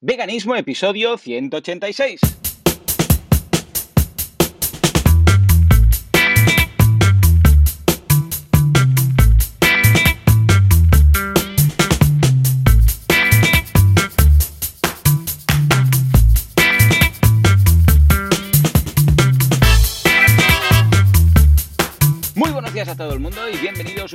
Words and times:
Veganismo, 0.00 0.54
episodio 0.54 1.18
186. 1.18 2.47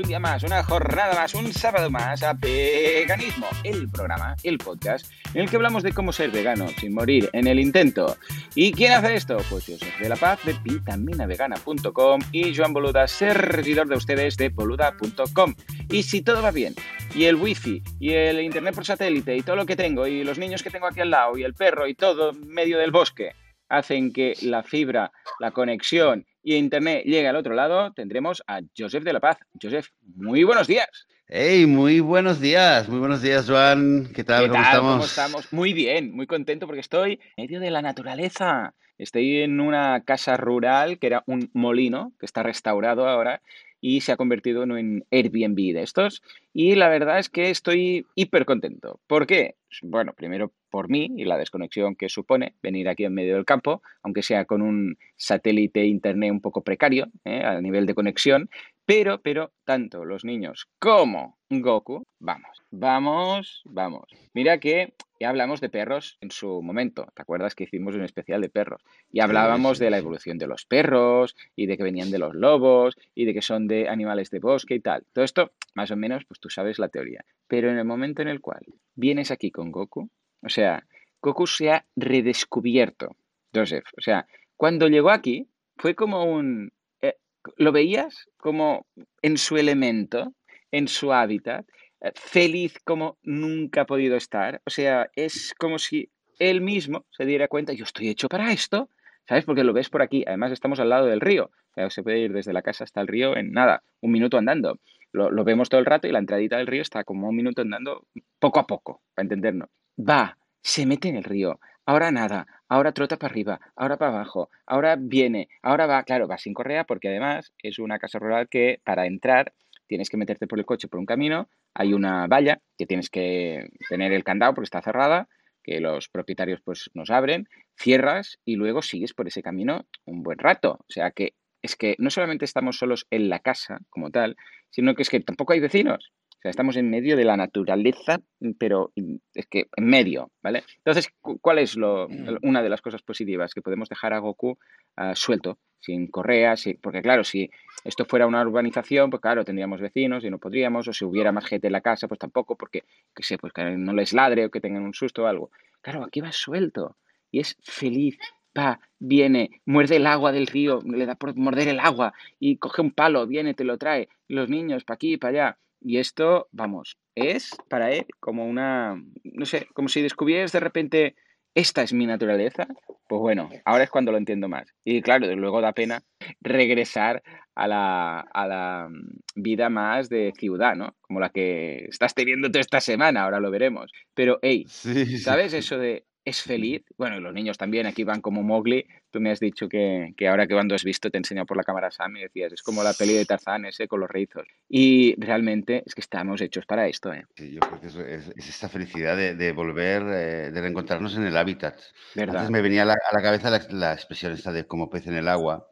Día 0.07 0.20
más, 0.20 0.43
una 0.43 0.63
jornada 0.63 1.13
más, 1.15 1.33
un 1.33 1.51
sábado 1.54 1.89
más 1.89 2.23
a 2.23 2.33
Veganismo, 2.33 3.47
el 3.63 3.89
programa, 3.89 4.36
el 4.43 4.57
podcast 4.57 5.09
en 5.33 5.41
el 5.41 5.49
que 5.49 5.55
hablamos 5.55 5.83
de 5.83 5.93
cómo 5.93 6.11
ser 6.11 6.29
vegano 6.29 6.68
sin 6.79 6.93
morir 6.93 7.29
en 7.33 7.47
el 7.47 7.59
intento. 7.59 8.18
¿Y 8.55 8.71
quién 8.73 8.92
hace 8.92 9.15
esto? 9.15 9.37
Pues 9.50 9.68
yo 9.68 9.78
soy 9.78 9.89
de 10.00 10.09
la 10.09 10.15
paz 10.15 10.43
de 10.45 10.54
vitaminavegana.com 10.64 12.21
y 12.31 12.55
Joan 12.55 12.73
Boluda, 12.73 13.07
servidor 13.07 13.87
de 13.87 13.95
ustedes 13.95 14.36
de 14.37 14.50
boluda.com. 14.50 15.55
Y 15.89 16.04
si 16.04 16.21
todo 16.21 16.42
va 16.42 16.51
bien, 16.51 16.75
y 17.15 17.25
el 17.25 17.36
wifi, 17.36 17.81
y 18.00 18.11
el 18.11 18.42
internet 18.42 18.75
por 18.75 18.86
satélite, 18.86 19.36
y 19.36 19.42
todo 19.42 19.56
lo 19.56 19.65
que 19.65 19.75
tengo, 19.75 20.06
y 20.07 20.23
los 20.23 20.37
niños 20.37 20.64
que 20.64 20.70
tengo 20.70 20.87
aquí 20.87 21.00
al 21.00 21.11
lado, 21.11 21.37
y 21.37 21.43
el 21.43 21.54
perro, 21.54 21.87
y 21.87 21.95
todo 21.95 22.33
medio 22.33 22.78
del 22.78 22.92
bosque, 22.92 23.31
hacen 23.70 24.11
que 24.11 24.33
la 24.42 24.64
fibra, 24.64 25.11
la 25.39 25.51
conexión 25.51 26.25
y 26.43 26.56
Internet 26.56 27.04
llegue 27.06 27.28
al 27.28 27.38
otro 27.38 27.56
lado, 27.56 27.93
tendremos 27.93 28.43
a 28.47 28.60
Joseph 28.78 29.04
de 29.04 29.14
la 29.14 29.20
Paz. 29.20 29.38
Joseph, 29.60 29.88
muy 30.15 30.43
buenos 30.43 30.68
días. 30.68 31.07
Hey, 31.28 31.65
muy 31.65 32.02
buenos 32.02 32.39
días, 32.42 32.89
muy 32.89 33.00
buenos 33.00 33.22
días, 33.22 33.50
Joan. 33.50 34.11
¿Qué 34.14 34.23
tal? 34.23 34.44
¿Qué 34.44 34.50
¿Cómo, 34.50 34.61
tal? 34.61 34.72
estamos? 34.72 34.92
¿Cómo 34.94 35.06
estamos? 35.06 35.53
Muy 35.53 35.73
bien, 35.73 36.14
muy 36.14 36.28
contento 36.28 36.67
porque 36.67 36.81
estoy 36.81 37.20
en 37.38 37.45
medio 37.45 37.59
de 37.59 37.72
la 37.72 37.81
naturaleza. 37.81 38.75
Estoy 38.98 39.42
en 39.42 39.59
una 39.59 40.04
casa 40.04 40.38
rural 40.38 41.00
que 41.00 41.08
era 41.08 41.23
un 41.26 41.50
molino, 41.54 42.12
que 42.20 42.26
está 42.26 42.44
restaurado 42.44 43.08
ahora 43.08 43.42
y 43.86 44.00
se 44.00 44.14
ha 44.14 44.17
convertido 44.17 44.64
en 44.64 44.72
un 44.72 45.06
Airbnb 45.12 45.73
de 45.73 45.84
estos. 45.84 46.23
Y 46.53 46.76
la 46.76 46.88
verdad 46.88 47.20
es 47.20 47.28
que 47.28 47.50
estoy 47.50 48.06
hiper 48.16 48.45
contento. 48.45 49.02
¿Por 49.08 49.28
qué? 49.28 49.56
Bueno, 49.81 50.14
primero 50.14 50.53
por 50.70 50.89
mí 50.89 51.12
y 51.17 51.26
la 51.26 51.38
desconexión 51.38 51.98
que 51.98 52.08
supone 52.08 52.56
venir 52.64 52.88
aquí 52.88 53.04
en 53.04 53.14
medio 53.14 53.36
del 53.36 53.44
campo, 53.44 53.81
aunque 54.02 54.23
sea 54.23 54.45
con 54.45 54.61
un 54.61 54.98
satélite 55.17 55.86
internet 55.86 56.31
un 56.31 56.39
poco 56.39 56.64
precario 56.64 57.11
¿eh? 57.26 57.44
a 57.44 57.59
nivel 57.59 57.86
de 57.86 57.94
conexión, 57.94 58.50
pero, 58.86 59.22
pero, 59.22 59.52
tanto 59.66 60.06
los 60.06 60.23
niños 60.23 60.70
como 60.80 61.38
Goku, 61.62 62.06
vamos, 62.20 62.62
vamos, 62.72 63.62
vamos. 63.66 64.06
Mira 64.34 64.59
que 64.59 64.94
ya 65.20 65.30
hablamos 65.30 65.62
de 65.62 65.70
perros 65.70 66.18
en 66.22 66.32
su 66.32 66.62
momento, 66.62 67.08
¿te 67.16 67.22
acuerdas 67.22 67.56
que 67.56 67.64
hicimos 67.64 67.95
un 67.95 68.04
especial 68.04 68.42
de 68.42 68.50
perros? 68.50 68.82
Y 69.12 69.22
hablábamos 69.22 69.80
de 69.80 69.90
la 69.90 69.98
evolución 69.98 70.38
de 70.38 70.48
los 70.48 70.66
perros 70.66 71.36
y 71.56 71.66
de 71.66 71.78
que 71.78 71.84
venían 71.84 72.12
de 72.12 72.20
los 72.20 72.36
lobos 72.36 72.98
y 73.16 73.26
de 73.26 73.34
que 73.34 73.42
son 73.42 73.68
de 73.68 73.88
animales 73.88 74.30
de 74.32 74.40
bosque 74.40 74.76
y 74.76 74.80
tal. 74.80 75.06
Todo 75.14 75.23
esto, 75.23 75.52
más 75.76 75.92
o 75.92 75.95
menos, 75.95 76.26
pues 76.26 76.40
tú 76.40 76.50
sabes 76.50 76.80
la 76.80 76.90
teoría. 76.90 77.23
Pero 77.48 77.70
en 77.70 77.78
el 77.78 77.86
momento 77.86 78.22
en 78.22 78.28
el 78.28 78.42
cual 78.42 78.66
vienes 78.95 79.32
aquí 79.32 79.50
con 79.50 79.72
Goku, 79.72 80.10
o 80.42 80.50
sea, 80.50 80.86
Goku 81.22 81.48
se 81.48 81.72
ha 81.72 81.86
redescubierto, 81.95 83.16
Joseph. 83.54 83.86
O 83.98 84.02
sea, 84.02 84.28
cuando 84.58 84.88
llegó 84.88 85.10
aquí 85.10 85.48
fue 85.78 85.95
como 85.95 86.26
un... 86.26 86.73
eh, 87.02 87.16
lo 87.56 87.72
veías 87.72 88.28
como 88.38 88.86
en 89.22 89.38
su 89.38 89.56
elemento, 89.56 90.34
en 90.74 90.88
su 90.88 91.14
hábitat, 91.14 91.66
eh, 92.02 92.12
feliz 92.16 92.78
como 92.84 93.18
nunca 93.22 93.82
ha 93.82 93.86
podido 93.86 94.18
estar. 94.18 94.62
O 94.66 94.70
sea, 94.70 95.10
es 95.16 95.54
como 95.58 95.78
si 95.78 96.10
él 96.40 96.62
mismo 96.62 97.06
se 97.12 97.26
diera 97.26 97.48
cuenta, 97.48 97.74
yo 97.74 97.86
estoy 97.86 98.10
hecho 98.10 98.28
para 98.28 98.52
esto, 98.52 98.90
¿sabes? 99.28 99.46
Porque 99.46 99.64
lo 99.64 99.72
ves 99.72 99.90
por 99.90 100.02
aquí. 100.02 100.24
Además, 100.28 100.52
estamos 100.52 100.80
al 100.80 100.90
lado 100.90 101.06
del 101.06 101.22
río. 101.22 101.52
Se 101.90 102.04
puede 102.04 102.20
ir 102.20 102.34
desde 102.34 102.54
la 102.54 102.62
casa 102.64 102.84
hasta 102.84 103.02
el 103.02 103.08
río 103.08 103.38
en 103.38 103.52
nada, 103.52 103.83
un 104.02 104.12
minuto 104.12 104.38
andando. 104.38 104.80
Lo, 105.12 105.30
lo 105.30 105.44
vemos 105.44 105.70
todo 105.70 105.80
el 105.80 105.86
rato 105.86 106.08
y 106.08 106.12
la 106.12 106.20
entradita 106.20 106.58
del 106.58 106.67
río 106.67 106.82
está 106.82 107.04
como 107.04 107.30
un 107.30 107.36
minuto 107.36 107.62
andando 107.62 108.08
poco 108.39 108.60
a 108.60 108.67
poco, 108.67 109.02
para 109.14 109.23
entendernos. 109.23 109.70
Va, 109.98 110.38
se 110.62 110.86
mete 110.86 111.10
en 111.10 111.17
el 111.17 111.23
río, 111.23 111.60
ahora 111.86 112.12
nada, 112.12 112.48
ahora 112.67 112.94
trota 112.94 113.17
para 113.17 113.32
arriba, 113.32 113.60
ahora 113.76 113.98
para 113.98 114.12
abajo, 114.12 114.50
ahora 114.66 114.95
viene, 115.00 115.50
ahora 115.62 115.86
va, 115.88 116.04
claro, 116.04 116.28
va 116.28 116.38
sin 116.38 116.54
correa 116.54 116.83
porque 116.83 117.10
además 117.10 117.54
es 117.60 117.80
una 117.80 118.00
casa 118.00 118.20
rural 118.20 118.48
que 118.50 118.82
para 118.83 119.06
entrar 119.06 119.54
tienes 119.88 120.10
que 120.10 120.17
meterte 120.17 120.48
por 120.48 120.60
el 120.60 120.66
coche 120.66 120.88
por 120.88 120.99
un 120.99 121.05
camino, 121.05 121.49
hay 121.73 121.94
una 121.94 122.27
valla 122.27 122.61
que 122.77 122.86
tienes 122.86 123.10
que 123.10 123.70
tener 123.89 124.14
el 124.14 124.23
candado 124.23 124.54
porque 124.54 124.66
está 124.66 124.82
cerrada, 124.82 125.27
que 125.64 125.80
los 125.80 126.10
propietarios 126.10 126.61
pues 126.64 126.89
nos 126.94 127.10
abren, 127.10 127.48
cierras 127.77 128.38
y 128.45 128.55
luego 128.55 128.81
sigues 128.81 129.13
por 129.13 129.27
ese 129.27 129.41
camino 129.41 129.85
un 130.05 130.23
buen 130.23 130.38
rato. 130.38 130.79
O 130.79 130.85
sea 130.89 131.11
que 131.11 131.33
es 131.61 131.75
que 131.77 131.95
no 131.97 132.09
solamente 132.09 132.45
estamos 132.45 132.77
solos 132.77 133.07
en 133.09 133.29
la 133.29 133.39
casa 133.39 133.79
como 133.89 134.11
tal, 134.11 134.35
sino 134.69 134.95
que 134.95 135.03
es 135.03 135.09
que 135.09 135.21
tampoco 135.21 135.53
hay 135.53 135.61
vecinos. 135.61 136.11
Sea, 136.43 136.49
estamos 136.51 136.75
en 136.75 136.89
medio 136.89 137.15
de 137.15 137.23
la 137.23 137.37
naturaleza, 137.37 138.19
pero 138.59 138.91
es 139.33 139.47
que 139.47 139.67
en 139.77 139.85
medio, 139.85 140.29
¿vale? 140.43 140.63
Entonces, 140.79 141.07
cu- 141.21 141.39
¿cuál 141.39 141.59
es 141.59 141.77
lo- 141.77 142.09
el- 142.09 142.37
una 142.41 142.61
de 142.61 142.67
las 142.69 142.81
cosas 142.81 143.01
positivas? 143.01 143.53
Que 143.53 143.61
podemos 143.61 143.87
dejar 143.87 144.11
a 144.13 144.19
Goku 144.19 144.57
ah, 144.97 145.15
suelto, 145.15 145.57
sin 145.79 146.07
correas, 146.07 146.59
sin- 146.59 146.77
porque 146.81 147.01
claro, 147.01 147.23
si 147.23 147.49
esto 147.85 148.03
fuera 148.05 148.27
una 148.27 148.41
urbanización, 148.41 149.09
pues 149.09 149.21
claro, 149.21 149.43
tendríamos 149.45 149.79
vecinos 149.81 150.23
y 150.25 150.29
no 150.29 150.37
podríamos, 150.37 150.87
o 150.87 150.93
si 150.93 151.05
hubiera 151.05 151.31
más 151.31 151.45
gente 151.45 151.67
en 151.67 151.73
la 151.73 151.81
casa, 151.81 152.07
pues 152.09 152.19
tampoco, 152.19 152.55
porque, 152.57 152.83
que 153.15 153.23
sé, 153.23 153.37
pues 153.37 153.53
que 153.53 153.63
no 153.63 153.93
les 153.93 154.11
ladre 154.13 154.45
o 154.45 154.51
que 154.51 154.59
tengan 154.59 154.83
un 154.83 154.93
susto 154.93 155.23
o 155.23 155.27
algo. 155.27 155.49
Claro, 155.81 156.03
aquí 156.03 156.19
va 156.21 156.31
suelto 156.33 156.97
y 157.31 157.39
es 157.39 157.57
feliz, 157.63 158.17
va, 158.55 158.79
viene, 158.99 159.61
muerde 159.65 159.95
el 159.95 160.05
agua 160.07 160.31
del 160.33 160.45
río, 160.47 160.79
le 160.85 161.05
da 161.05 161.15
por 161.15 161.35
morder 161.35 161.69
el 161.69 161.79
agua 161.79 162.13
y 162.39 162.57
coge 162.57 162.81
un 162.81 162.91
palo, 162.91 163.25
viene, 163.27 163.53
te 163.53 163.63
lo 163.63 163.77
trae, 163.77 164.09
los 164.27 164.49
niños 164.49 164.83
para 164.83 164.95
aquí, 164.95 165.15
para 165.17 165.29
allá. 165.31 165.57
Y 165.83 165.97
esto, 165.97 166.47
vamos, 166.51 166.97
es 167.16 167.51
para 167.69 167.91
él 167.91 168.05
como 168.19 168.45
una, 168.45 169.01
no 169.23 169.45
sé, 169.45 169.67
como 169.73 169.89
si 169.89 170.01
descubrieras 170.01 170.51
de 170.51 170.59
repente, 170.59 171.16
esta 171.55 171.83
es 171.83 171.94
mi 171.94 172.05
naturaleza. 172.05 172.67
Pues 173.07 173.19
bueno, 173.19 173.49
ahora 173.66 173.83
es 173.83 173.89
cuando 173.89 174.11
lo 174.11 174.17
entiendo 174.17 174.47
más. 174.47 174.73
Y 174.83 175.01
claro, 175.01 175.33
luego 175.35 175.61
da 175.61 175.73
pena 175.73 176.01
regresar 176.41 177.21
a 177.53 177.67
la, 177.67 178.21
a 178.21 178.47
la 178.47 178.88
mm, 178.89 179.41
vida 179.41 179.69
más 179.69 180.09
de 180.09 180.33
ciudad, 180.38 180.75
¿no? 180.75 180.95
Como 181.01 181.19
la 181.19 181.29
que 181.29 181.85
estás 181.89 182.15
teniendo 182.15 182.50
tú 182.50 182.59
esta 182.59 182.81
semana, 182.81 183.23
ahora 183.23 183.39
lo 183.39 183.51
veremos. 183.51 183.91
Pero, 184.13 184.39
hey, 184.41 184.65
Sí, 184.67 185.05
sí. 185.05 185.17
¿Sabes 185.17 185.53
eso 185.53 185.77
de 185.77 186.05
es 186.25 186.41
feliz? 186.41 186.84
Bueno, 186.97 187.17
y 187.17 187.22
los 187.22 187.34
niños 187.34 187.57
también 187.57 187.85
aquí 187.85 188.03
van 188.03 188.22
como 188.22 188.44
Mowgli. 188.44 188.85
Tú 189.11 189.19
me 189.19 189.31
has 189.31 189.39
dicho 189.39 189.67
que, 189.67 190.13
que 190.16 190.28
ahora 190.28 190.47
que 190.47 190.53
cuando 190.53 190.73
has 190.75 190.84
visto 190.84 191.09
te 191.11 191.17
he 191.17 191.19
enseñado 191.19 191.45
por 191.45 191.57
la 191.57 191.63
cámara 191.63 191.91
Sam 191.91 192.17
y 192.17 192.22
decías, 192.22 192.53
es 192.53 192.61
como 192.63 192.81
la 192.84 192.94
peli 192.94 193.13
de 193.13 193.25
Tarzán 193.25 193.66
ese 193.66 193.88
con 193.88 194.00
los 194.00 194.09
rizos. 194.09 194.45
Y 194.69 195.16
realmente 195.19 195.83
es 195.85 195.94
que 195.95 196.01
estamos 196.01 196.41
hechos 196.41 196.66
para 196.66 196.88
esto, 196.88 197.13
¿eh? 197.13 197.25
Sí, 197.35 197.51
yo 197.53 197.59
creo 197.59 197.79
que 197.81 197.88
eso 197.88 198.01
es, 198.06 198.29
es 198.35 198.50
esta 198.50 198.69
felicidad 198.69 199.16
de, 199.17 199.35
de 199.35 199.51
volver, 199.51 200.01
eh, 200.03 200.51
de 200.51 200.62
reencontrarnos 200.62 201.16
en 201.17 201.23
el 201.25 201.35
hábitat. 201.38 201.79
¿Verdad? 202.16 202.38
Antes 202.38 202.51
me 202.51 202.62
venía 202.62 202.83
a 202.83 202.85
la, 202.85 202.94
a 202.94 203.16
la 203.16 203.22
cabeza 203.22 203.50
la, 203.50 203.62
la 203.69 203.94
expresión 203.94 204.31
esta 204.31 204.51
de 204.51 204.66
como 204.66 204.89
pez 204.89 205.07
en 205.07 205.16
el 205.16 205.28
agua. 205.28 205.67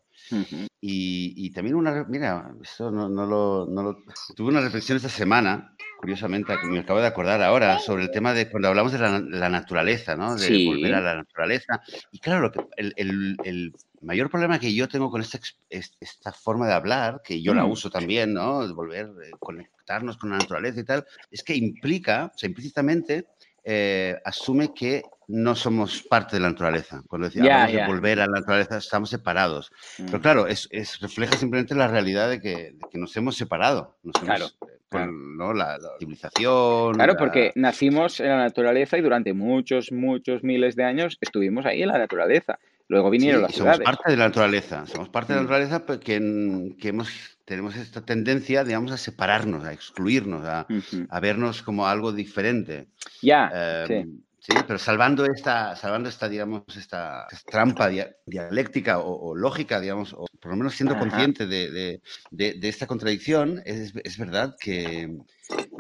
Y, 0.80 1.34
y 1.36 1.52
también 1.52 1.76
una, 1.76 2.06
mira, 2.06 2.54
esto 2.62 2.90
no, 2.92 3.10
no 3.10 3.26
lo, 3.26 3.68
no 3.70 3.84
lo- 3.84 4.04
Tuve 4.36 4.50
una 4.50 4.62
reflexión 4.62 4.96
esta 4.96 5.10
semana, 5.10 5.76
curiosamente, 6.02 6.60
me 6.64 6.80
acabo 6.80 7.00
de 7.02 7.08
acordar 7.08 7.42
ahora, 7.44 7.80
sobre 7.80 8.04
el 8.04 8.12
tema 8.12 8.34
de 8.34 8.50
cuando 8.50 8.68
hablamos 8.70 8.92
de 8.92 9.00
la, 9.00 9.20
la 9.20 9.50
naturaleza, 9.50 10.16
¿no? 10.18 10.36
De 10.36 10.48
Sí. 10.48 10.66
volver 10.66 10.96
a 10.96 11.02
la 11.02 11.16
naturaleza. 11.16 11.80
Y 12.12 12.20
claro, 12.20 12.42
lo 12.42 12.52
que, 12.52 12.62
el, 12.78 12.94
el- 12.98 13.40
el 13.44 13.76
mayor 14.02 14.30
problema 14.32 14.60
que 14.60 14.74
yo 14.74 14.88
tengo 14.90 15.12
con 15.12 15.22
esta 15.22 16.32
forma 16.34 16.68
de 16.68 16.74
hablar, 16.74 17.22
que 17.24 17.42
yo 17.44 17.54
la 17.54 17.66
Mm. 17.66 17.72
uso 17.72 17.90
también, 17.92 18.34
¿no? 18.34 18.68
De 18.68 18.74
volver, 18.74 19.08
eh, 19.24 19.38
conectarnos 19.42 20.18
con 20.18 20.32
la 20.32 20.38
naturaleza 20.38 20.80
y 20.82 20.86
tal, 20.86 21.06
es 21.30 21.44
que 21.44 21.56
implica, 21.56 22.32
o 22.34 22.38
sea, 22.38 22.50
implícitamente, 22.50 23.28
eh, 23.64 24.18
asume 24.26 24.74
que 24.74 25.14
no 25.32 25.56
somos 25.56 26.04
parte 26.04 26.36
de 26.36 26.42
la 26.42 26.50
naturaleza. 26.50 27.02
Cuando 27.08 27.28
decimos 27.28 27.48
Ya, 27.48 27.64
hablamos 27.64 27.88
de 27.88 27.88
volver 27.94 28.20
a 28.20 28.26
la 28.28 28.40
naturaleza, 28.40 28.78
estamos 28.78 29.10
separados. 29.10 29.72
Pero 29.98 30.18
Mm. 30.18 30.22
claro, 30.22 30.48
es, 30.48 30.68
es- 30.72 31.00
refleja 31.00 31.36
simplemente 31.38 31.74
la 31.76 31.88
realidad 31.88 32.30
de 32.30 32.40
que, 32.42 32.56
de 32.74 32.86
que 32.92 32.98
nos 32.98 33.16
hemos 33.18 33.36
separado. 33.38 33.98
Nos 34.04 34.16
hemos, 34.18 34.26
Claro, 34.28 34.46
eh, 34.46 34.80
por, 34.90 35.00
claro. 35.02 35.12
¿no? 35.12 35.54
la, 35.54 35.78
la 35.78 35.90
civilización. 36.00 36.94
Claro, 36.96 37.14
la- 37.14 37.20
porque 37.20 37.52
nacimos 37.56 38.20
en 38.20 38.28
la 38.30 38.38
naturaleza 38.38 38.98
y 38.98 39.02
durante 39.02 39.34
muchos, 39.34 39.92
muchos 39.92 40.44
miles 40.44 40.76
de 40.76 40.84
años 40.84 41.18
estuvimos 41.22 41.66
ahí 41.66 41.82
en 41.82 41.88
la 41.90 41.98
naturaleza. 41.98 42.60
Luego 42.88 43.08
Sí, 43.10 43.12
vinieron 43.14 43.40
y 43.40 43.44
las 43.44 43.52
somos 43.56 43.76
ciudades. 43.78 43.86
parte 43.86 44.12
de 44.12 44.18
la 44.18 44.26
naturaleza. 44.28 44.86
Somos 44.86 45.08
parte 45.08 45.32
de 45.32 45.38
la 45.38 45.44
Mm. 45.44 45.46
naturaleza 45.46 45.86
pues, 45.86 46.00
que, 46.00 46.16
hemos, 46.90 47.10
tenemos 47.46 47.76
esta 47.78 48.02
tendencia, 48.06 48.66
digamos, 48.66 48.92
a 48.92 48.98
separarnos, 48.98 49.64
a 49.64 49.72
excluirnos, 49.72 50.46
a, 50.46 50.68
a 51.10 51.20
vernos 51.22 51.64
como 51.64 51.88
algo 51.88 52.12
diferente. 52.12 52.88
Ya, 53.22 53.50
Eh, 53.54 53.86
sí. 53.88 54.22
Sí, 54.42 54.64
pero 54.64 54.80
salvando 54.80 55.26
esta, 55.26 55.76
salvando 55.76 56.10
esta, 56.10 56.28
digamos, 56.30 56.64
esta 56.78 57.28
trampa 57.50 57.88
dia- 57.90 58.12
dialéctica 58.26 59.00
o, 59.00 59.30
o 59.32 59.36
lógica, 59.36 59.80
digamos, 59.80 60.14
o 60.14 60.26
por 60.42 60.52
lo 60.52 60.58
menos 60.58 60.76
siendo 60.76 60.96
Ajá. 60.96 60.98
consciente 60.98 61.48
de, 61.48 61.72
de- 61.72 62.02
de- 62.32 62.54
de 62.56 62.70
esta 62.70 62.88
contradicción, 62.88 63.62
es, 63.66 63.94
es 64.04 64.18
verdad 64.18 64.56
que, 64.60 65.10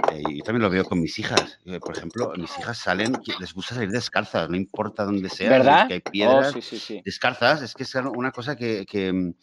Eh, 0.07 0.19
y 0.23 0.43
también 0.43 0.63
lo 0.63 0.69
veo 0.69 0.85
con 0.85 0.99
mis 1.01 1.19
hijas. 1.19 1.59
Eh, 1.65 1.79
por 1.81 1.95
ejemplo, 1.95 2.33
mis 2.37 2.57
hijas 2.59 2.77
salen, 2.79 3.21
les 3.37 3.53
gusta 3.53 3.75
salir 3.75 3.91
descalzas, 3.91 4.49
no 4.49 4.57
importa 4.57 5.03
dónde 5.05 5.29
sea. 5.29 5.51
¿Verdad? 5.51 5.87
Que 5.87 5.95
hay 5.95 6.01
Oh, 6.19 6.43
piedras 6.43 6.53
sí, 6.53 6.61
sí, 6.61 6.79
sí. 6.79 7.03
descalzas. 7.05 7.61
Es 7.61 7.75
que 7.75 7.83
es 7.83 7.95
una 7.95 8.31
cosa 8.31 8.55
que, 8.55 8.85
que, 8.85 9.13
mm, 9.13 9.33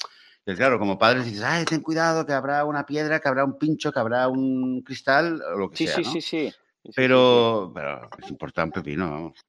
que, 0.46 0.54
claro, 0.56 0.78
como 0.78 0.98
padres 0.98 1.24
dices, 1.26 1.42
ay, 1.44 1.66
ten 1.66 1.80
cuidado, 1.82 2.26
que 2.26 2.32
habrá 2.34 2.64
una 2.66 2.86
piedra, 2.86 3.20
que 3.20 3.28
habrá 3.28 3.44
un 3.44 3.58
pincho, 3.58 3.92
que 3.92 4.00
habrá 4.00 4.28
un 4.28 4.82
cristal, 4.84 5.42
o 5.42 5.58
lo 5.58 5.70
que 5.70 5.76
Sí, 5.76 5.86
sea, 5.86 5.94
sí, 5.94 6.04
¿no? 6.04 6.12
sí, 6.12 6.20
sí, 6.20 6.50
sí. 6.50 6.54
Pero, 6.94 7.70
pero 7.74 8.08
es 8.18 8.30
importante, 8.30 8.80
pepino, 8.80 9.10
vamos. 9.10 9.46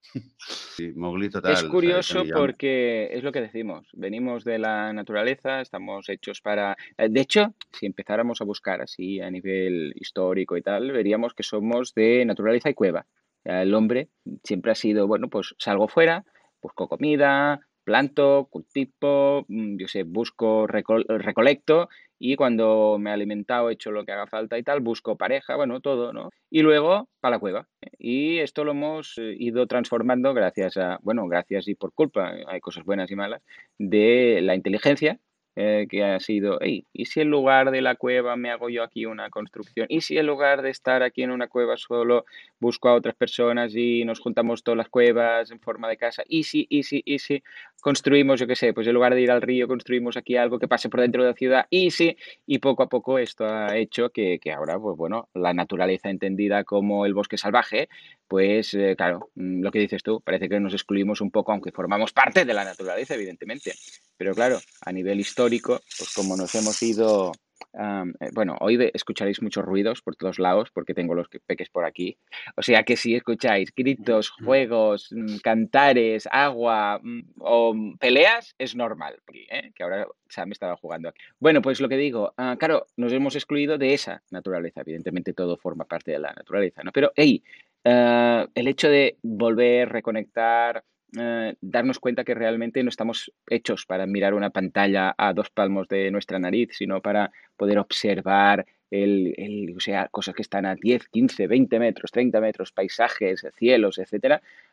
Sí, 0.47 0.91
Mowgli 0.95 1.29
total. 1.29 1.53
Es 1.53 1.63
curioso 1.63 2.23
porque 2.33 3.09
es 3.11 3.23
lo 3.23 3.31
que 3.31 3.41
decimos, 3.41 3.87
venimos 3.93 4.43
de 4.43 4.59
la 4.59 4.91
naturaleza, 4.93 5.61
estamos 5.61 6.09
hechos 6.09 6.41
para... 6.41 6.75
eh, 6.97 7.07
De 7.09 7.21
hecho, 7.21 7.53
si 7.71 7.85
empezáramos 7.85 8.41
a 8.41 8.45
buscar 8.45 8.81
así 8.81 9.21
a 9.21 9.29
nivel 9.29 9.93
histórico 9.95 10.57
y 10.57 10.61
tal, 10.61 10.91
veríamos 10.91 11.33
que 11.33 11.43
somos 11.43 11.93
de 11.93 12.25
naturaleza 12.25 12.69
y 12.69 12.73
cueva. 12.73 13.05
El 13.43 13.73
hombre 13.73 14.09
siempre 14.43 14.71
ha 14.71 14.75
sido, 14.75 15.07
bueno, 15.07 15.29
pues 15.29 15.55
salgo 15.57 15.87
fuera, 15.87 16.25
busco 16.61 16.89
comida, 16.89 17.61
planto, 17.85 18.47
cultivo, 18.51 19.45
mm, 19.47 19.77
yo 19.77 19.87
sé, 19.87 20.03
busco, 20.03 20.67
recol- 20.67 21.05
recolecto 21.07 21.89
y 22.19 22.35
cuando 22.35 22.97
me 22.99 23.09
he 23.09 23.13
alimentado, 23.13 23.69
he 23.69 23.73
hecho 23.73 23.91
lo 23.91 24.05
que 24.05 24.11
haga 24.11 24.27
falta 24.27 24.57
y 24.57 24.63
tal, 24.63 24.81
busco 24.81 25.15
pareja, 25.15 25.55
bueno, 25.55 25.79
todo, 25.79 26.11
¿no? 26.11 26.29
Y 26.49 26.61
luego 26.61 27.07
para 27.21 27.37
la 27.37 27.39
cueva. 27.39 27.67
Y 27.97 28.39
esto 28.39 28.65
lo 28.65 28.71
hemos 28.71 29.17
eh, 29.17 29.35
ido 29.39 29.65
transformando 29.67 30.33
gracias 30.33 30.77
a, 30.77 30.99
bueno, 31.01 31.27
gracias 31.27 31.67
y 31.69 31.75
por 31.75 31.93
culpa, 31.93 32.35
eh, 32.35 32.43
hay 32.47 32.59
cosas 32.59 32.83
buenas 32.83 33.09
y 33.09 33.15
malas, 33.15 33.41
de 33.77 34.41
la 34.43 34.55
inteligencia, 34.55 35.19
eh, 35.55 35.87
que 35.89 36.03
ha 36.03 36.19
sido, 36.19 36.59
hey, 36.61 36.85
¿y 36.93 37.05
si 37.05 37.21
en 37.21 37.29
lugar 37.29 37.71
de 37.71 37.81
la 37.81 37.95
cueva 37.95 38.35
me 38.35 38.49
hago 38.51 38.69
yo 38.69 38.83
aquí 38.83 39.05
una 39.05 39.29
construcción? 39.29 39.87
¿Y 39.89 40.01
si 40.01 40.17
en 40.17 40.27
lugar 40.27 40.61
de 40.61 40.69
estar 40.69 41.03
aquí 41.03 41.23
en 41.23 41.31
una 41.31 41.47
cueva 41.47 41.75
solo 41.77 42.25
busco 42.59 42.87
a 42.89 42.93
otras 42.93 43.15
personas 43.15 43.75
y 43.75 44.05
nos 44.05 44.19
juntamos 44.19 44.63
todas 44.63 44.77
las 44.77 44.89
cuevas 44.89 45.51
en 45.51 45.59
forma 45.59 45.89
de 45.89 45.97
casa? 45.97 46.23
¿Y 46.27 46.43
si, 46.43 46.65
y 46.69 46.83
si, 46.83 47.01
y 47.03 47.19
si 47.19 47.43
construimos, 47.81 48.39
yo 48.39 48.47
qué 48.47 48.55
sé, 48.55 48.73
pues 48.73 48.87
en 48.87 48.93
lugar 48.93 49.13
de 49.15 49.21
ir 49.21 49.31
al 49.31 49.41
río 49.41 49.67
construimos 49.67 50.17
aquí 50.17 50.37
algo 50.37 50.59
que 50.59 50.67
pase 50.67 50.89
por 50.89 51.01
dentro 51.01 51.23
de 51.23 51.29
la 51.29 51.35
ciudad? 51.35 51.65
¿Y 51.69 51.91
si? 51.91 52.15
Y 52.45 52.59
poco 52.59 52.83
a 52.83 52.89
poco 52.89 53.19
esto 53.19 53.45
ha 53.45 53.75
hecho 53.75 54.09
que, 54.09 54.39
que 54.39 54.51
ahora, 54.51 54.79
pues 54.79 54.95
bueno, 54.97 55.29
la 55.33 55.53
naturaleza 55.53 56.09
entendida 56.09 56.63
como 56.63 57.05
el 57.05 57.13
bosque 57.13 57.37
salvaje, 57.37 57.89
pues 58.27 58.73
eh, 58.75 58.95
claro, 58.95 59.29
mm, 59.35 59.61
lo 59.61 59.71
que 59.71 59.79
dices 59.79 60.03
tú, 60.03 60.21
parece 60.21 60.47
que 60.47 60.59
nos 60.59 60.73
excluimos 60.73 61.21
un 61.21 61.31
poco, 61.31 61.51
aunque 61.51 61.71
formamos 61.71 62.13
parte 62.13 62.45
de 62.45 62.53
la 62.53 62.63
naturaleza, 62.63 63.15
evidentemente. 63.15 63.73
Pero 64.19 64.35
claro, 64.35 64.59
a 64.85 64.91
nivel 64.91 65.19
histórico, 65.21 65.79
pues 65.97 66.13
como 66.13 66.35
nos 66.35 66.53
hemos 66.53 66.83
ido... 66.83 67.31
eh, 67.73 68.03
bueno, 68.33 68.57
hoy 68.59 68.77
escucharéis 68.93 69.41
muchos 69.41 69.63
ruidos 69.63 70.01
por 70.01 70.15
todos 70.17 70.39
lados 70.39 70.69
porque 70.73 70.93
tengo 70.93 71.13
los 71.15 71.29
que- 71.29 71.39
peques 71.39 71.69
por 71.69 71.85
aquí. 71.85 72.17
O 72.57 72.61
sea 72.61 72.83
que 72.83 72.97
si 72.97 73.15
escucháis 73.15 73.73
gritos, 73.73 74.29
juegos, 74.29 75.07
mm, 75.11 75.37
cantares, 75.41 76.27
agua 76.31 76.99
mm, 77.01 77.21
o 77.39 77.73
mm, 77.73 77.97
peleas, 77.97 78.53
es 78.57 78.75
normal. 78.75 79.21
¿eh? 79.33 79.71
Que 79.73 79.83
ahora 79.83 80.05
Sam 80.27 80.51
estaba 80.51 80.75
jugando 80.75 81.09
aquí. 81.09 81.21
Bueno, 81.39 81.61
pues 81.61 81.79
lo 81.79 81.87
que 81.87 81.97
digo, 81.97 82.33
ah, 82.37 82.57
claro, 82.59 82.87
nos 82.97 83.13
hemos 83.13 83.35
excluido 83.35 83.77
de 83.77 83.93
esa 83.93 84.21
naturaleza. 84.31 84.81
Evidentemente 84.81 85.33
todo 85.33 85.55
forma 85.57 85.85
parte 85.85 86.11
de 86.11 86.19
la 86.19 86.33
naturaleza, 86.33 86.83
¿no? 86.83 86.91
Pero, 86.91 87.11
hey, 87.15 87.41
eh, 87.85 88.45
el 88.53 88.67
hecho 88.67 88.89
de 88.89 89.17
volver, 89.21 89.87
reconectar, 89.89 90.83
eh, 91.17 91.55
darnos 91.61 91.99
cuenta 91.99 92.23
que 92.23 92.35
realmente 92.35 92.83
no 92.83 92.89
estamos 92.89 93.31
hechos 93.47 93.85
para 93.85 94.05
mirar 94.05 94.33
una 94.33 94.49
pantalla 94.49 95.13
a 95.17 95.33
dos 95.33 95.49
palmos 95.49 95.87
de 95.87 96.11
nuestra 96.11 96.39
nariz, 96.39 96.69
sino 96.73 97.01
para 97.01 97.31
poder 97.57 97.79
observar 97.79 98.65
el, 98.91 99.33
el- 99.37 99.75
o 99.77 99.79
sea, 99.79 100.07
cosas 100.09 100.35
que 100.35 100.41
están 100.41 100.65
a 100.65 100.75
10, 100.75 101.07
15, 101.09 101.47
20 101.47 101.79
metros, 101.79 102.11
30 102.11 102.41
metros, 102.41 102.71
paisajes, 102.71 103.45
cielos. 103.57 103.99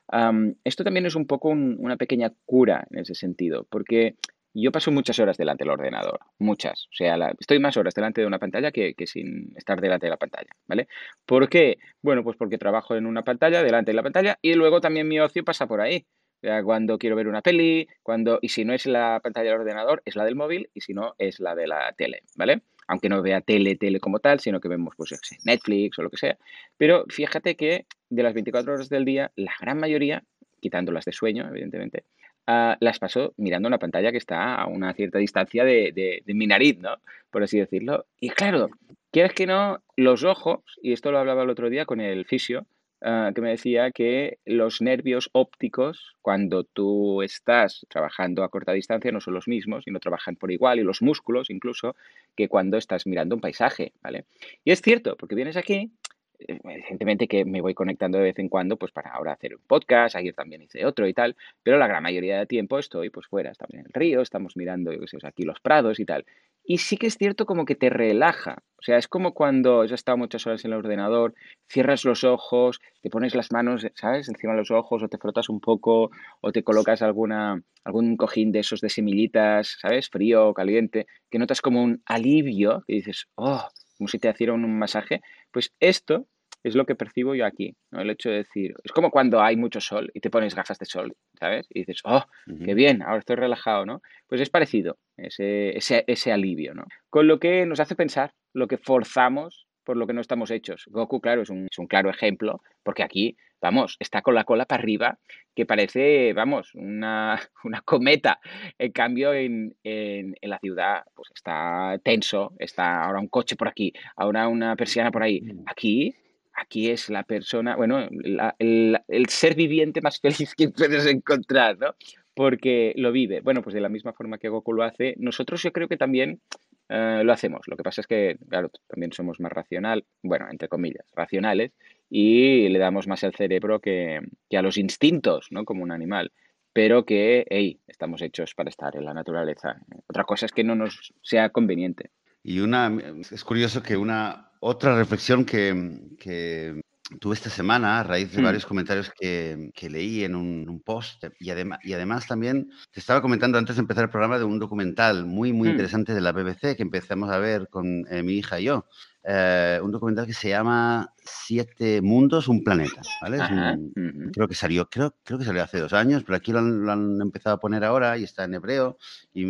Am, 0.09 0.55
esto 0.65 0.85
también 0.85 1.07
es 1.07 1.15
un 1.17 1.27
poco 1.27 1.49
un- 1.49 1.77
una 1.79 1.97
pequeña 1.97 2.33
cura 2.45 2.87
en 2.91 3.01
ese 3.01 3.15
sentido, 3.15 3.67
porque 3.71 4.15
yo 4.55 4.73
paso 4.73 4.91
muchas 4.91 5.19
horas 5.19 5.37
delante 5.37 5.65
del 5.65 5.73
ordenador, 5.73 6.21
muchas. 6.39 6.87
O 6.87 6.95
sea, 6.95 7.17
estoy 7.39 7.59
más 7.59 7.77
horas 7.77 7.95
delante 7.95 8.21
de 8.23 8.27
una 8.27 8.39
pantalla 8.39 8.71
que, 8.73 8.95
que 8.95 9.07
sin 9.07 9.53
estar 9.57 9.81
delante 9.81 10.07
de 10.07 10.11
la 10.11 10.17
pantalla, 10.17 10.49
¿vale? 10.67 10.89
¿Por 11.27 11.49
qué? 11.49 11.79
Bueno, 12.03 12.23
pues 12.25 12.37
porque 12.37 12.57
trabajo 12.59 12.97
en 12.97 13.07
una 13.07 13.23
pantalla, 13.23 13.63
delante 13.63 13.91
de 13.91 13.97
la 13.97 14.03
pantalla, 14.03 14.39
y 14.41 14.55
luego 14.55 14.81
también 14.81 15.09
mi 15.09 15.21
ocio 15.21 15.45
pasa 15.45 15.67
por 15.67 15.81
ahí. 15.81 16.07
Sea, 16.41 16.63
cuando 16.63 16.99
quiero 16.99 17.17
ver 17.17 17.29
una 17.29 17.43
peli, 17.43 17.89
cuando, 18.03 18.39
y 18.43 18.49
si 18.51 18.65
no 18.65 18.73
es 18.75 18.87
la 18.87 19.21
pantalla 19.23 19.51
del 19.51 19.61
ordenador, 19.61 20.03
es 20.05 20.17
la 20.17 20.25
del 20.25 20.37
móvil, 20.37 20.69
y 20.75 20.81
si 20.83 20.93
no, 20.95 21.15
es 21.19 21.41
la 21.41 21.55
de 21.55 21.67
la 21.67 21.93
tele, 21.97 22.23
¿vale? 22.37 22.63
Aunque 22.89 23.09
no 23.09 23.21
vea 23.23 23.41
tele, 23.41 23.75
tele 23.77 23.99
como 24.01 24.21
tal, 24.21 24.39
sino 24.41 24.61
que 24.61 24.69
vemos, 24.69 24.95
pues, 24.97 25.19
Netflix 25.45 25.99
o 25.99 26.03
lo 26.03 26.11
que 26.11 26.19
sea. 26.19 26.39
Pero 26.77 27.05
fíjate 27.09 27.57
que 27.57 27.87
de 28.11 28.23
las 28.23 28.35
24 28.35 28.75
horas 28.75 28.89
del 28.89 29.05
día, 29.05 29.33
la 29.35 29.53
gran 29.61 29.79
mayoría, 29.79 30.23
quitando 30.61 30.93
las 30.93 31.05
de 31.05 31.13
sueño, 31.13 31.49
evidentemente, 31.49 32.05
ah, 32.47 32.77
las 32.81 32.99
paso 33.01 33.33
mirando 33.39 33.67
una 33.67 33.79
pantalla 33.79 34.13
que 34.13 34.19
está 34.19 34.55
a 34.55 34.67
una 34.67 34.93
cierta 34.95 35.19
distancia 35.19 35.65
de, 35.65 35.91
de- 35.93 36.23
de 36.25 36.35
mi 36.35 36.47
nariz, 36.47 36.79
¿no? 36.79 36.97
Por 37.31 37.43
así 37.43 37.59
decirlo. 37.59 38.07
Y 38.21 38.29
claro, 38.31 38.69
quieres 39.11 39.33
que 39.33 39.47
no, 39.47 39.83
los 39.97 40.23
ojos, 40.23 40.61
y 40.81 40.93
esto 40.93 41.11
lo 41.11 41.19
hablaba 41.19 41.43
el 41.43 41.51
otro 41.51 41.71
día 41.71 41.87
con 41.87 42.01
el 42.01 42.25
fisio, 42.25 42.67
ah, 43.03 43.31
que 43.35 43.41
me 43.41 43.51
decía 43.51 43.91
que 43.91 44.39
los 44.45 44.81
nervios 44.81 45.31
ópticos, 45.33 46.17
cuando 46.23 46.65
tú 46.65 47.23
estás 47.23 47.87
trabajando 47.89 48.45
a 48.45 48.49
corta 48.49 48.73
distancia, 48.73 49.13
no 49.13 49.21
son 49.21 49.35
los 49.35 49.49
mismos 49.49 49.87
y 49.87 49.91
no 49.91 50.01
trabajan 50.01 50.37
por 50.37 50.51
igual, 50.51 50.79
y 50.79 50.83
los 50.83 51.03
músculos 51.03 51.51
incluso, 51.51 51.97
que 52.37 52.49
cuando 52.49 52.77
estás 52.77 53.07
mirando 53.07 53.35
un 53.35 53.41
paisaje, 53.41 53.93
¿vale? 54.03 54.25
Y 54.65 54.71
es 54.73 54.81
cierto, 54.83 55.17
porque 55.17 55.35
vienes 55.35 55.57
aquí, 55.57 55.93
eh, 56.39 56.59
evidentemente 56.65 57.29
que 57.29 57.45
me 57.45 57.61
voy 57.61 57.75
conectando 57.75 58.19
de 58.19 58.25
vez 58.25 58.39
en 58.39 58.49
cuando, 58.49 58.77
pues 58.77 58.93
para 58.93 59.11
ahora 59.11 59.33
hacer 59.33 59.55
un 59.55 59.63
podcast, 59.67 60.17
ayer 60.17 60.35
también 60.35 60.63
hice 60.63 60.85
otro 60.85 61.07
y 61.07 61.15
tal, 61.15 61.37
pero 61.63 61.79
la 61.79 61.87
gran 61.87 62.03
mayoría 62.03 62.39
de 62.39 62.47
tiempo 62.47 62.79
estoy 62.79 63.11
pues 63.11 63.27
fuera, 63.27 63.51
estamos 63.51 63.75
en 63.75 63.87
el 63.87 63.93
río, 63.93 64.21
estamos 64.21 64.57
mirando, 64.57 64.91
aquí 65.23 65.45
los 65.45 65.61
prados 65.61 66.01
y 66.01 66.05
tal. 66.05 66.25
Y 66.69 66.79
sí 66.79 66.97
que 66.97 67.07
es 67.07 67.17
cierto 67.17 67.47
como 67.47 67.65
que 67.65 67.77
te 67.77 67.91
relaja, 67.91 68.65
o 68.77 68.83
sea, 68.83 68.99
es 68.99 69.07
como 69.07 69.35
cuando 69.35 69.83
has 69.83 69.93
estado 69.93 70.19
muchas 70.19 70.45
horas 70.49 70.65
en 70.65 70.73
el 70.73 70.79
ordenador, 70.79 71.33
cierras 71.71 72.05
los 72.05 72.25
ojos, 72.25 72.81
te 73.03 73.09
pones 73.09 73.37
las 73.37 73.53
manos, 73.53 73.87
¿sabes?, 73.95 74.29
encima 74.29 74.53
de 74.53 74.59
los 74.59 74.73
ojos 74.73 75.01
o 75.01 75.09
te 75.09 75.17
frotas 75.17 75.49
un 75.49 75.61
poco 75.61 76.11
o 76.41 76.51
te 76.51 76.65
colocas 76.65 77.03
alguna, 77.03 77.63
algún 77.85 78.17
cojín 78.17 78.51
de 78.51 78.59
esos 78.61 78.81
de 78.81 78.89
semillitas, 78.91 79.79
¿sabes?, 79.81 80.09
frío 80.11 80.49
o 80.49 80.55
caliente, 80.55 81.07
que 81.31 81.39
notas 81.39 81.61
como 81.63 81.85
un 81.85 82.03
alivio, 82.05 82.83
que 82.89 82.95
dices, 82.95 83.29
oh, 83.37 83.69
como 83.97 84.09
si 84.09 84.19
te 84.19 84.29
hicieran 84.29 84.65
un 84.65 84.77
masaje, 84.77 85.21
pues 85.53 85.73
esto 85.79 86.27
es 86.67 86.75
lo 86.75 86.85
que 86.85 86.97
percibo 86.97 87.35
yo 87.35 87.47
aquí, 87.47 87.77
¿no? 87.93 88.01
El 88.01 88.11
hecho 88.11 88.29
de 88.29 88.39
decir, 88.39 88.75
es 88.83 88.91
como 88.91 89.11
cuando 89.13 89.41
hay 89.41 89.57
mucho 89.57 89.81
sol 89.81 90.11
y 90.15 90.21
te 90.21 90.31
pones 90.31 90.55
gafas 90.55 90.79
de 90.79 90.87
sol, 90.87 91.15
¿sabes? 91.39 91.67
Y 91.71 91.81
dices, 91.81 92.01
oh, 92.05 92.25
qué 92.65 92.75
bien, 92.75 93.03
ahora 93.03 93.19
estoy 93.19 93.37
relajado, 93.37 93.87
¿no? 93.87 94.03
Pues 94.27 94.41
es 94.41 94.51
parecido, 94.51 94.99
ese, 95.17 95.77
ese, 95.77 96.03
ese 96.09 96.33
alivio, 96.33 96.75
¿no? 96.75 96.85
Con 97.09 97.29
lo 97.29 97.39
que 97.39 97.67
nos 97.67 97.79
hace 97.79 97.95
pensar 97.95 98.33
lo 98.53 98.67
que 98.67 98.79
forzamos 98.79 99.67
por 99.85 99.97
lo 99.97 100.09
que 100.09 100.13
no 100.13 100.21
estamos 100.21 100.51
hechos. 100.51 100.87
Goku, 100.89 101.21
claro, 101.21 101.43
es 101.43 101.51
un, 101.51 101.69
es 101.71 101.79
un 101.79 101.87
claro 101.87 102.11
ejemplo, 102.11 102.61
porque 102.83 103.05
aquí, 103.05 103.37
vamos, 103.63 103.97
está 104.01 104.21
con 104.21 104.35
la 104.35 104.43
cola 104.43 104.65
para 104.65 104.83
arriba, 104.83 105.21
que 105.55 105.67
parece, 105.67 106.33
vamos, 106.33 106.75
una, 106.75 107.41
una 107.65 107.81
cometa. 107.83 108.41
En 108.77 108.91
cambio, 108.91 109.33
en, 109.33 109.77
en, 109.85 110.35
en 110.41 110.51
la 110.51 110.59
ciudad, 110.59 111.05
pues 111.15 111.31
está 111.33 112.01
tenso, 112.03 112.55
está 112.59 113.05
ahora 113.05 113.21
un 113.21 113.29
coche 113.29 113.55
por 113.55 113.69
aquí, 113.69 113.93
ahora 114.17 114.49
una 114.49 114.75
persiana 114.75 115.13
por 115.13 115.23
ahí. 115.23 115.41
Aquí 115.67 116.17
aquí 116.57 116.91
es 116.91 117.11
la 117.11 117.23
persona, 117.23 117.77
bueno, 117.77 118.09
el 118.09 119.27
ser 119.29 119.55
viviente 119.55 120.01
más 120.01 120.21
feliz 120.21 120.55
que 120.55 120.71
puedes 120.71 121.07
encontrar, 121.07 121.79
¿no? 121.79 121.95
Porque 122.35 122.93
lo 122.97 123.13
vive. 123.13 123.41
Bueno, 123.41 123.63
pues 123.63 123.75
de 123.75 123.81
la 123.81 123.89
misma 123.89 124.13
forma 124.13 124.39
que 124.39 124.49
Goku 124.49 124.73
lo 124.73 124.83
hace, 124.83 125.15
nosotros 125.19 125.63
yo 125.63 125.73
creo 125.73 125.89
que 125.89 125.97
también 125.97 126.41
eh, 126.89 127.23
lo 127.25 127.33
hacemos. 127.33 127.63
Lo 127.67 127.77
que 127.77 127.83
pasa 127.83 128.03
es 128.03 128.07
que, 128.07 128.37
claro, 128.49 128.71
también 128.89 129.13
somos 129.13 129.41
más 129.41 129.53
racional, 129.53 130.05
bueno, 130.23 130.47
entre 130.51 130.69
comillas, 130.69 131.07
racionales, 131.15 131.73
y 132.11 132.69
le 132.69 132.79
damos 132.79 133.07
más 133.07 133.25
al 133.25 133.35
cerebro 133.35 133.81
que, 133.81 134.21
que 134.51 134.59
a 134.59 134.63
los 134.63 134.77
instintos, 134.77 135.49
¿no? 135.51 135.65
Como 135.65 135.83
un 135.83 135.93
animal. 135.93 136.33
Pero 136.73 137.07
que, 137.07 137.47
hey, 137.49 137.81
estamos 137.87 138.21
hechos 138.21 138.55
para 138.55 138.69
estar 138.69 138.95
en 138.97 139.07
la 139.07 139.15
naturaleza. 139.15 139.81
Otra 140.07 140.25
cosa 140.25 140.45
es 140.45 140.53
que 140.53 140.63
no 140.63 140.75
nos 140.75 141.15
sea 141.23 141.49
conveniente. 141.49 142.11
Y 142.49 142.61
una, 142.61 142.97
es 143.33 143.43
curioso 143.43 143.83
que 143.83 143.97
una 143.97 144.53
otra 144.61 144.97
reflexión 144.97 145.45
que, 145.45 146.01
que 146.17 146.81
tuve 147.21 147.35
esta 147.35 147.51
semana 147.51 147.99
a 147.99 148.03
raíz 148.05 148.31
de 148.33 148.41
Mm. 148.41 148.45
varios 148.45 148.65
comentarios 148.67 149.11
que, 149.19 149.73
que 149.75 149.91
leí 149.91 150.23
en 150.23 150.37
un, 150.37 150.65
un 150.69 150.81
post 150.81 151.25
y, 151.41 151.51
adema- 151.51 151.81
y 151.83 151.93
además 151.95 152.29
también 152.29 152.71
te 152.93 153.01
estaba 153.01 153.21
comentando 153.21 153.59
antes 153.59 153.75
de 153.75 153.81
empezar 153.81 154.05
el 154.05 154.11
programa 154.11 154.39
de 154.39 154.45
un 154.45 154.61
documental 154.61 155.27
muy, 155.27 155.53
muy 155.53 155.67
Mm. 155.69 155.71
interesante 155.73 156.15
de 156.15 156.21
la 156.21 156.31
BBC 156.31 156.77
que 156.77 156.83
empezamos 156.85 157.31
a 157.31 157.39
ver 157.39 157.67
con 157.69 158.07
eh, 158.09 158.23
mi 158.23 158.35
hija 158.35 158.61
y 158.61 158.65
yo. 158.65 158.87
Eh, 159.25 159.81
un 159.83 159.91
documental 159.91 160.25
que 160.27 160.33
se 160.33 160.49
llama 160.51 161.13
Siete 161.25 162.01
Mundos, 162.01 162.47
un 162.47 162.63
planeta. 162.63 163.03
¿vale? 163.23 163.39
Es 163.39 163.51
un- 163.51 164.31
creo 164.33 164.47
que 164.47 164.55
salió, 164.55 164.89
creo, 164.89 165.17
creo 165.25 165.37
que 165.41 165.45
salió 165.45 165.65
hace 165.65 165.81
dos 165.81 165.93
años, 165.93 166.23
pero 166.25 166.37
aquí 166.37 166.53
lo 166.53 166.61
han, 166.61 166.83
lo 166.85 166.93
han 166.93 167.21
empezado 167.21 167.57
a 167.57 167.61
poner 167.61 167.83
ahora 167.83 168.17
y 168.19 168.23
está 168.23 168.45
en 168.45 168.55
hebreo 168.55 168.99
y, 169.35 169.47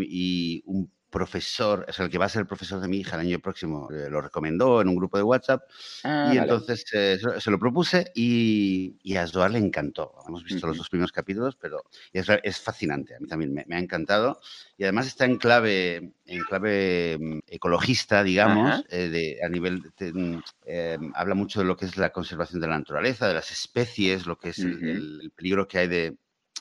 y 0.58 0.62
un 0.64 0.90
profesor, 1.16 1.86
o 1.88 1.92
sea, 1.92 2.04
el 2.04 2.10
que 2.10 2.18
va 2.18 2.26
a 2.26 2.28
ser 2.28 2.40
el 2.42 2.46
profesor 2.46 2.78
de 2.80 2.88
mi 2.88 2.98
hija 2.98 3.16
el 3.16 3.22
año 3.26 3.38
próximo, 3.40 3.88
eh, 3.90 4.08
lo 4.10 4.20
recomendó 4.20 4.82
en 4.82 4.88
un 4.88 4.96
grupo 4.96 5.16
de 5.16 5.22
WhatsApp 5.24 5.62
Ah, 6.04 6.24
y 6.32 6.36
vale. 6.36 6.42
entonces 6.42 6.84
eh, 6.92 7.18
se, 7.38 7.50
lo 7.50 7.58
propuse 7.58 8.12
y, 8.14 8.96
y 9.02 9.16
a 9.16 9.26
Joar 9.26 9.50
le 9.52 9.58
encantó. 9.58 10.12
Hemos 10.28 10.44
visto 10.44 10.66
los 10.66 10.76
Ujú. 10.76 10.80
dos 10.82 10.90
primeros 10.90 11.12
capítulos, 11.12 11.56
pero 11.56 11.84
es, 12.12 12.26
es 12.42 12.60
fascinante. 12.60 13.14
A 13.14 13.20
mí 13.20 13.26
también 13.28 13.54
me, 13.54 13.64
me 13.66 13.76
ha 13.76 13.78
encantado 13.78 14.40
y 14.76 14.82
además 14.84 15.06
está 15.06 15.24
en 15.24 15.38
clave, 15.38 16.12
en 16.26 16.44
clave 16.44 17.16
mm, 17.18 17.38
ecologista, 17.48 18.22
digamos, 18.22 18.68
Ajá. 18.68 18.84
eh, 18.90 19.08
de, 19.08 19.38
a 19.44 19.48
nivel, 19.48 19.82
de- 19.98 20.12
mm, 20.12 20.42
eh, 20.66 20.98
habla 21.14 21.34
mucho 21.34 21.60
de 21.60 21.66
lo 21.66 21.76
que 21.76 21.86
es 21.86 21.96
la 21.96 22.10
conservación 22.10 22.60
de 22.60 22.68
la 22.68 22.78
naturaleza, 22.78 23.26
de 23.28 23.34
las 23.34 23.50
especies, 23.50 24.26
lo 24.26 24.36
que 24.38 24.50
es 24.50 24.64
el- 24.64 24.72
Ujú. 24.74 24.86
el- 24.96 25.20
el 25.22 25.30
peligro 25.30 25.66
que 25.66 25.78
hay 25.78 25.88
de 25.88 26.16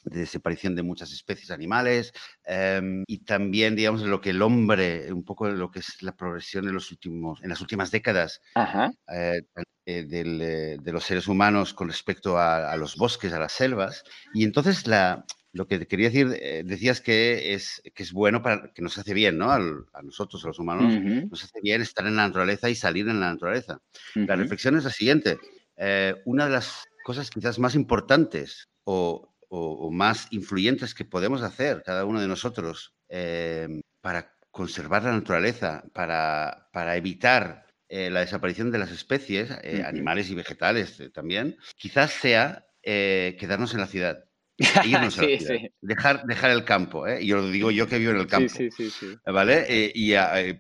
de 0.06 0.20
desaparición 0.22 0.76
de 0.76 0.84
muchas 0.84 1.12
especies 1.12 1.52
animales 1.52 2.14
em, 2.46 3.04
y 3.08 3.20
también, 3.26 3.76
digamos, 3.76 4.02
lo 4.04 4.22
que 4.22 4.32
el 4.32 4.42
hombre, 4.42 5.12
un 5.14 5.24
poco 5.26 5.48
de 5.48 5.54
lo 5.54 5.72
que 5.72 5.80
es 5.80 6.02
la 6.02 6.16
progresión 6.16 6.68
en, 6.68 6.74
los 6.76 6.92
últimos, 6.92 7.42
en 7.44 7.50
las 7.50 7.62
últimas 7.62 7.92
décadas 7.92 8.42
Ajá. 8.54 8.92
eh, 9.12 9.42
eh, 9.86 10.04
del, 10.06 10.42
eh, 10.42 10.78
de 10.82 10.92
los 10.92 11.04
seres 11.04 11.28
humanos 11.28 11.74
con 11.74 11.88
respecto 11.90 12.38
a, 12.38 12.72
a 12.72 12.78
los 12.78 12.96
bosques, 12.96 13.34
a 13.34 13.40
las 13.40 13.52
selvas. 13.54 14.04
Y 14.34 14.44
entonces 14.44 14.88
la, 14.88 15.26
lo 15.54 15.68
que 15.68 15.86
quería 15.88 16.10
decir, 16.10 16.36
eh, 16.42 16.64
decías 16.66 17.02
que 17.02 17.54
es, 17.54 17.82
que 17.94 18.04
es 18.04 18.12
bueno 18.14 18.42
para 18.42 18.72
que 18.74 18.82
nos 18.82 18.98
hace 18.98 19.14
bien, 19.14 19.38
¿no? 19.38 19.52
Al- 19.52 19.86
a 19.94 20.02
nosotros, 20.02 20.44
a 20.44 20.48
los 20.48 20.60
humanos, 20.60 21.00
Ujú, 21.00 21.30
nos 21.30 21.44
hace 21.44 21.60
bien 21.62 21.82
estar 21.82 22.06
en 22.08 22.16
la 22.16 22.28
naturaleza 22.28 22.70
y 22.70 22.76
salir 22.76 23.08
en 23.10 23.20
la 23.20 23.32
naturaleza. 23.34 23.80
La 24.26 24.36
ujú. 24.36 24.36
reflexión 24.36 24.76
es 24.78 24.84
la 24.86 24.92
siguiente. 24.92 25.40
eh, 25.78 26.16
una 26.26 26.46
de 26.46 26.52
las 26.52 26.88
cosas 27.02 27.30
quizás 27.30 27.60
más 27.60 27.76
importantes 27.76 28.70
o, 28.86 29.35
o- 29.56 29.88
o 29.88 29.92
más 29.92 30.28
influyentes 30.32 30.94
que 30.94 31.06
podemos 31.06 31.42
hacer 31.42 31.82
cada 31.86 32.06
uno 32.06 32.20
de 32.22 32.28
nosotros 32.28 32.94
eh, 33.10 33.68
para 34.02 34.34
conservar 34.52 35.04
la 35.04 35.12
naturaleza, 35.14 35.84
para, 35.94 36.70
para 36.74 36.96
evitar 36.96 37.66
eh, 37.88 38.10
la 38.10 38.22
desaparición 38.22 38.72
de 38.72 38.80
las 38.80 38.92
especies, 38.92 39.50
eh, 39.64 39.84
animales 39.86 40.30
y 40.30 40.36
vegetales 40.36 41.00
eh, 41.00 41.10
también, 41.10 41.56
quizás 41.78 42.12
sea 42.12 42.66
eh, 42.84 43.36
quedarnos 43.40 43.74
en 43.74 43.80
la 43.82 43.88
ciudad. 43.88 44.18
e 44.58 44.88
Irnos 44.88 45.18
a 45.20 45.22
la 45.24 45.28
Sí, 45.28 45.38
ciudad. 45.38 45.60
sí. 45.60 45.70
Dejar, 45.82 46.24
dejar 46.26 46.52
el 46.52 46.64
campo, 46.64 47.06
¿eh? 47.08 47.26
Yo 47.26 47.38
lo 47.38 47.50
digo 47.50 47.70
yo 47.72 47.88
que 47.88 47.98
vivo 48.00 48.12
en 48.12 48.18
el 48.18 48.24
Sí, 48.24 48.30
campo. 48.30 48.54
sí, 48.58 48.72
sí, 48.72 48.90
sí. 48.90 49.08
¿Vale? 49.26 49.66
Eh, 49.68 49.92
y 49.94 50.14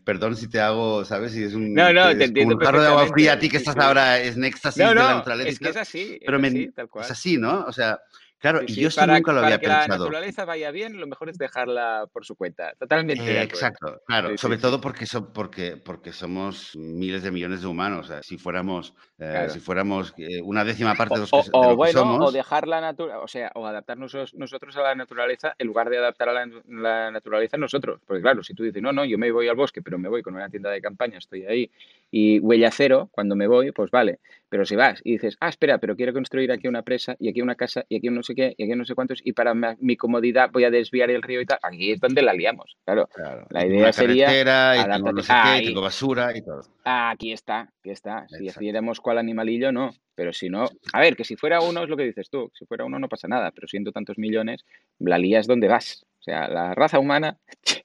perdón 0.04 0.36
si 0.36 0.48
te 0.50 0.60
hago, 0.60 1.04
¿sabes? 1.06 1.32
Si 1.32 1.44
es 1.44 1.54
un, 1.54 1.74
No, 1.74 1.92
no, 1.94 2.10
es 2.10 2.18
te 2.18 2.26
entiendo 2.26 2.56
un 2.56 2.62
jarro 2.62 2.82
de 2.82 2.88
agua 2.88 3.08
fría 3.08 3.34
a 3.34 3.40
ti 3.40 3.48
que 3.50 3.58
Sí, 3.58 3.64
estás 3.64 3.76
sí. 3.76 3.82
ahora 3.82 4.20
es 4.20 4.38
éxtasis 4.38 4.84
No, 4.84 4.90
de 4.90 4.96
la 4.96 5.02
no, 5.10 5.16
naturaleza. 5.18 5.50
es 5.50 5.60
que 5.60 5.70
es 5.70 5.78
así, 5.78 6.02
es 6.14 6.20
pero 6.26 6.40
me- 6.40 6.48
así, 6.50 6.72
tal 6.76 6.90
cual. 6.90 7.06
es 7.06 7.12
así, 7.12 7.38
¿no? 7.38 7.66
O 7.66 7.72
sea, 7.72 8.00
claro, 8.52 8.60
Sí, 8.60 8.66
y 8.68 8.76
sí, 8.76 8.82
yo 8.82 8.88
esto 8.90 9.02
para, 9.02 9.18
nunca 9.18 9.32
lo 9.32 9.42
para 9.42 9.48
había 9.56 9.60
que 9.60 9.68
la 9.68 9.88
naturaleza 9.88 10.46
vaya 10.46 10.72
bien, 10.72 11.00
lo 11.00 11.08
mejor 11.08 11.30
es 11.30 11.38
dejarla 11.38 12.08
por 12.14 12.26
su 12.26 12.36
cuenta. 12.36 12.74
Totalmente 12.80 13.24
Eh, 13.24 13.42
exacto, 13.44 14.02
claro, 14.06 14.30
Sí, 14.30 14.38
sí, 14.38 14.42
sobre 14.42 14.58
sí. 14.58 14.62
todo 14.62 14.82
porque, 14.82 15.06
so- 15.06 15.34
porque, 15.34 15.78
porque 15.78 16.12
somos 16.12 16.76
miles 16.76 17.24
de 17.24 17.32
millones 17.32 17.62
de 17.62 17.68
humanos. 17.68 18.06
o 18.06 18.08
sea, 18.10 18.24
si 18.24 18.38
fuéramos, 18.38 18.94
eh, 19.18 19.30
Claro. 19.32 19.50
si 19.50 19.60
fuéramos 19.60 20.14
eh, 20.18 20.42
una 20.42 20.64
décima 20.64 20.94
parte 20.96 21.14
O, 21.14 21.18
de, 21.18 21.22
los 21.22 21.32
que, 21.32 21.38
o- 21.38 21.44
de 21.44 21.50
o 21.54 21.62
lo 21.62 21.70
que 21.70 21.76
bueno, 21.76 22.00
o 22.02 22.04
somos, 22.04 22.34
dejar 22.34 22.68
la 22.68 22.82
naturaleza, 22.82 23.20
o 23.24 23.28
sea, 23.28 23.52
o 23.56 23.66
adaptarnos 23.66 24.14
nos- 24.14 24.34
nosotros 24.36 24.76
a 24.78 24.82
la 24.82 24.96
naturaleza 24.96 25.56
en 25.58 25.68
lugar 25.68 25.90
de 25.90 25.98
adaptar 25.98 26.30
a 26.30 26.34
la, 26.34 26.48
la 26.68 27.12
naturaleza 27.12 27.58
nosotros. 27.58 28.00
Porque 28.06 28.22
claro, 28.22 28.44
si 28.44 28.54
tú 28.54 28.64
dices, 28.64 28.82
no, 28.82 28.92
no, 28.92 29.06
yo 29.06 29.18
me 29.18 29.32
voy 29.32 29.48
al 29.48 29.56
bosque, 29.56 29.82
pero 29.82 29.98
me 29.98 30.10
voy 30.10 30.22
con 30.22 30.36
una 30.36 30.50
tienda 30.50 30.70
de 30.70 30.82
campaña, 30.82 31.18
estoy 31.18 31.46
ahí 31.46 31.72
y 32.12 32.40
huella 32.40 32.72
cero 32.72 33.10
cuando 33.12 33.36
me 33.36 33.48
voy, 33.48 33.72
pues 33.72 33.92
vale. 33.92 34.20
Pero 34.50 34.66
si 34.66 34.76
vas 34.76 35.02
y 35.04 35.14
dices, 35.14 35.36
ah, 35.42 35.50
espera, 35.50 35.80
pero 35.80 35.96
quiero 35.96 36.14
construir 36.14 36.52
aquí 36.52 36.68
una 36.68 36.82
presa 36.84 37.16
y 37.20 37.30
aquí 37.30 37.42
una 37.42 37.56
casa 37.56 37.86
y 37.90 37.98
aquí 37.98 38.08
un 38.08 38.16
no 38.16 38.24
sé 38.24 38.36
qué 38.36 38.54
y 38.58 38.64
aquí 38.64 38.72
un 38.72 38.80
no 38.80 38.86
sé 38.86 38.96
cuántos 38.96 39.20
y 39.24 39.34
para 39.34 39.54
mi 39.54 39.98
comodidad 39.98 40.50
voy 40.52 40.64
a 40.64 40.70
desviar 40.70 41.12
el 41.12 41.22
río 41.22 41.42
y 41.42 41.46
tal, 41.46 41.60
aquí 41.62 41.92
es 41.92 42.00
donde 42.00 42.22
la 42.22 42.34
liamos. 42.34 42.78
Claro, 42.86 43.08
claro, 43.14 43.46
la 43.50 43.66
y 43.66 43.70
idea 43.70 43.92
sería 43.92 44.28
y 44.78 44.90
tengo 44.90 45.12
no 45.12 45.22
sé 45.22 45.28
qué, 45.28 45.50
Ahí, 45.50 45.66
tengo 45.66 45.82
basura 45.82 46.36
y 46.38 46.42
todo. 46.42 46.62
Aquí 46.86 47.32
está, 47.34 47.72
aquí 47.80 47.90
está. 47.90 48.28
Si 48.28 48.36
Exacto. 48.36 48.44
decidiéramos 48.46 49.02
cuál 49.02 49.18
animalillo, 49.18 49.72
no. 49.72 49.92
Pero 50.16 50.32
si 50.32 50.50
no, 50.50 50.70
a 50.94 51.02
ver, 51.02 51.18
que 51.18 51.26
si 51.26 51.36
fuera 51.36 51.60
uno 51.60 51.84
es 51.84 51.90
lo 51.90 51.98
que 51.98 52.04
dices 52.04 52.30
tú, 52.30 52.50
si 52.54 52.66
fuera 52.66 52.86
uno 52.86 53.00
no 53.00 53.10
pasa 53.10 53.28
nada, 53.28 53.52
pero 53.52 53.68
siendo 53.68 53.92
tantos 53.92 54.18
millones, 54.18 54.64
la 55.00 55.18
lías 55.18 55.48
donde 55.48 55.68
vas. 55.68 56.06
O 56.20 56.24
sea, 56.24 56.48
la 56.48 56.74
raza 56.74 57.00
humana, 57.00 57.38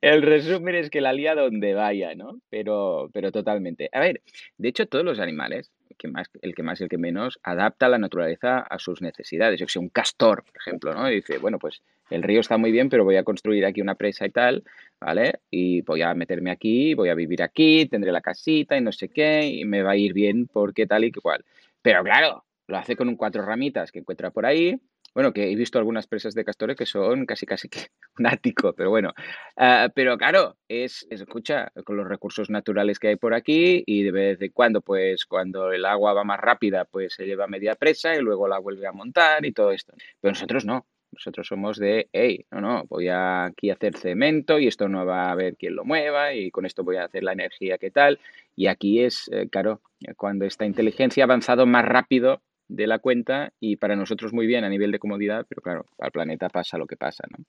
el 0.00 0.22
resumen 0.22 0.74
es 0.74 0.90
que 0.90 1.00
la 1.00 1.12
lía 1.12 1.34
donde 1.34 1.74
vaya, 1.74 2.14
¿no? 2.14 2.40
Pero, 2.50 3.10
pero 3.12 3.32
totalmente. 3.32 3.88
A 3.92 4.00
ver, 4.00 4.22
de 4.58 4.68
hecho, 4.68 4.86
todos 4.86 5.04
los 5.04 5.18
animales, 5.18 5.70
que 5.98 6.08
más, 6.08 6.28
el 6.42 6.54
que 6.54 6.62
más 6.62 6.80
y 6.80 6.84
el 6.84 6.88
que 6.88 6.98
menos, 6.98 7.38
adapta 7.42 7.88
la 7.88 7.98
naturaleza 7.98 8.58
a 8.58 8.78
sus 8.78 9.02
necesidades. 9.02 9.58
Yo 9.58 9.66
que 9.66 9.72
sé, 9.72 9.78
un 9.78 9.88
castor, 9.88 10.44
por 10.44 10.56
ejemplo, 10.56 10.94
¿no? 10.94 11.10
Y 11.10 11.16
dice, 11.16 11.38
bueno, 11.38 11.58
pues 11.58 11.82
el 12.10 12.22
río 12.22 12.40
está 12.40 12.58
muy 12.58 12.70
bien, 12.70 12.88
pero 12.88 13.04
voy 13.04 13.16
a 13.16 13.24
construir 13.24 13.64
aquí 13.64 13.80
una 13.80 13.94
presa 13.94 14.26
y 14.26 14.30
tal, 14.30 14.64
¿vale? 15.00 15.40
Y 15.50 15.80
voy 15.82 16.02
a 16.02 16.14
meterme 16.14 16.50
aquí, 16.50 16.94
voy 16.94 17.08
a 17.08 17.14
vivir 17.14 17.42
aquí, 17.42 17.86
tendré 17.86 18.12
la 18.12 18.20
casita 18.20 18.76
y 18.76 18.80
no 18.80 18.92
sé 18.92 19.08
qué, 19.08 19.46
y 19.46 19.64
me 19.64 19.82
va 19.82 19.92
a 19.92 19.96
ir 19.96 20.12
bien 20.12 20.46
porque 20.46 20.86
tal 20.86 21.04
y 21.04 21.12
que 21.12 21.20
cual. 21.20 21.44
Pero 21.82 22.02
claro, 22.04 22.44
lo 22.68 22.76
hace 22.76 22.96
con 22.96 23.08
un 23.08 23.16
cuatro 23.16 23.44
ramitas 23.44 23.92
que 23.92 24.00
encuentra 24.00 24.30
por 24.30 24.44
ahí. 24.46 24.78
Bueno, 25.16 25.32
que 25.32 25.50
he 25.50 25.56
visto 25.56 25.78
algunas 25.78 26.06
presas 26.06 26.34
de 26.34 26.44
castores 26.44 26.76
que 26.76 26.84
son 26.84 27.24
casi 27.24 27.46
casi 27.46 27.70
que 27.70 27.86
un 28.18 28.26
ático, 28.26 28.74
pero 28.74 28.90
bueno. 28.90 29.14
Ah, 29.56 29.88
pero 29.94 30.18
claro, 30.18 30.58
es, 30.68 31.06
es, 31.08 31.22
escucha, 31.22 31.72
con 31.86 31.96
los 31.96 32.06
recursos 32.06 32.50
naturales 32.50 32.98
que 32.98 33.08
hay 33.08 33.16
por 33.16 33.32
aquí 33.32 33.82
y 33.86 34.02
de 34.02 34.10
vez 34.10 34.42
en 34.42 34.52
cuando, 34.52 34.82
pues 34.82 35.24
cuando 35.24 35.72
el 35.72 35.86
agua 35.86 36.12
va 36.12 36.22
más 36.22 36.38
rápida, 36.38 36.84
pues 36.84 37.14
se 37.14 37.24
lleva 37.24 37.46
media 37.46 37.76
presa 37.76 38.14
y 38.14 38.20
luego 38.20 38.46
la 38.46 38.58
vuelve 38.58 38.86
a 38.86 38.92
montar 38.92 39.46
y 39.46 39.52
todo 39.52 39.70
esto. 39.72 39.94
Pero 40.20 40.32
nosotros 40.32 40.66
no. 40.66 40.86
Nosotros 41.12 41.46
somos 41.46 41.78
de, 41.78 42.10
hey, 42.12 42.44
no, 42.50 42.60
no, 42.60 42.84
voy 42.86 43.08
a 43.08 43.46
aquí 43.46 43.70
a 43.70 43.72
hacer 43.72 43.96
cemento 43.96 44.58
y 44.58 44.66
esto 44.66 44.86
no 44.86 45.06
va 45.06 45.28
a 45.28 45.32
haber 45.32 45.56
quien 45.56 45.76
lo 45.76 45.86
mueva 45.86 46.34
y 46.34 46.50
con 46.50 46.66
esto 46.66 46.84
voy 46.84 46.96
a 46.96 47.04
hacer 47.04 47.22
la 47.22 47.32
energía 47.32 47.78
que 47.78 47.90
tal. 47.90 48.20
Y 48.54 48.66
aquí 48.66 49.02
es, 49.02 49.30
eh, 49.32 49.48
claro, 49.50 49.80
cuando 50.18 50.44
esta 50.44 50.66
inteligencia 50.66 51.24
ha 51.24 51.26
avanzado 51.26 51.64
más 51.64 51.86
rápido 51.86 52.42
de 52.68 52.86
la 52.86 52.98
cuenta 52.98 53.52
y 53.60 53.76
para 53.76 53.96
nosotros 53.96 54.32
muy 54.32 54.46
bien 54.46 54.64
a 54.64 54.68
nivel 54.68 54.90
de 54.90 54.98
comodidad, 54.98 55.46
pero 55.48 55.62
claro, 55.62 55.86
el 55.98 56.10
planeta 56.10 56.48
pasa 56.48 56.78
lo 56.78 56.86
que 56.86 56.96
pasa, 56.96 57.24
¿no? 57.30 57.44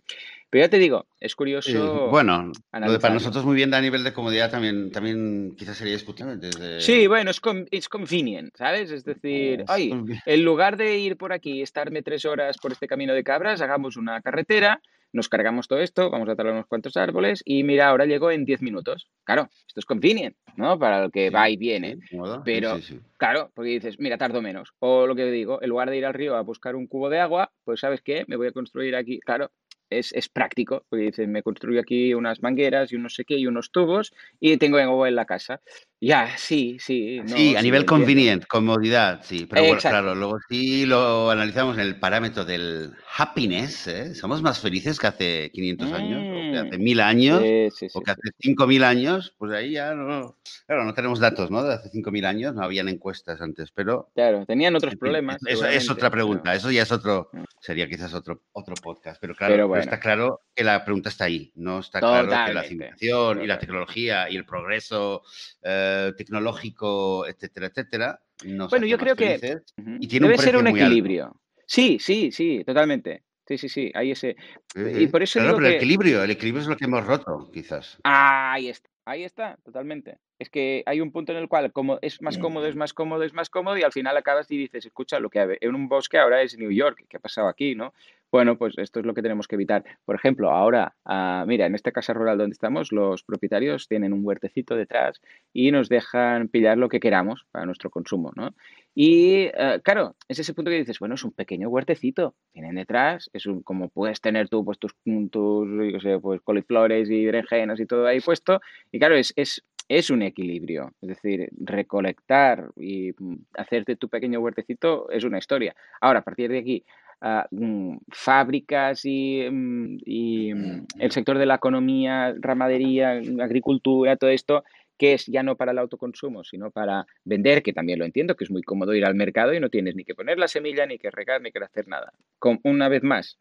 Pero 0.50 0.66
ya 0.66 0.70
te 0.70 0.80
digo, 0.80 1.08
es 1.20 1.36
Eh, 1.40 1.74
bueno 1.78 2.10
bueno, 2.10 2.52
lo 2.74 2.92
de 2.92 3.00
para 3.00 3.14
nosotros 3.14 3.46
muy 3.46 3.56
bien 3.56 3.74
a 3.74 3.82
nivel 3.82 4.04
de 4.04 4.14
comodidad 4.14 4.52
también, 4.52 4.92
también 4.92 5.56
quizás 5.58 5.78
sería 5.78 5.94
discutible 5.94 6.38
desde... 6.38 6.82
Sí, 6.82 7.08
bueno, 7.08 7.32
es 7.32 7.42
it's 7.72 7.90
convenient, 7.90 8.56
¿sabes? 8.56 8.92
Es 8.92 9.04
decir, 9.04 9.64
ay, 9.68 9.92
en 10.26 10.44
lugar 10.44 10.78
de 10.78 10.98
ir 10.98 11.18
por 11.18 11.34
aquí 11.34 11.60
y 11.60 11.62
estarme 11.62 12.02
tres 12.02 12.26
horas 12.26 12.58
por 12.58 12.72
este 12.72 12.88
camino 12.88 13.14
de 13.14 13.24
cabras, 13.24 13.62
hagamos 13.62 13.98
una 13.98 14.22
carretera, 14.22 14.82
nos 15.18 15.28
cargamos 15.28 15.68
todo 15.68 15.80
esto, 15.80 16.10
vamos 16.10 16.30
a 16.30 16.36
talar 16.36 16.54
unos 16.54 16.68
cuantos 16.68 16.96
árboles 16.96 17.42
y 17.44 17.64
mira, 17.64 17.90
ahora 17.90 18.06
llego 18.06 18.32
en 18.32 18.46
10 18.46 18.62
minutos. 18.62 19.10
Claro, 19.26 19.50
esto 19.68 19.80
es 19.82 19.86
convenient, 19.86 20.38
¿no? 20.56 20.80
Para 20.80 21.04
el 21.06 21.12
que 21.12 21.30
va 21.30 21.50
y 21.50 21.58
viene. 21.58 21.98
sí, 22.10 22.18
Pero, 22.46 22.80
sí. 22.80 23.00
claro, 23.18 23.52
porque 23.54 23.72
dices, 23.72 24.00
mira, 24.00 24.18
tardo 24.18 24.42
menos. 24.42 24.70
O 24.80 25.06
lo 25.08 25.16
que 25.16 25.26
digo, 25.26 25.62
en 25.62 25.70
lugar 25.70 25.90
de 25.90 25.98
ir 25.98 26.06
al 26.06 26.14
río 26.14 26.36
a 26.36 26.42
buscar 26.42 26.76
un 26.76 26.88
cubo 26.88 27.10
de 27.10 27.20
agua, 27.20 27.52
pues 27.66 27.82
¿sabes 27.82 28.02
qué? 28.02 28.24
Me 28.28 28.38
voy 28.38 28.48
a 28.48 28.52
construir 28.52 28.96
aquí. 28.96 29.20
Claro, 29.20 29.52
es, 29.90 30.12
es 30.14 30.30
práctico, 30.30 30.86
porque 30.90 31.06
dices, 31.06 31.28
me 31.28 31.44
construyo 31.44 31.80
aquí 31.82 32.14
unas 32.14 32.42
mangueras 32.42 32.92
y 32.92 32.96
un 32.96 33.04
no 33.04 33.10
sé 33.10 33.26
qué 33.26 33.38
y 33.38 33.48
unos 33.48 33.72
tubos 33.72 34.14
y 34.40 34.58
tengo 34.58 34.78
agua 34.78 35.08
en 35.10 35.16
la 35.16 35.26
casa. 35.26 35.62
Ya, 36.00 36.38
sí, 36.38 36.78
sí, 36.80 37.24
no, 37.24 37.36
Sí, 37.36 37.56
a 37.56 37.60
sí, 37.60 37.66
nivel 37.66 37.86
convenient, 37.86 38.46
comodidad, 38.48 39.22
sí. 39.24 39.48
Pero 39.50 39.66
bueno, 39.66 39.82
claro, 39.82 40.14
luego 40.16 40.38
sí 40.48 40.86
lo 40.86 41.30
analizamos 41.32 41.76
en 41.76 41.82
el 41.82 42.00
parámetro 42.00 42.46
del 42.46 42.94
happiness, 43.18 43.88
¿eh? 43.88 44.14
Somos 44.16 44.42
más 44.42 44.60
felices 44.60 45.00
que 45.00 45.08
hace 45.08 45.52
500 45.52 45.92
años, 45.94 46.28
que 46.64 46.68
hace 46.68 46.78
1000 46.78 47.00
años, 47.02 47.42
sí, 47.42 47.70
sí, 47.72 47.88
o 47.94 48.02
que 48.02 48.12
hace 48.12 48.22
5000 48.40 48.84
años, 48.84 49.36
pues 49.38 49.52
ahí 49.54 49.72
ya 49.72 49.94
no. 49.94 50.38
Claro, 50.66 50.84
no 50.86 50.94
tenemos 50.94 51.20
datos, 51.20 51.52
¿no? 51.52 51.64
De 51.64 51.74
hace 51.74 51.90
5000 51.90 52.26
años, 52.26 52.56
no 52.56 52.64
habían 52.64 52.90
encuestas 52.90 53.42
antes, 53.42 53.72
pero. 53.72 54.10
Claro, 54.16 54.46
tenían 54.46 54.76
otros 54.76 54.96
problemas, 54.96 55.38
eso 55.46 55.66
es 55.66 55.90
otra 55.90 56.10
pero, 56.10 56.24
pregunta, 56.24 56.56
eso 56.56 56.72
ya 56.72 56.84
es 56.84 56.92
otro, 56.92 57.30
mm, 57.34 57.44
sería 57.60 57.88
quizás 57.88 58.14
otro, 58.14 58.44
otro 58.54 58.76
podcast, 58.76 59.20
pero 59.22 59.36
claro, 59.36 59.54
pero 59.54 59.58
pero 59.58 59.68
bueno, 59.68 59.84
está 59.84 60.00
claro 60.00 60.42
que 60.54 60.64
la 60.64 60.84
pregunta 60.84 61.10
está 61.10 61.26
ahí, 61.26 61.52
no 61.56 61.80
está 61.80 62.00
claro 62.00 62.28
que 62.46 62.54
la 62.54 62.64
civilización 62.64 63.44
y 63.44 63.48
la 63.48 63.60
tecnología 63.60 64.30
y 64.30 64.36
el 64.36 64.46
progreso 64.46 65.24
eh, 65.64 66.14
tecnológico, 66.18 67.28
etcétera, 67.28 67.68
etcétera, 67.68 68.22
nos 68.46 68.70
Bueno, 68.70 68.86
yo 68.86 68.98
creo 68.98 69.16
que 69.16 69.40
felices 69.40 69.74
y 70.00 70.08
tiene 70.08 70.28
un 70.28 70.32
debe 70.32 70.44
ser 70.44 70.58
un 70.58 70.68
equilibrio. 70.68 71.40
Sí, 71.66 71.98
sí, 72.00 72.32
sí, 72.32 72.64
totalmente. 72.66 73.24
Sí, 73.48 73.58
sí, 73.58 73.70
sí, 73.70 73.92
hay 73.96 74.12
ese. 74.12 74.36
Sí, 74.76 75.04
Y 75.04 75.08
por 75.08 75.24
eso 75.24 75.40
digo 75.40 75.56
pero 75.56 75.68
el 75.68 75.74
que 75.74 75.78
equilibrio, 75.78 76.24
el 76.24 76.32
equilibrio 76.32 76.62
es 76.64 76.68
lo 76.68 76.76
que 76.76 76.86
hemos 76.86 77.06
roto, 77.06 77.50
quizás. 77.54 77.98
ahí 78.04 78.68
está, 78.68 78.90
ahí 79.06 79.24
está, 79.24 79.58
totalmente. 79.64 80.18
Es 80.38 80.50
que 80.50 80.84
hay 80.86 81.00
un 81.00 81.12
punto 81.12 81.32
en 81.32 81.38
el 81.38 81.48
cual 81.48 81.72
como 81.72 81.98
es 82.02 82.22
más 82.22 82.38
cómodo, 82.38 82.68
es 82.68 82.76
más 82.76 82.94
cómodo, 82.94 83.24
es 83.24 83.34
más 83.34 83.50
cómodo 83.50 83.78
y 83.78 83.84
al 83.84 83.94
final 83.94 84.18
acabas 84.18 84.52
y 84.52 84.58
dices, 84.58 84.86
escucha, 84.86 85.20
lo 85.20 85.30
que 85.30 85.58
en 85.62 85.76
un 85.76 85.88
bosque 85.88 86.18
ahora 86.18 86.42
es 86.42 86.58
New 86.58 86.72
York, 86.72 87.06
¿qué 87.08 87.18
ha 87.18 87.22
pasado 87.22 87.48
aquí, 87.48 87.74
no? 87.74 87.94
Bueno, 88.32 88.58
pues 88.58 88.78
esto 88.78 89.00
es 89.00 89.06
lo 89.06 89.14
que 89.14 89.22
tenemos 89.22 89.48
que 89.48 89.56
evitar. 89.56 89.86
Por 90.04 90.16
ejemplo, 90.16 90.52
ahora, 90.52 90.96
ah, 91.06 91.46
mira, 91.48 91.66
en 91.66 91.76
esta 91.76 91.92
casa 91.94 92.14
rural 92.14 92.38
donde 92.38 92.54
estamos, 92.54 92.92
los 92.92 93.24
propietarios 93.24 93.88
tienen 93.88 94.12
un 94.12 94.22
huertecito 94.24 94.76
detrás 94.76 95.22
y 95.54 95.72
nos 95.72 95.88
dejan 95.88 96.50
pillar 96.50 96.78
lo 96.78 96.90
que 96.90 97.00
queramos 97.00 97.46
para 97.52 97.66
nuestro 97.66 97.90
consumo, 97.90 98.32
¿no? 98.36 98.54
Y 98.94 99.44
eh, 99.54 99.80
claro, 99.84 100.16
es 100.28 100.40
ese 100.40 100.54
punto 100.54 100.70
que 100.72 100.78
dices, 100.78 101.00
bueno, 101.00 101.16
es 101.16 101.24
un 101.24 101.32
pequeño 101.32 101.70
huertecito, 101.70 102.36
tienen 102.52 102.76
detrás, 102.76 103.30
es 103.32 103.46
un, 103.46 103.62
como 103.64 103.90
puedes 103.90 104.20
tener 104.20 104.50
tú 104.50 104.66
pues, 104.66 104.78
tus, 104.80 104.94
tus 105.32 105.68
yo 105.94 106.00
sé, 106.02 106.20
pues, 106.20 106.42
coliflores 106.42 107.10
y 107.10 107.26
berenjenas 107.26 107.80
y 107.80 107.86
todo 107.86 108.08
ahí 108.08 108.20
puesto, 108.20 108.60
y 108.92 109.00
claro, 109.00 109.16
es, 109.16 109.32
es, 109.38 109.64
es 109.88 110.10
un 110.10 110.22
equilibrio, 110.22 110.92
es 111.02 111.10
decir, 111.10 111.50
recolectar 111.60 112.72
y 112.76 113.12
mm, 113.18 113.36
hacerte 113.54 113.96
tu 113.96 114.10
pequeño 114.10 114.40
huertecito 114.42 115.10
es 115.12 115.24
una 115.24 115.38
historia. 115.38 115.76
Ahora, 116.02 116.20
a 116.20 116.24
partir 116.24 116.50
de 116.52 116.60
aquí, 116.60 116.84
Ah, 117.20 117.48
mm, 117.50 117.98
fábricas 118.12 119.02
y, 119.04 119.44
mm, 119.50 119.98
y, 120.06 120.54
mm, 120.54 120.86
el 121.00 121.12
sector 121.12 121.40
de 121.40 121.48
la 121.48 121.56
economía, 121.56 122.36
ramadería, 122.40 123.20
agricultura, 123.42 124.18
todo 124.18 124.30
esto, 124.30 124.64
que 125.00 125.14
es 125.14 125.26
ya 125.26 125.42
no 125.44 125.56
para 125.56 125.72
el 125.72 125.80
autoconsumo, 125.80 126.44
sino 126.44 126.70
para 126.72 127.06
vender, 127.24 127.64
que 127.64 127.74
también 127.74 128.00
lo 128.00 128.06
entiendo, 128.06 128.36
que 128.36 128.44
es 128.44 128.52
muy 128.52 128.62
cómodo 128.62 128.94
ir 128.94 129.06
al 129.06 129.16
mercado 129.16 129.54
y 129.54 129.60
no 129.60 129.70
tienes 129.70 129.96
ni 129.96 130.04
que 130.04 130.16
poner 130.16 130.38
la 130.38 130.48
semilla, 130.48 130.86
ni 130.86 130.98
que 131.00 131.12
regar, 131.12 131.42
ni 131.42 131.52
que 131.52 131.60
hacer 131.60 131.88
nada. 131.88 132.14
Con, 132.40 132.60
una 132.64 132.88
vez 132.90 133.04
más, 133.04 133.40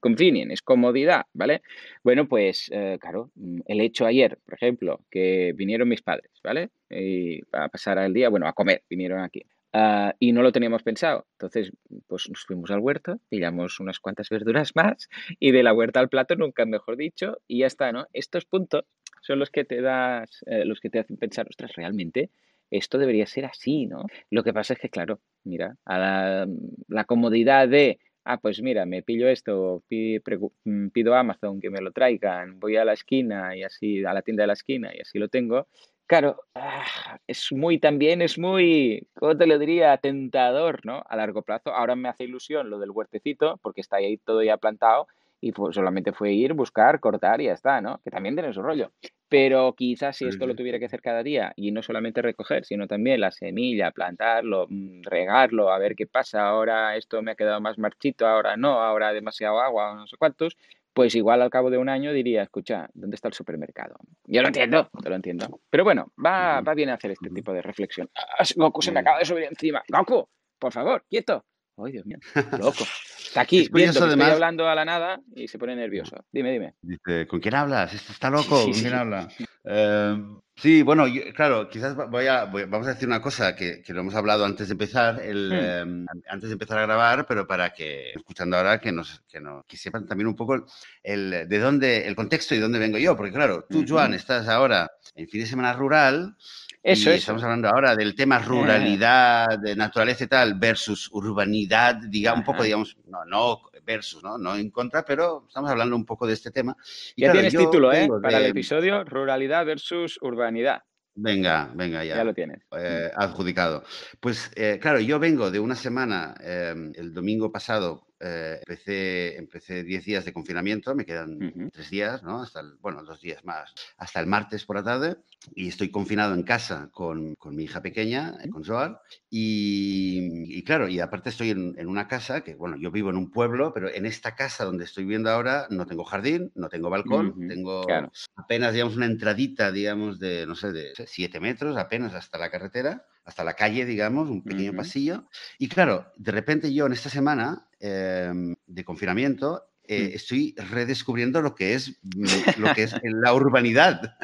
convenient, 0.00 0.52
es 0.52 0.62
comodidad, 0.62 1.26
¿vale? 1.34 1.62
Bueno, 2.02 2.28
pues 2.28 2.70
eh, 2.72 2.98
claro, 3.00 3.30
el 3.66 3.80
hecho 3.80 4.06
ayer, 4.06 4.38
por 4.44 4.54
ejemplo, 4.54 5.00
que 5.10 5.52
vinieron 5.54 5.88
mis 5.88 6.02
padres, 6.02 6.30
¿vale? 6.42 6.70
Y 6.90 7.40
a 7.52 7.68
pasar 7.68 7.98
el 7.98 8.14
día, 8.14 8.28
bueno, 8.30 8.46
a 8.46 8.52
comer, 8.52 8.82
vinieron 8.88 9.20
aquí. 9.20 9.44
Ah, 9.72 10.14
y 10.18 10.32
no 10.32 10.42
lo 10.42 10.52
teníamos 10.52 10.82
pensado. 10.82 11.26
Entonces, 11.32 11.72
pues 12.06 12.28
nos 12.28 12.44
fuimos 12.44 12.70
al 12.70 12.80
huerto, 12.80 13.20
pillamos 13.28 13.80
unas 13.80 14.00
cuantas 14.00 14.28
verduras 14.30 14.72
más 14.76 15.08
y 15.38 15.52
de 15.52 15.62
la 15.62 15.74
huerta 15.74 16.00
al 16.00 16.08
plato, 16.08 16.36
nunca 16.36 16.64
mejor 16.64 16.96
dicho, 16.96 17.38
y 17.46 17.60
ya 17.60 17.66
está, 17.66 17.92
¿no? 17.92 18.06
Estos 18.12 18.44
puntos 18.46 18.84
son 19.20 19.38
los 19.38 19.50
que 19.50 19.64
te 19.64 19.80
das, 19.82 20.42
eh, 20.46 20.64
los 20.64 20.80
que 20.80 20.90
te 20.90 21.00
hacen 21.00 21.16
pensar, 21.16 21.46
ostras, 21.48 21.74
realmente 21.74 22.30
esto 22.70 22.98
debería 22.98 23.26
ser 23.26 23.46
así, 23.46 23.86
¿no? 23.86 24.04
Lo 24.30 24.42
que 24.44 24.52
pasa 24.52 24.74
es 24.74 24.80
que, 24.80 24.90
claro, 24.90 25.20
mira, 25.44 25.76
a 25.84 25.98
la, 25.98 26.48
la 26.88 27.04
comodidad 27.04 27.68
de, 27.68 27.98
ah, 28.24 28.38
pues 28.38 28.62
mira, 28.62 28.84
me 28.86 29.02
pillo 29.02 29.28
esto, 29.28 29.82
mm, 29.90 30.88
pido 30.88 31.14
a 31.14 31.20
Amazon 31.20 31.60
que 31.60 31.70
me 31.70 31.80
lo 31.80 31.92
traigan, 31.92 32.60
voy 32.60 32.76
a 32.76 32.84
la 32.84 32.92
esquina 32.92 33.56
y 33.56 33.62
así, 33.64 34.04
a 34.04 34.12
la 34.12 34.22
tienda 34.22 34.42
de 34.42 34.48
la 34.48 34.52
esquina 34.54 34.94
y 34.94 35.00
así 35.00 35.18
lo 35.18 35.28
tengo, 35.28 35.68
Claro, 36.08 36.40
ah, 36.54 37.18
es 37.26 37.52
muy 37.52 37.78
también, 37.78 38.22
es 38.22 38.38
muy, 38.38 39.06
¿cómo 39.14 39.36
te 39.36 39.46
lo 39.46 39.58
diría? 39.58 39.94
Tentador, 39.98 40.80
¿no? 40.86 41.04
A 41.06 41.16
largo 41.16 41.42
plazo. 41.42 41.70
Ahora 41.74 41.96
me 41.96 42.08
hace 42.08 42.24
ilusión 42.24 42.70
lo 42.70 42.78
del 42.78 42.92
huertecito, 42.92 43.58
porque 43.62 43.82
está 43.82 43.96
ahí 43.96 44.16
todo 44.16 44.42
ya 44.42 44.56
plantado 44.56 45.06
y 45.38 45.52
pues 45.52 45.74
solamente 45.74 46.12
fue 46.12 46.32
ir, 46.32 46.54
buscar, 46.54 46.98
cortar 46.98 47.42
y 47.42 47.44
ya 47.44 47.52
está, 47.52 47.82
¿no? 47.82 48.00
Que 48.02 48.10
también 48.10 48.34
tiene 48.34 48.54
su 48.54 48.62
rollo. 48.62 48.90
Pero 49.28 49.74
quizás 49.76 50.16
si 50.16 50.26
esto 50.26 50.46
lo 50.46 50.56
tuviera 50.56 50.78
que 50.78 50.86
hacer 50.86 51.02
cada 51.02 51.22
día 51.22 51.52
y 51.56 51.72
no 51.72 51.82
solamente 51.82 52.22
recoger, 52.22 52.64
sino 52.64 52.86
también 52.86 53.20
la 53.20 53.30
semilla, 53.30 53.90
plantarlo, 53.90 54.66
mm, 54.70 55.02
regarlo, 55.02 55.70
a 55.70 55.78
ver 55.78 55.94
qué 55.94 56.06
pasa, 56.06 56.48
ahora 56.48 56.96
esto 56.96 57.20
me 57.20 57.32
ha 57.32 57.34
quedado 57.34 57.60
más 57.60 57.78
marchito, 57.78 58.26
ahora 58.26 58.56
no, 58.56 58.80
ahora 58.80 59.12
demasiado 59.12 59.60
agua, 59.60 59.94
no 59.94 60.06
sé 60.06 60.16
cuántos, 60.16 60.56
pues 60.98 61.14
igual 61.14 61.40
al 61.42 61.48
cabo 61.48 61.70
de 61.70 61.78
un 61.78 61.88
año 61.88 62.12
diría, 62.12 62.42
escucha, 62.42 62.90
¿dónde 62.92 63.14
está 63.14 63.28
el 63.28 63.34
supermercado? 63.34 63.94
Yo 64.24 64.42
lo 64.42 64.48
entiendo, 64.48 64.90
yo 65.00 65.08
lo 65.08 65.14
entiendo. 65.14 65.60
Pero 65.70 65.84
bueno, 65.84 66.12
va, 66.26 66.60
va 66.60 66.74
bien 66.74 66.90
hacer 66.90 67.12
este 67.12 67.30
tipo 67.30 67.52
de 67.52 67.62
reflexión. 67.62 68.10
Ah, 68.16 68.42
Goku 68.56 68.82
se 68.82 68.90
me 68.90 68.98
acaba 68.98 69.20
de 69.20 69.24
subir 69.24 69.44
encima. 69.44 69.80
Goku, 69.88 70.28
por 70.58 70.72
favor, 70.72 71.04
quieto. 71.08 71.44
Ay, 71.76 71.92
Dios 71.92 72.04
mío, 72.04 72.18
loco. 72.58 72.82
Está 73.16 73.42
aquí, 73.42 73.68
viendo 73.72 74.00
que 74.00 74.08
estoy 74.08 74.22
hablando 74.22 74.68
a 74.68 74.74
la 74.74 74.84
nada 74.84 75.20
y 75.36 75.46
se 75.46 75.56
pone 75.56 75.76
nervioso. 75.76 76.16
Dime, 76.32 76.50
dime. 76.50 76.74
Dice, 76.82 77.28
¿con 77.28 77.38
quién 77.38 77.54
hablas? 77.54 77.94
¿Este 77.94 78.10
está 78.10 78.28
loco? 78.28 78.64
¿Con 78.64 78.72
quién 78.72 78.94
habla? 78.94 79.28
Em, 79.70 80.40
sí, 80.56 80.82
bueno, 80.82 81.04
claro, 81.34 81.68
quizás 81.68 81.94
voy 81.94 82.26
a, 82.26 82.46
vamos 82.46 82.86
a 82.86 82.94
decir 82.94 83.06
una 83.06 83.20
cosa 83.20 83.54
que, 83.54 83.82
que, 83.82 83.92
lo 83.92 84.00
hemos 84.00 84.14
hablado 84.14 84.46
antes 84.46 84.68
de 84.68 84.72
empezar, 84.72 85.20
el, 85.20 85.50
hmm. 85.50 85.88
em, 85.90 86.06
antes 86.30 86.48
de 86.48 86.54
empezar 86.54 86.78
a 86.78 86.86
grabar, 86.86 87.26
pero 87.26 87.46
para 87.46 87.74
que, 87.74 88.12
escuchando 88.12 88.56
ahora, 88.56 88.80
que 88.80 88.92
nos, 88.92 89.20
que 89.28 89.40
nos 89.40 89.66
que 89.66 89.76
sepan 89.76 90.06
también 90.06 90.28
un 90.28 90.36
poco 90.36 90.64
el, 91.02 91.46
de 91.46 91.58
dónde, 91.58 92.06
el 92.06 92.16
contexto 92.16 92.54
y 92.54 92.58
dónde 92.58 92.78
vengo 92.78 92.96
yo, 92.96 93.14
porque 93.14 93.32
claro, 93.32 93.66
tú, 93.68 93.84
Joan, 93.86 94.14
estás 94.14 94.48
ahora 94.48 94.90
en 95.14 95.28
fin 95.28 95.42
de 95.42 95.46
semana 95.46 95.74
rural, 95.74 96.34
eso, 96.82 97.10
Estamos 97.10 97.42
hablando 97.42 97.68
ahora 97.68 97.96
del 97.96 98.14
tema 98.14 98.38
ruralidad, 98.38 99.58
de 99.58 99.74
naturaleza 99.76 100.24
y 100.24 100.26
tal, 100.28 100.54
versus 100.54 101.10
urbanidad, 101.12 101.96
digamos, 101.96 102.38
un 102.38 102.44
poco, 102.44 102.62
digamos, 102.62 102.96
no, 103.06 103.24
no 103.26 103.60
versus, 103.88 104.22
¿no? 104.22 104.36
No 104.36 104.54
en 104.54 104.70
contra, 104.70 105.02
pero 105.02 105.46
estamos 105.48 105.70
hablando 105.70 105.96
un 105.96 106.04
poco 106.04 106.26
de 106.26 106.34
este 106.34 106.50
tema. 106.50 106.76
ya 107.16 107.32
tienes 107.32 107.56
título, 107.56 107.90
¿eh? 107.92 108.06
Para 108.22 108.38
el 108.38 108.46
episodio, 108.46 109.02
ruralidad 109.02 109.64
versus 109.64 110.18
urbanidad. 110.20 110.82
Venga, 111.14 111.72
venga, 111.74 112.04
ya. 112.04 112.16
Ya 112.16 112.24
lo 112.24 112.34
tienes. 112.34 112.60
Eh, 112.78 113.10
adjudicado. 113.16 113.82
Pues 114.20 114.52
eh, 114.54 114.78
claro, 114.80 115.00
yo 115.00 115.18
vengo 115.18 115.50
de 115.50 115.58
una 115.58 115.74
semana, 115.74 116.34
em, 116.40 116.92
el 116.94 117.12
domingo 117.12 117.50
pasado, 117.50 118.06
eh, 118.20 118.56
empecé, 118.60 119.36
empecé 119.36 119.84
10 119.84 120.04
días 120.04 120.24
de 120.24 120.32
confinamiento, 120.32 120.94
me 120.94 121.04
quedan 121.04 121.70
tres 121.72 121.90
días, 121.90 122.22
¿no? 122.22 122.42
Hasta 122.42 122.60
el, 122.60 122.74
bueno, 122.80 123.04
dos 123.04 123.20
días 123.20 123.44
más, 123.44 123.72
hasta 123.96 124.20
el 124.20 124.26
martes 124.26 124.64
por 124.64 124.76
la 124.76 124.82
tarde, 124.82 125.16
y 125.54 125.68
estoy 125.68 125.90
confinado 125.90 126.34
en 126.34 126.42
casa 126.42 126.88
con, 126.92 127.36
con 127.36 127.54
mi 127.54 127.64
hija 127.64 127.80
pequeña, 127.80 128.36
con 128.50 128.64
Joar, 128.64 129.00
y, 129.30 130.58
y, 130.58 130.64
claro, 130.64 130.88
y 130.88 130.98
aparte 131.00 131.30
estoy 131.30 131.50
en, 131.50 131.74
en, 131.78 131.86
una 131.86 132.08
casa 132.08 132.42
que, 132.42 132.54
bueno, 132.54 132.76
yo 132.76 132.90
vivo 132.90 133.10
en 133.10 133.16
un 133.16 133.30
pueblo, 133.30 133.72
pero 133.72 133.88
en 133.88 134.04
esta 134.04 134.34
casa 134.34 134.64
donde 134.64 134.84
estoy 134.84 135.04
viviendo 135.04 135.30
ahora 135.30 135.68
no 135.70 135.86
tengo 135.86 136.04
jardín, 136.04 136.50
no 136.54 136.68
tengo 136.68 136.90
balcón, 136.90 137.46
tengo 137.46 137.86
apenas, 138.34 138.72
digamos, 138.72 138.96
una 138.96 139.06
entradita, 139.06 139.70
digamos, 139.70 140.18
de, 140.18 140.44
no 140.46 140.56
sé, 140.56 140.72
de 140.72 140.92
7 141.06 141.38
metros, 141.40 141.76
apenas 141.76 142.14
hasta 142.14 142.38
la 142.38 142.50
carretera 142.50 143.04
hasta 143.28 143.44
la 143.44 143.52
calle, 143.52 143.84
digamos, 143.84 144.30
un 144.30 144.42
pequeño 144.42 144.72
pasillo. 144.72 145.26
Y 145.58 145.68
claro, 145.68 146.10
de 146.16 146.32
repente 146.32 146.72
yo 146.72 146.86
en 146.86 146.94
esta 146.94 147.10
semana 147.10 147.68
em, 147.78 148.56
de 148.66 148.84
confinamiento 148.86 149.66
eh, 149.84 150.12
mm. 150.12 150.16
estoy 150.16 150.54
redescubriendo 150.56 151.42
lo 151.42 151.54
que 151.54 151.74
es 151.74 152.00
lo 152.56 152.72
que 152.74 152.84
es 152.84 152.94
la 153.02 153.34
urbanidad. 153.34 154.16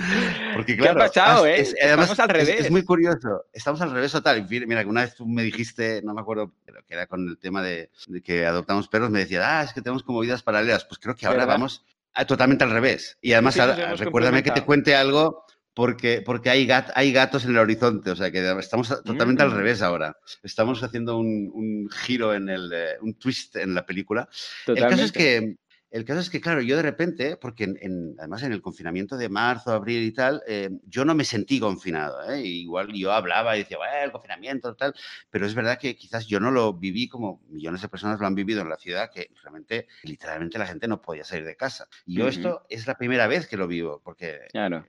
Porque 0.55 0.75
claro, 0.75 1.01
¿Qué 1.01 1.05
ha 1.05 1.09
pasado, 1.09 1.47
eh? 1.47 1.61
Estamos 1.61 2.19
al 2.19 2.29
revés. 2.31 2.61
Es, 2.61 2.71
muy 2.71 2.83
curioso. 2.83 3.45
Estamos 3.53 3.83
al 3.83 3.91
revés 3.91 4.11
total. 4.11 4.47
Mira, 4.49 4.83
que 4.83 4.89
una 4.89 5.03
vez 5.03 5.15
tú 5.15 5.27
me 5.27 5.43
dijiste, 5.43 6.01
no 6.03 6.15
me 6.15 6.23
acuerdo, 6.23 6.55
que 6.65 6.95
era 6.95 7.07
con 7.07 7.29
el 7.29 7.37
tema 7.37 7.63
de, 7.63 7.91
que 8.25 8.47
adoptamos 8.47 8.89
perros, 8.89 9.11
me 9.11 9.19
decías, 9.19 9.45
ah, 9.47 9.65
es 9.65 9.75
que 9.75 9.83
tenemos 9.83 10.03
como 10.03 10.21
vidas 10.21 10.43
paralelas. 10.43 10.87
Pues 10.87 10.99
creo 10.99 11.15
que 11.15 11.27
ahora 11.27 11.45
vamos 11.45 11.85
totalmente 12.27 12.65
al 12.65 12.71
revés. 12.71 13.19
Y 13.21 13.33
además, 13.35 13.59
recuérdame 13.99 14.43
que 14.43 14.51
te 14.51 14.65
cuente 14.65 14.97
algo 14.97 15.45
porque, 15.75 16.23
porque 16.25 16.51
hay, 16.51 16.69
hay 16.95 17.13
gatos 17.13 17.45
en 17.45 17.51
el 17.51 17.59
horizonte, 17.59 18.11
o 18.13 18.17
sea 18.17 18.31
que 18.31 18.59
estamos 18.59 18.89
totalmente 19.05 19.43
al 19.43 19.51
mm. 19.51 19.57
revés 19.57 19.83
ahora. 19.83 20.17
Estamos 20.43 20.83
haciendo 20.83 21.19
un, 21.19 21.51
un 21.53 21.91
giro 21.91 22.33
en 22.33 22.49
el, 22.49 22.73
eh, 22.73 22.97
un 23.01 23.15
twist 23.15 23.57
en 23.57 23.75
la 23.75 23.85
película. 23.85 24.29
El 24.67 24.81
caso 24.81 25.03
es 25.03 25.13
que 25.13 25.57
el 25.95 26.05
caso 26.05 26.19
es 26.19 26.29
que, 26.29 26.41
claro, 26.41 26.61
yo 26.61 26.75
de 26.75 26.83
repente, 26.83 27.37
porque 27.37 27.63
en, 27.63 28.17
además 28.19 28.43
en 28.43 28.53
el 28.53 28.61
confinamiento 28.61 29.17
de 29.17 29.29
marzo, 29.29 29.71
abril 29.71 30.03
y 30.03 30.11
tal, 30.11 30.43
eh, 30.49 30.69
yo 30.89 31.05
no 31.05 31.15
me 31.15 31.25
sentí 31.25 31.61
confinado. 31.61 32.29
¿eh? 32.29 32.41
Igual 32.41 32.93
yo 32.93 33.13
hablaba 33.13 33.55
y 33.55 33.61
decía, 33.61 33.77
bueno, 33.77 33.93
el 34.03 34.11
confinamiento, 34.11 34.75
tal, 34.75 34.93
pero 35.31 35.47
es 35.47 35.55
verdad 35.55 35.79
que 35.79 35.95
quizás 35.95 36.27
yo 36.27 36.41
no 36.41 36.51
lo 36.51 36.73
viví 36.73 37.07
como 37.07 37.41
millones 37.49 37.81
de 37.81 37.89
personas 37.89 38.19
lo 38.19 38.27
han 38.27 38.35
vivido 38.35 38.61
en 38.61 38.71
la 38.71 38.77
ciudad, 38.77 39.09
que 39.09 39.31
realmente, 39.41 39.87
literalmente 40.03 40.59
la 40.59 40.67
gente 40.67 40.89
no 40.89 41.01
podía 41.01 41.23
salir 41.23 41.45
de 41.45 41.55
casa. 41.55 41.87
Y 42.07 42.17
yo 42.17 42.27
esto 42.27 42.67
es 42.69 42.89
la 42.89 42.97
primera 42.97 43.29
vez 43.29 43.47
que 43.47 43.57
lo 43.57 43.69
vivo, 43.69 44.01
porque 44.03 44.41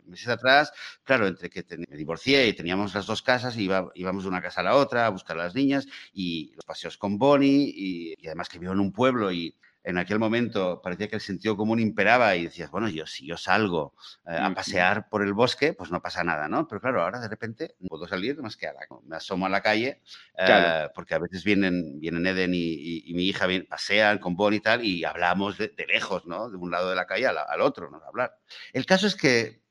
meses 0.08 0.30
atrás, 0.30 0.74
claro, 1.04 1.28
entre 1.28 1.52
que 1.52 1.64
me 1.88 1.98
divorcié 1.98 2.48
y 2.48 2.54
teníamos 2.54 2.96
las 2.96 3.06
dos 3.06 3.22
casas, 3.22 3.56
iba, 3.58 3.92
íbamos 3.94 4.24
de 4.24 4.30
una 4.30 4.42
casa 4.42 4.62
a 4.62 4.64
la 4.64 4.76
otra 4.76 5.06
a 5.06 5.10
buscar 5.10 5.38
a 5.38 5.44
las 5.44 5.54
niñas 5.54 5.86
y 6.16 6.52
los 6.56 6.66
paseos 6.66 6.98
con 6.98 7.20
Bonnie 7.20 7.72
y, 7.76 8.16
y 8.18 8.26
además 8.26 8.50
que 8.50 8.58
vivo 8.58 8.74
en 8.74 8.80
un 8.80 8.92
pueblo 8.92 9.32
y 9.32 9.56
en 9.86 10.00
aquel 10.00 10.18
momento 10.18 10.82
parecía 10.82 11.08
que 11.08 11.16
el 11.16 11.22
sentido 11.22 11.56
común 11.56 11.80
imperaba 11.80 12.36
y 12.36 12.46
decías, 12.46 12.72
bueno, 12.72 12.90
yo 12.90 13.06
si 13.06 13.28
yo 13.28 13.38
salgo 13.38 13.94
eh, 14.28 14.36
a 14.36 14.52
pasear 14.54 15.10
por 15.10 15.22
el 15.22 15.34
bosque, 15.34 15.74
pues 15.74 15.92
no 15.92 16.02
pasa 16.02 16.24
nada, 16.24 16.50
¿no? 16.50 16.68
Pero 16.68 16.82
claro, 16.82 17.04
ahora 17.04 17.20
de 17.20 17.28
repente 17.28 17.76
no 17.80 17.90
puedo 17.90 18.08
salir 18.08 18.42
más 18.42 18.58
que 18.58 18.68
a 18.68 18.74
la, 18.74 18.80
me 19.04 19.16
asomo 19.16 19.46
a 19.46 19.50
la 19.50 19.62
calle, 19.62 20.02
eh, 20.38 20.88
porque 20.96 21.14
a 21.14 21.20
veces 21.20 21.44
vienen, 21.44 22.00
vienen 22.00 22.26
Eden 22.26 22.52
y, 22.54 23.14
mi 23.16 23.26
hija 23.26 23.48
pasean 23.70 24.18
con 24.18 24.36
Bonnie 24.36 24.58
y 24.58 24.62
tal, 24.62 24.84
y 24.84 25.06
hablamos 25.06 25.58
de, 25.58 25.74
lejos, 25.88 26.26
¿no? 26.26 26.50
De 26.50 26.58
un 26.58 26.72
lado 26.72 26.90
de 26.90 26.96
la 26.96 27.06
calle 27.06 27.28
al, 27.28 27.38
al 27.38 27.62
otro, 27.62 27.90
¿no? 27.92 28.02
Hablar. 28.04 28.38
El 28.74 28.86
caso 28.86 29.06
es 29.08 29.16
que 29.16 29.65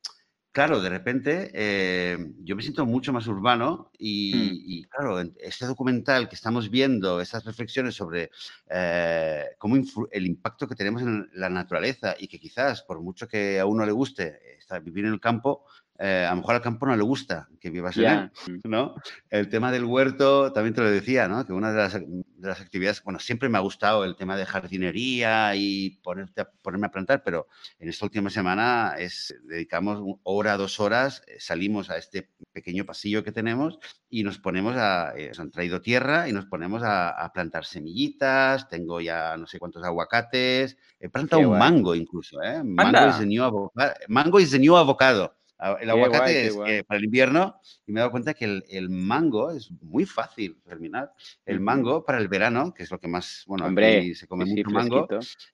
claro, 0.55 0.81
de 0.81 0.89
repente 0.89 1.51
eh, 1.53 2.17
yo 2.39 2.55
me 2.55 2.63
siento 2.63 2.87
mucho 2.87 3.13
más 3.13 3.27
urbano 3.27 3.91
hmm. 3.95 3.99
y, 3.99 4.85
claro, 4.85 5.21
este 5.39 5.67
documental 5.67 6.29
que 6.29 6.37
estamos 6.37 6.71
viendo, 6.71 7.21
estas 7.21 7.45
reflexiones 7.45 7.97
sobre 7.97 8.31
eh, 8.71 9.47
cómo 9.59 9.77
el 10.13 10.27
impacto 10.27 10.69
que 10.69 10.77
tenemos 10.77 11.03
en 11.03 11.29
la 11.35 11.51
naturaleza 11.51 12.15
y 12.17 12.29
que 12.29 12.39
quizás 12.39 12.83
por 12.83 13.03
mucho 13.03 13.27
que 13.27 13.59
a 13.59 13.67
uno 13.67 13.85
le 13.85 13.93
guste 13.93 14.39
vivir 14.83 15.05
en 15.07 15.13
el 15.13 15.21
campo, 15.21 15.65
eh, 15.99 16.27
a 16.27 16.31
lo 16.31 16.37
mejor 16.39 16.57
al 16.57 16.61
campo 16.63 16.87
no 16.87 16.97
le 16.97 17.03
gusta 17.05 17.49
que 17.61 17.71
vivas 17.71 17.97
en 17.97 18.03
Ya. 18.03 18.33
él, 18.49 18.61
¿no? 18.65 18.95
El 19.31 19.49
tema 19.49 19.71
del 19.73 19.85
huerto, 19.85 20.53
también 20.53 20.75
te 20.75 20.81
lo 20.83 20.91
decía, 20.91 21.29
¿no? 21.29 21.47
Que 21.47 21.53
una 21.53 21.71
de 21.71 21.77
las, 21.79 21.93
de 21.95 22.25
las 22.49 22.61
actividades, 22.61 23.03
bueno, 23.05 23.19
siempre 23.21 23.49
me 23.49 23.59
ha 23.59 23.61
gustado 23.63 24.05
el 24.05 24.17
tema 24.17 24.37
de 24.37 24.45
jardinería 24.45 25.55
y 25.57 25.99
ponerte 26.03 26.43
a- 26.43 26.51
ponerme 26.63 26.89
a 26.89 26.91
plantar, 26.91 27.23
pero 27.25 27.47
en 27.79 27.89
esta 27.89 28.05
última 28.07 28.29
semana 28.29 28.95
es, 28.99 29.35
dedicamos 29.45 30.01
una 30.01 30.17
hora, 30.25 30.57
dos 30.57 30.81
horas, 30.81 31.23
eh, 31.27 31.37
salimos 31.39 31.91
a 31.91 31.97
este 31.97 32.31
pequeño 32.53 32.85
pasillo 32.85 33.23
que 33.25 33.33
tenemos 33.33 33.79
y 34.11 34.25
nos 34.25 34.39
ponemos 34.39 34.77
a, 34.77 35.13
eh, 35.17 35.29
nos 35.29 35.41
han 35.41 35.51
traído 35.51 35.81
tierra 35.81 36.29
y 36.29 36.33
nos 36.33 36.47
ponemos 36.47 36.83
a, 36.83 37.11
a 37.11 37.33
plantar 37.33 37.65
semillitas, 37.65 38.69
tengo 38.69 39.01
ya 39.01 39.37
no 39.37 39.47
sé 39.47 39.59
cuántos 39.59 39.83
aguacates, 39.85 40.77
he 41.01 41.09
plantado 41.09 41.41
Qué 41.41 41.47
un 41.47 41.57
guay. 41.57 41.61
mango 41.73 41.95
incluso, 41.95 42.43
¿eh? 42.43 42.63
Mango 42.65 42.89
Anda. 42.99 43.09
is 43.11 43.19
the 43.19 43.27
new 43.27 43.43
avocado. 43.45 43.95
Mango 44.09 44.39
new 44.59 44.77
avocado. 44.77 45.37
A- 45.59 45.75
El 45.81 45.89
aguacate 45.91 46.19
guay, 46.19 46.37
es 46.37 46.57
eh, 46.81 46.85
para 46.85 46.99
el 46.99 47.05
invierno 47.05 47.57
y 47.87 47.93
me 47.93 48.01
he 48.01 48.03
dado 48.03 48.11
cuenta 48.11 48.35
que 48.35 48.45
el, 48.45 48.65
el 48.69 48.91
mango 48.91 49.51
es 49.51 49.71
muy 49.83 50.05
fácil 50.05 50.59
terminar. 50.65 51.13
El 51.47 51.61
mango 51.61 52.05
para 52.05 52.19
el 52.19 52.29
verano, 52.29 52.75
que 52.75 52.83
es 52.83 52.91
lo 52.91 52.99
que 52.99 53.09
más, 53.09 53.45
bueno, 53.47 53.67
Hombre, 53.67 53.99
aquí 53.99 54.15
se 54.15 54.27
come 54.27 54.45
sí, 54.47 54.51
mucho 54.57 54.71
mango, 54.71 55.09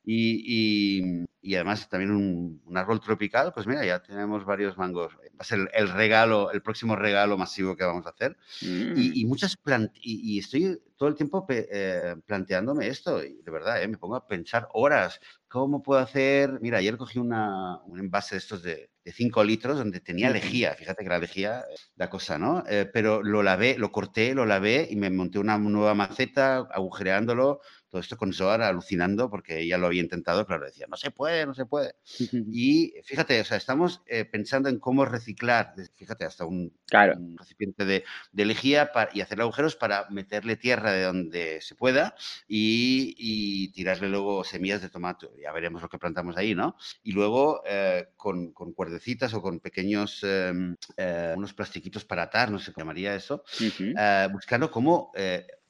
y, 0.05 0.99
y- 1.03 1.25
y 1.43 1.55
además 1.55 1.89
también 1.89 2.11
un, 2.11 2.61
un 2.65 2.77
árbol 2.77 3.01
tropical, 3.01 3.53
pues 3.55 3.67
mira, 3.67 3.85
ya 3.85 4.03
tenemos 4.03 4.45
varios 4.45 4.77
mangos. 4.77 5.15
Va 5.17 5.39
a 5.39 5.45
ser 5.45 5.71
el, 5.73 5.89
regalo, 5.89 6.51
el 6.51 6.63
próximo 6.63 6.97
regalo 6.97 7.39
masivo 7.39 7.77
que 7.77 7.85
vamos 7.85 8.07
a 8.07 8.11
hacer. 8.11 8.37
Mm. 8.63 8.99
Y, 8.99 9.21
y 9.21 9.25
muchas 9.25 9.57
plant 9.57 9.91
y, 9.97 10.35
y 10.35 10.39
estoy 10.39 10.79
todo 11.01 11.09
el 11.09 11.15
tiempo 11.15 11.47
eh, 11.49 12.15
planteándome 12.27 12.87
esto, 12.87 13.25
y 13.25 13.41
de 13.43 13.51
verdad, 13.51 13.83
eh, 13.83 13.89
me 13.89 13.97
pongo 13.97 14.17
a 14.17 14.29
pensar 14.29 14.69
horas. 14.75 15.19
¿Cómo 15.49 15.83
puedo 15.83 15.99
hacer? 15.99 16.59
Mira, 16.61 16.77
ayer 16.77 16.99
cogí 16.99 17.19
una, 17.19 17.79
un 17.87 17.99
envase 17.99 18.35
de 18.35 18.39
estos 18.39 18.63
de, 18.63 18.91
de 19.05 19.13
5 19.13 19.43
litros 19.43 19.79
donde 19.79 20.01
tenía 20.01 20.31
lejía. 20.31 20.75
Fíjate 20.75 21.03
que 21.03 21.09
la 21.09 21.19
lejía 21.19 21.61
eh, 21.61 21.75
da 21.97 22.11
cosa, 22.11 22.39
¿no? 22.39 22.65
Eh, 22.69 22.89
pero 22.93 23.23
lo 23.23 23.43
lavé, 23.43 23.77
lo 23.79 23.91
corté, 23.91 24.35
lo 24.35 24.45
lavé 24.45 24.87
y 24.91 24.97
me 24.97 25.11
monté 25.11 25.39
una 25.39 25.57
nueva 25.59 25.95
maceta 25.95 26.59
agujereándolo. 26.71 27.61
Todo 27.89 28.01
esto 28.01 28.17
con 28.17 28.33
Zohar 28.33 28.63
alucinando 28.63 29.29
porque 29.31 29.61
ella 29.61 29.77
lo 29.77 29.87
había 29.89 30.03
intentado, 30.03 30.47
claro, 30.47 30.67
decía, 30.67 30.87
no 30.89 30.97
se 30.97 31.11
puede, 31.11 31.45
no 31.47 31.55
se 31.55 31.67
puede. 31.67 31.95
Y 32.53 32.95
fíjate, 33.05 33.41
o 33.41 33.45
sea, 33.45 33.57
estamos 33.57 34.03
eh, 34.07 34.25
pensando 34.25 34.69
en 34.69 34.79
cómo 34.79 35.05
reciclar, 35.05 35.75
fíjate, 35.97 36.25
hasta 36.25 36.45
un, 36.45 36.73
Claro. 36.87 37.17
un 37.17 37.37
recipiente 37.37 37.85
de, 37.85 38.05
de 38.33 38.45
lejía 38.45 38.91
y 39.13 39.21
hacer 39.23 39.41
agujeros 39.41 39.75
para 39.77 40.09
meterle 40.11 40.57
tierra 40.57 40.90
de 40.93 41.03
donde 41.05 41.61
se 41.61 41.75
pueda 41.75 42.15
y, 42.49 43.15
y 43.19 43.73
tirarle 43.73 44.09
luego 44.09 44.45
semillas 44.45 44.83
de 44.83 44.91
tomate. 44.91 45.29
Ya 45.43 45.53
veremos 45.53 45.83
lo 45.83 45.89
que 45.89 45.99
plantamos 45.99 46.37
ahí, 46.37 46.55
¿no? 46.55 46.77
Y 47.03 47.13
luego 47.13 47.63
eh, 47.67 48.09
con, 48.17 48.53
con 48.53 48.73
cuerdecitas 48.73 49.35
o 49.35 49.43
con 49.43 49.61
pequeños, 49.61 50.23
em, 50.23 50.77
eh, 50.97 51.35
unos 51.37 51.55
plastiquitos 51.55 52.05
para 52.05 52.25
atar, 52.25 52.51
no 52.51 52.59
sé 52.59 52.73
cómo 52.73 52.81
llamaría 52.83 53.15
eso, 53.15 53.45
eh, 53.61 54.29
buscando 54.33 54.71
cómo 54.71 55.13